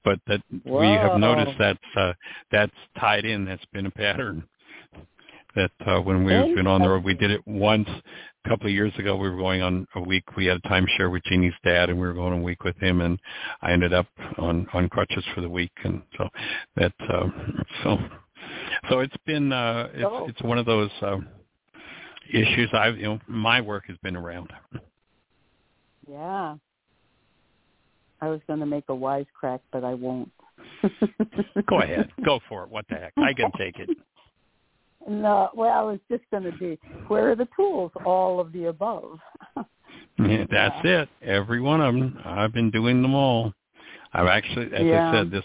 [0.05, 2.13] but that we have noticed that's uh,
[2.51, 3.45] that's tied in.
[3.45, 4.45] That's been a pattern.
[5.57, 8.73] That uh, when we've been on the road, we did it once a couple of
[8.73, 9.17] years ago.
[9.17, 10.37] We were going on a week.
[10.37, 13.01] We had a timeshare with Jeanie's dad, and we were going a week with him.
[13.01, 13.19] And
[13.63, 14.07] I ended up
[14.39, 16.29] on on crutches for the week, and so
[16.77, 17.29] that uh,
[17.83, 17.99] so
[18.89, 20.27] so it's been uh, it's Oh.
[20.29, 21.17] it's one of those uh,
[22.33, 22.71] issues.
[22.73, 24.53] I have you know my work has been around.
[26.09, 26.57] Yeah.
[28.21, 30.31] I was going to make a wisecrack, but I won't.
[31.69, 32.71] Go ahead, go for it.
[32.71, 33.13] What the heck?
[33.19, 33.91] I can take it.
[35.09, 36.79] No, well, I was just going to be,
[37.09, 37.93] where are the tools?
[38.05, 39.19] All of the above.
[40.19, 41.09] Yeah, that's it.
[41.23, 42.19] Every one of them.
[42.25, 43.53] I've been doing them all.
[44.15, 45.11] I've actually, as Yeah.
[45.11, 45.45] I said, this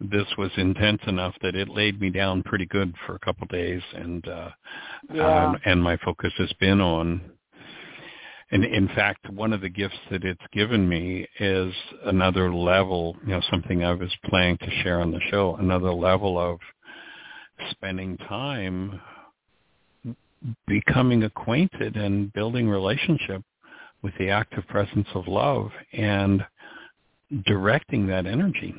[0.00, 3.48] this was intense enough that it laid me down pretty good for a couple of
[3.48, 4.50] days, and uh,
[5.12, 5.46] Yeah.
[5.46, 7.20] um, and my focus has been on.
[8.52, 11.74] And in fact, one of the gifts that it's given me is
[12.04, 13.16] another level.
[13.22, 15.56] You know, something I was planning to share on the show.
[15.56, 16.60] Another level of
[17.70, 19.00] spending time
[20.66, 23.42] becoming acquainted and building relationship
[24.02, 26.44] with the active presence of love and
[27.46, 28.74] directing that energy.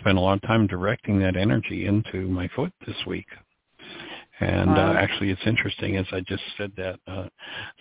[0.00, 3.26] Spent a lot of time directing that energy into my foot this week.
[4.42, 5.96] And uh, actually, it's interesting.
[5.96, 7.28] As I just said that, uh,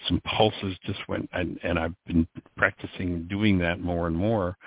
[0.07, 4.57] some pulses just went, and, and I've been practicing doing that more and more.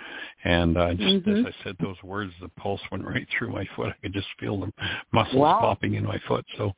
[0.42, 1.46] And uh, just Mhm.
[1.46, 3.88] as I said those words, the pulse went right through my foot.
[3.92, 4.72] I could just feel the
[5.12, 5.60] muscles Wow.
[5.60, 6.44] popping in my foot.
[6.56, 6.72] So,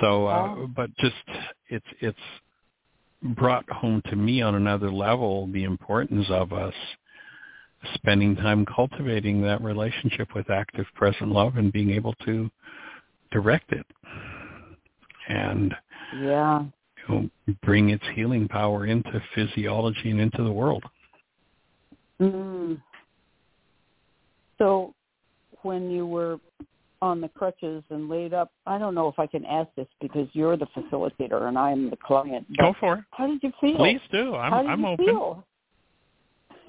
[0.00, 0.70] so, uh, Wow.
[0.74, 1.14] but just
[1.68, 2.18] it's it's
[3.22, 6.74] brought home to me on another level the importance of us
[7.94, 12.50] spending time cultivating that relationship with active present love and being able to
[13.30, 13.86] direct it
[15.28, 15.74] and
[16.20, 16.64] yeah
[17.08, 20.84] you know, bring its healing power into physiology and into the world.
[22.20, 22.80] Mm.
[24.58, 24.94] So
[25.62, 26.38] when you were
[27.00, 30.28] on the crutches and laid up, I don't know if I can ask this because
[30.32, 32.46] you're the facilitator and I'm the client.
[32.56, 33.04] Go for it.
[33.10, 33.76] How did you feel?
[33.76, 34.36] Please do.
[34.36, 35.06] I'm, how did I'm you open.
[35.06, 35.44] Feel?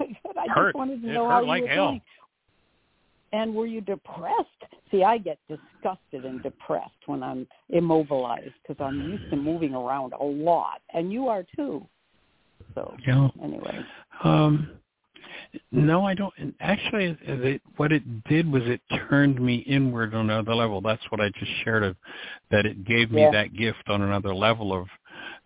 [0.00, 0.66] I hurt.
[0.70, 1.86] just wanted to it know hurt how like you were hell.
[1.86, 2.00] feeling.
[3.32, 4.48] And were you depressed?
[4.94, 10.12] See, I get disgusted and depressed when I'm immobilized because I'm used to moving around
[10.12, 11.84] a lot, and you are too.
[12.76, 13.28] So Yeah.
[13.42, 13.84] anyway,
[14.22, 14.70] Um,
[15.72, 16.32] no, I don't.
[16.60, 20.80] Actually, it, what it did was it turned me inward on another level.
[20.80, 21.82] That's what I just shared.
[21.82, 21.96] Of
[22.50, 23.30] that, it gave me Yeah.
[23.32, 24.88] that gift on another level of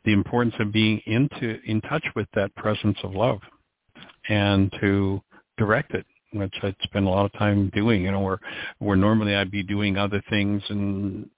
[0.04, 3.40] the importance of being into in touch with that presence of love,
[4.28, 5.22] and to
[5.56, 8.02] direct it, which I spend a lot of time doing.
[8.02, 8.40] You know, where
[8.78, 11.28] where normally I'd be doing other things, and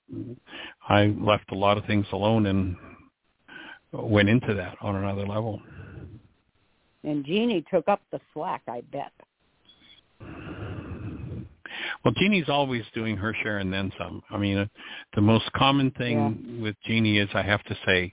[0.88, 2.76] I left a lot of things alone and
[3.92, 5.60] went into that on another level.
[7.02, 8.62] and Jeanie took up the slack.
[8.68, 9.12] I bet.
[12.04, 14.22] Well, Jeanie's always doing her share and then some.
[14.30, 14.66] I mean, uh,
[15.14, 18.12] the most common thing with Jeanie is I have to say,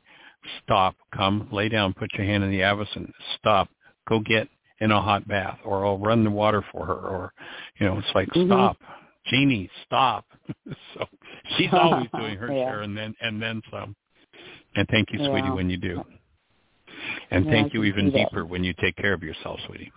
[0.64, 3.70] stop, come, lay down, put your hand in the avison, stop,
[4.08, 4.48] go get
[4.80, 7.34] in a hot bath, or I'll run the water for her, or,
[7.80, 8.48] you know, it's like, Mhm.
[8.48, 8.78] stop,
[9.26, 10.26] Jeanie, stop.
[10.94, 11.06] so
[11.58, 12.66] she's always doing her Yeah.
[12.66, 13.96] share and then and then some.
[14.76, 15.54] And thank you, sweetie, Yeah.
[15.54, 16.04] when you do.
[17.32, 18.30] And Yeah, thank you even see that.
[18.30, 19.92] deeper when you take care of yourself, sweetie.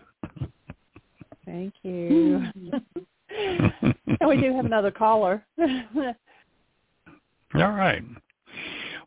[1.44, 2.43] Thank you.
[3.31, 5.44] and we do have another caller.
[5.59, 6.15] All
[7.55, 8.02] right.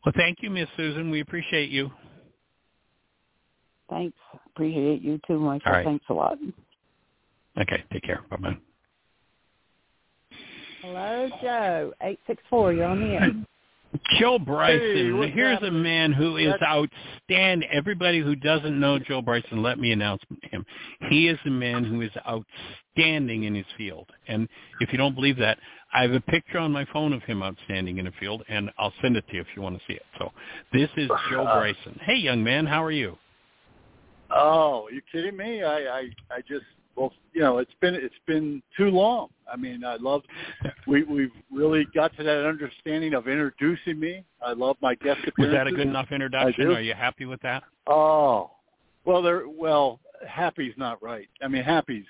[0.04, 1.10] Well, thank you, Miss Susan.
[1.10, 1.90] We appreciate you.
[3.90, 4.16] Thanks.
[4.46, 5.68] Appreciate you too, Michael.
[5.70, 5.84] All right.
[5.84, 6.38] Thanks a lot.
[7.60, 8.20] Okay, take care.
[8.30, 8.56] Bye-bye.
[10.82, 11.92] Hello, Joe.
[12.02, 12.72] Eight six four.
[12.72, 13.30] You're on the air.
[14.18, 15.22] Joe Bryson.
[15.22, 15.80] Hey, Here's happening?
[15.80, 17.68] a man who is outstanding.
[17.70, 20.66] Everybody who doesn't know Joe Bryson, let me announce him.
[21.08, 24.08] He is a man who is outstanding in his field.
[24.26, 24.48] And
[24.80, 25.58] if you don't believe that,
[25.92, 28.92] I have a picture on my phone of him outstanding in a field, and I'll
[29.00, 30.02] send it to you if you want to see it.
[30.18, 30.32] So
[30.72, 31.98] this is Joe Bryson.
[32.02, 33.16] Hey, young man, how are you?
[34.36, 35.62] Oh, you kidding me?
[35.62, 36.00] I, I,
[36.30, 36.64] I just,
[36.96, 39.28] well, you know, it's been, it's been too long.
[39.52, 40.22] I mean, I love,
[40.86, 44.24] we, we've really got to that understanding of introducing me.
[44.44, 45.54] I love my guest Was appearances.
[45.58, 46.66] that a good enough introduction?
[46.68, 47.62] Are you happy with that?
[47.86, 48.50] Oh,
[49.04, 51.28] well, there, well, happy's not right.
[51.42, 52.06] I mean, happy's,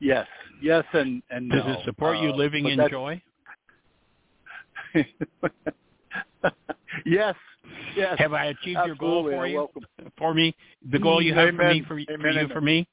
[0.00, 0.26] yes,
[0.60, 1.72] yes, and and Does no.
[1.74, 3.22] it support you Uh, living in joy?
[7.06, 7.34] yes,
[7.96, 8.18] yes.
[8.18, 9.56] Have I achieved your goal for you?
[9.56, 9.86] welcome.
[10.18, 10.54] For me,
[10.90, 11.82] the goal you have for me, Amen.
[11.82, 12.48] for, for you, amen.
[12.52, 12.86] for me,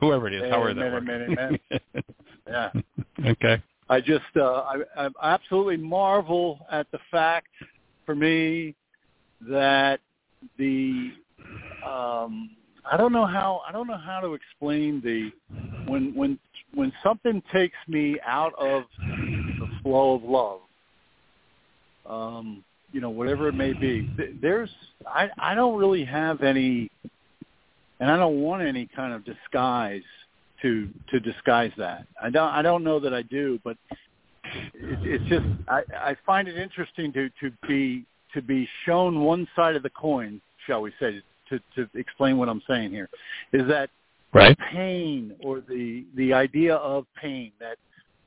[0.00, 1.58] whoever it is, however that Amen, works.
[1.68, 1.82] amen,
[2.46, 2.70] Yeah.
[3.26, 3.62] okay.
[3.88, 7.48] I just uh, I, I absolutely marvel at the fact
[8.06, 8.74] for me
[9.48, 10.00] that
[10.58, 11.10] the
[11.86, 12.50] um,
[12.90, 15.30] I don't know how I don't know how to explain the
[15.86, 16.38] when when
[16.74, 18.84] when something takes me out of
[19.60, 20.60] the flow of love,
[22.06, 24.08] um, you know, whatever it may be.
[24.40, 24.70] There's
[25.06, 26.90] I I don't really have any,
[28.00, 30.02] and I don't want any kind of disguise
[30.62, 32.06] to to disguise that.
[32.22, 33.76] I don't I don't know that I do, but
[34.44, 38.04] it, it's just I, I find it interesting to to be
[38.34, 42.48] to be shown one side of the coin, shall we say, to to explain what
[42.48, 43.08] I'm saying here,
[43.52, 43.90] is that
[44.34, 44.56] Right.
[44.72, 47.76] pain or the the idea of pain that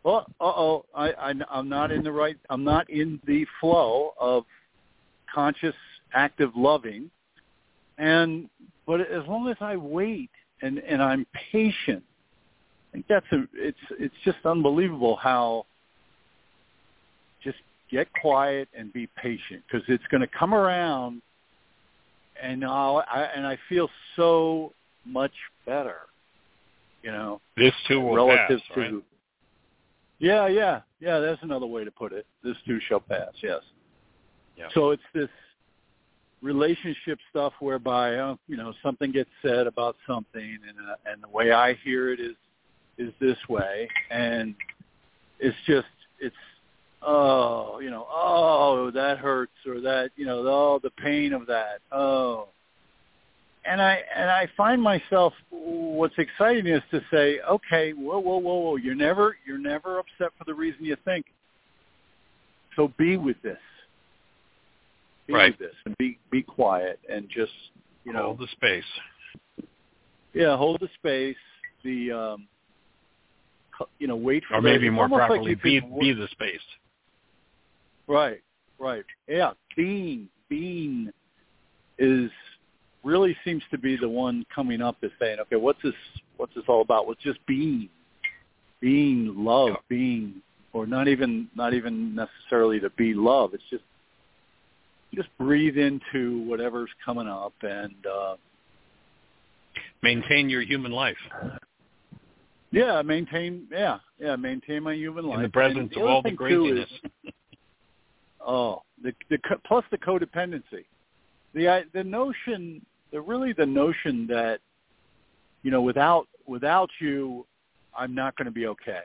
[0.05, 4.13] oh uh oh I, I I'm not in the right I'm not in the flow
[4.19, 4.45] of
[5.33, 5.75] conscious
[6.13, 7.09] active loving
[7.97, 8.49] and
[8.87, 10.29] but as long as I wait
[10.61, 12.03] and and I'm patient
[12.91, 15.65] I think that's a it's it's just unbelievable how
[17.43, 17.57] just
[17.91, 21.21] get quiet and be patient because it's going to come around
[22.41, 24.71] and I'll, I and I feel so
[25.05, 25.33] much
[25.65, 25.97] better
[27.01, 29.03] you know This too will relative pass, to right?
[30.19, 32.25] Yeah yeah yeah that's another way to put it.
[32.43, 33.61] This too shall pass yes.
[34.57, 34.67] Yeah.
[34.73, 35.29] so it's this
[36.41, 41.27] relationship stuff whereby uh, you know something gets said about something and uh, and the
[41.27, 42.35] way I hear it is
[42.97, 43.87] is this way.
[44.11, 44.55] And
[45.39, 45.87] it's just
[46.19, 46.35] it's
[47.01, 51.79] oh you know oh that hurts or that you know oh the pain of that.
[51.91, 52.49] Oh
[53.67, 58.55] and I and I find myself what's exciting is to say okay whoa whoa whoa
[58.55, 61.25] whoa you're never you're never upset for the reason you think
[62.75, 63.57] so be with this
[65.27, 65.51] be Right.
[65.51, 67.51] with this and be be quiet and just
[68.03, 68.83] you know Hold the space.
[70.33, 71.37] yeah hold the space
[71.83, 72.47] the um,
[73.99, 76.59] you know wait for or maybe more properly like be be the space.
[78.07, 78.41] Right,
[78.79, 79.03] right.
[79.27, 81.11] Yeah, being being
[81.97, 82.29] is
[83.05, 85.93] really seems to be the one coming up as saying, okay, what's this
[86.37, 87.07] what's this all about?
[87.07, 87.87] What's just being
[88.81, 90.41] being love, being
[90.73, 93.53] or not even not even necessarily to be love.
[93.53, 93.83] It's just
[95.13, 98.35] just breathe into whatever's coming up and uh
[100.01, 101.17] maintain your human life.
[102.71, 103.67] Yeah, maintain.
[103.71, 106.89] Yeah, yeah, maintain my human life in the presence the of all the craziness.
[107.23, 107.31] Is,
[108.45, 110.83] oh, the the plus the codependency,
[111.53, 114.59] the the notion, the really the notion that,
[115.63, 117.45] you know, without without you,
[117.97, 119.03] I'm not going to be okay.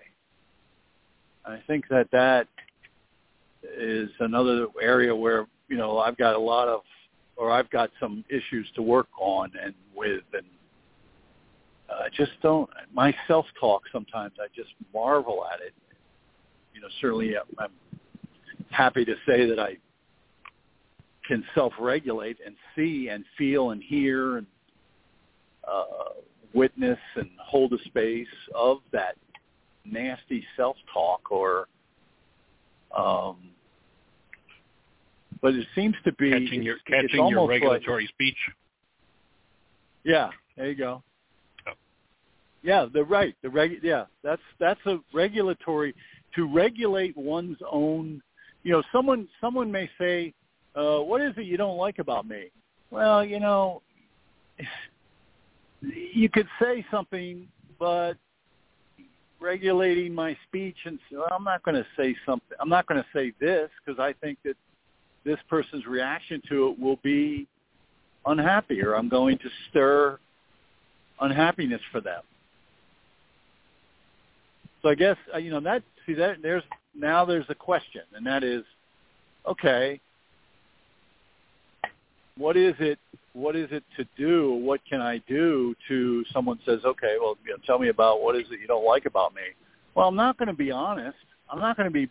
[1.44, 2.48] I think that that
[3.78, 6.80] is another area where you know I've got a lot of,
[7.36, 10.46] or I've got some issues to work on and with, and
[11.88, 12.68] uh, I just don't.
[12.92, 15.74] My self-talk sometimes I just marvel at it.
[16.74, 17.70] You know, certainly I'm
[18.70, 19.76] happy to say that I
[21.26, 24.46] can self-regulate and see and feel and hear and
[25.70, 25.84] uh,
[26.54, 29.16] witness and hold a space of that
[29.84, 31.66] nasty self-talk or
[32.96, 33.36] um
[35.42, 38.36] but it seems to be catching your it's, catching it's your regulatory like, speech.
[40.04, 41.02] Yeah, there you go.
[41.66, 41.72] Oh.
[42.62, 43.80] Yeah, the right, the reg.
[43.82, 45.94] Yeah, that's that's a regulatory
[46.36, 48.22] to regulate one's own.
[48.62, 50.34] You know, someone someone may say,
[50.80, 52.50] uh, "What is it you don't like about me?"
[52.90, 53.82] Well, you know,
[55.82, 57.46] you could say something,
[57.78, 58.14] but
[59.40, 62.56] regulating my speech and well, I'm not going to say something.
[62.60, 64.56] I'm not going to say this because I think that
[65.24, 67.46] this person's reaction to it will be
[68.26, 70.18] unhappy or I'm going to stir
[71.20, 72.22] unhappiness for them.
[74.82, 76.62] So I guess uh, you know that see that there's
[76.94, 78.64] now there's a question and that is
[79.46, 80.00] okay
[82.40, 82.98] what is it
[83.32, 87.52] what is it to do what can I do to someone says okay well you
[87.52, 89.42] know, tell me about what is it you don't like about me
[89.94, 91.18] well I'm not going to be honest
[91.50, 92.08] I'm not going to be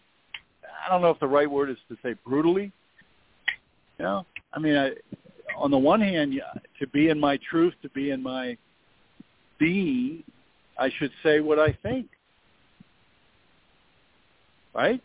[0.86, 2.72] I don't know if the right word is to say brutally
[3.98, 4.92] you know I mean I
[5.60, 6.34] on the one hand,
[6.80, 8.58] to be in my truth, to be in my
[9.60, 10.24] being,
[10.78, 12.08] I should say what I think.
[14.74, 15.02] Right?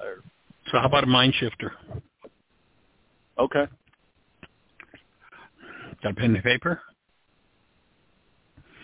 [0.00, 0.22] Or,
[0.70, 1.72] so how about a mind shifter?
[3.38, 3.66] Okay.
[6.02, 6.80] Got a pen and paper?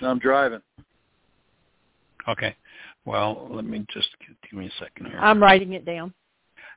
[0.00, 0.60] No, I'm driving.
[2.28, 2.54] Okay.
[3.04, 4.08] Well, let me just
[4.50, 5.18] give me a second here.
[5.18, 6.12] I'm writing it down.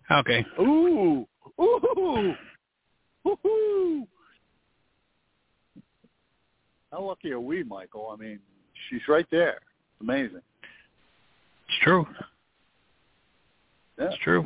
[0.10, 0.46] Okay.
[0.60, 1.28] Ooh.
[1.60, 2.34] Ooh.
[3.24, 4.08] Woo-hoo!
[6.92, 8.10] How lucky are we, Michael?
[8.12, 8.40] I mean,
[8.90, 9.60] she's right there.
[9.94, 10.42] It's amazing.
[11.68, 12.06] It's true.
[14.00, 14.06] Yeah.
[14.08, 14.46] It's true.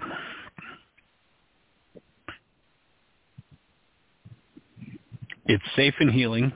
[5.48, 6.52] It's safe and healing.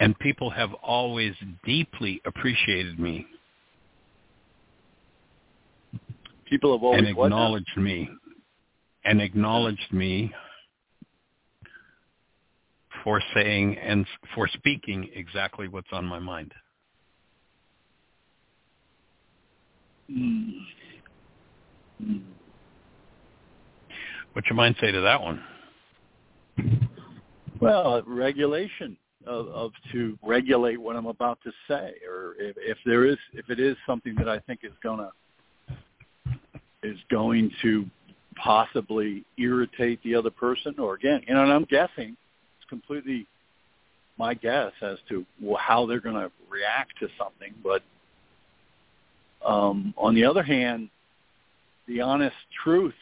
[0.00, 1.34] And people have always
[1.64, 3.26] deeply appreciated me.
[6.46, 8.10] People have always and acknowledged me
[9.04, 10.32] and acknowledged me
[13.04, 16.52] for saying and for speaking exactly what's on my mind.
[20.10, 20.52] Mm.
[22.02, 22.22] Mm.
[24.34, 25.42] What your mind say to that one?
[27.60, 28.96] Well, regulation
[29.26, 33.48] of, of to regulate what I'm about to say, or if, if there is, if
[33.48, 35.10] it is something that I think is gonna
[36.82, 37.86] is going to
[38.36, 42.16] possibly irritate the other person or again you know and i'm guessing
[42.58, 43.26] it's completely
[44.18, 45.24] my guess as to
[45.56, 47.82] how they're going to react to something but
[49.46, 50.88] um on the other hand
[51.86, 52.34] the honest
[52.64, 52.92] truth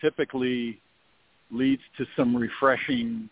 [0.00, 0.80] typically
[1.50, 3.28] leads to some refreshing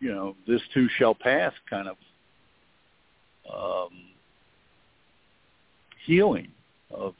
[0.00, 1.96] you know this too shall pass kind of
[3.52, 3.90] um
[6.04, 6.48] healing
[6.90, 7.14] of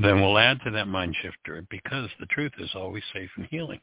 [0.00, 3.80] then we'll add to that mind shifter because the truth is always safe and healing.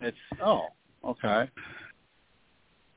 [0.00, 0.66] It's oh
[1.04, 1.50] okay,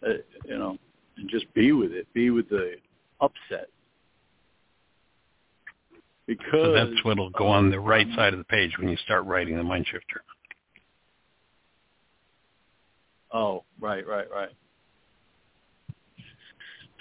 [0.05, 0.09] uh,
[0.45, 0.77] you know,
[1.17, 2.07] and just be with it.
[2.13, 2.75] Be with the
[3.21, 3.69] upset
[6.27, 9.25] because so that's what'll go on the right side of the page when you start
[9.25, 10.21] writing the mind shifter.
[13.31, 14.49] Oh, right, right, right.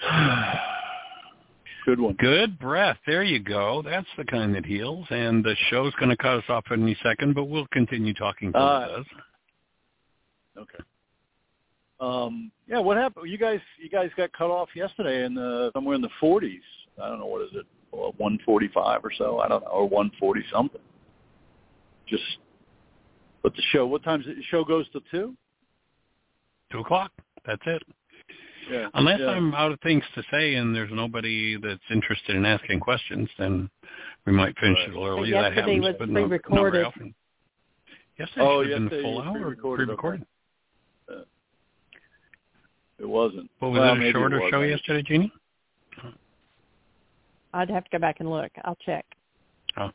[1.85, 2.15] Good one.
[2.15, 2.97] Good breath.
[3.05, 3.81] There you go.
[3.83, 5.05] That's the kind that heals.
[5.09, 8.61] And the show's going to cut us off any second, but we'll continue talking till
[8.61, 9.05] Uh, it does.
[10.57, 10.83] Okay.
[11.99, 13.29] Um, yeah, what happened?
[13.29, 16.59] You guys, you guys got cut off yesterday in the somewhere in the 40s.
[17.01, 19.39] I don't know what is it, 145 or so.
[19.39, 20.81] I don't know, or 140 something.
[22.07, 22.23] Just,
[23.43, 23.85] but the show.
[23.87, 25.35] What time's the show goes to two?
[26.71, 27.11] Two o'clock.
[27.45, 27.81] That's it.
[28.71, 28.87] Yeah.
[28.93, 29.27] Unless yeah.
[29.27, 33.69] I'm out of things to say and there's nobody that's interested in asking questions, then
[34.25, 34.89] we might finish Right.
[34.89, 35.31] it a little early.
[35.31, 36.71] But That happens, was but no, not pre-recorded.
[36.73, 37.15] very often.
[38.19, 40.25] Yesterday Oh, should have been a full hour pre-recorded, pre-recorded.
[42.99, 43.49] It wasn't.
[43.59, 44.49] What was Well, it, maybe a shorter was.
[44.51, 45.31] show yesterday, Jeanie?
[47.53, 48.51] I'd have to go back and look.
[48.65, 49.05] I'll check.
[49.77, 49.91] Okay.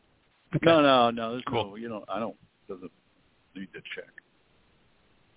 [0.66, 1.32] No, no, no.
[1.32, 1.70] There's Cool.
[1.70, 1.76] no.
[1.76, 2.36] You know, I don't.
[2.68, 2.90] Doesn't
[3.56, 4.10] need to check.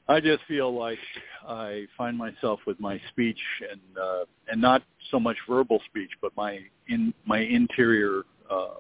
[0.08, 1.00] I just feel like
[1.48, 3.40] I find myself with my speech
[3.72, 6.60] and uh, and not so much verbal speech, but my
[6.90, 8.22] in my interior
[8.52, 8.76] uh,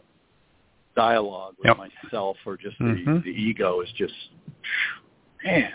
[0.95, 1.77] dialogue with Yep.
[1.77, 3.23] myself or just Mhm.
[3.23, 4.13] the, the ego is just
[5.43, 5.71] man.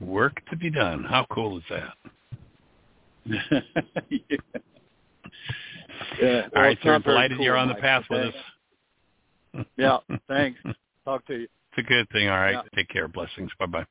[0.00, 1.04] Work to be done.
[1.04, 1.94] How cool is that?
[3.26, 4.38] yeah.
[6.20, 6.48] Yeah.
[6.56, 6.98] All right, sir.
[6.98, 9.64] Delighted cool, you're on the Mike, path with us.
[9.76, 9.98] Yeah.
[10.28, 10.58] Thanks.
[11.04, 11.42] Talk to you.
[11.42, 12.28] It's a good thing.
[12.28, 12.52] All right.
[12.52, 12.62] Yeah.
[12.74, 13.08] Take care.
[13.08, 13.50] Blessings.
[13.58, 13.84] Bye-bye.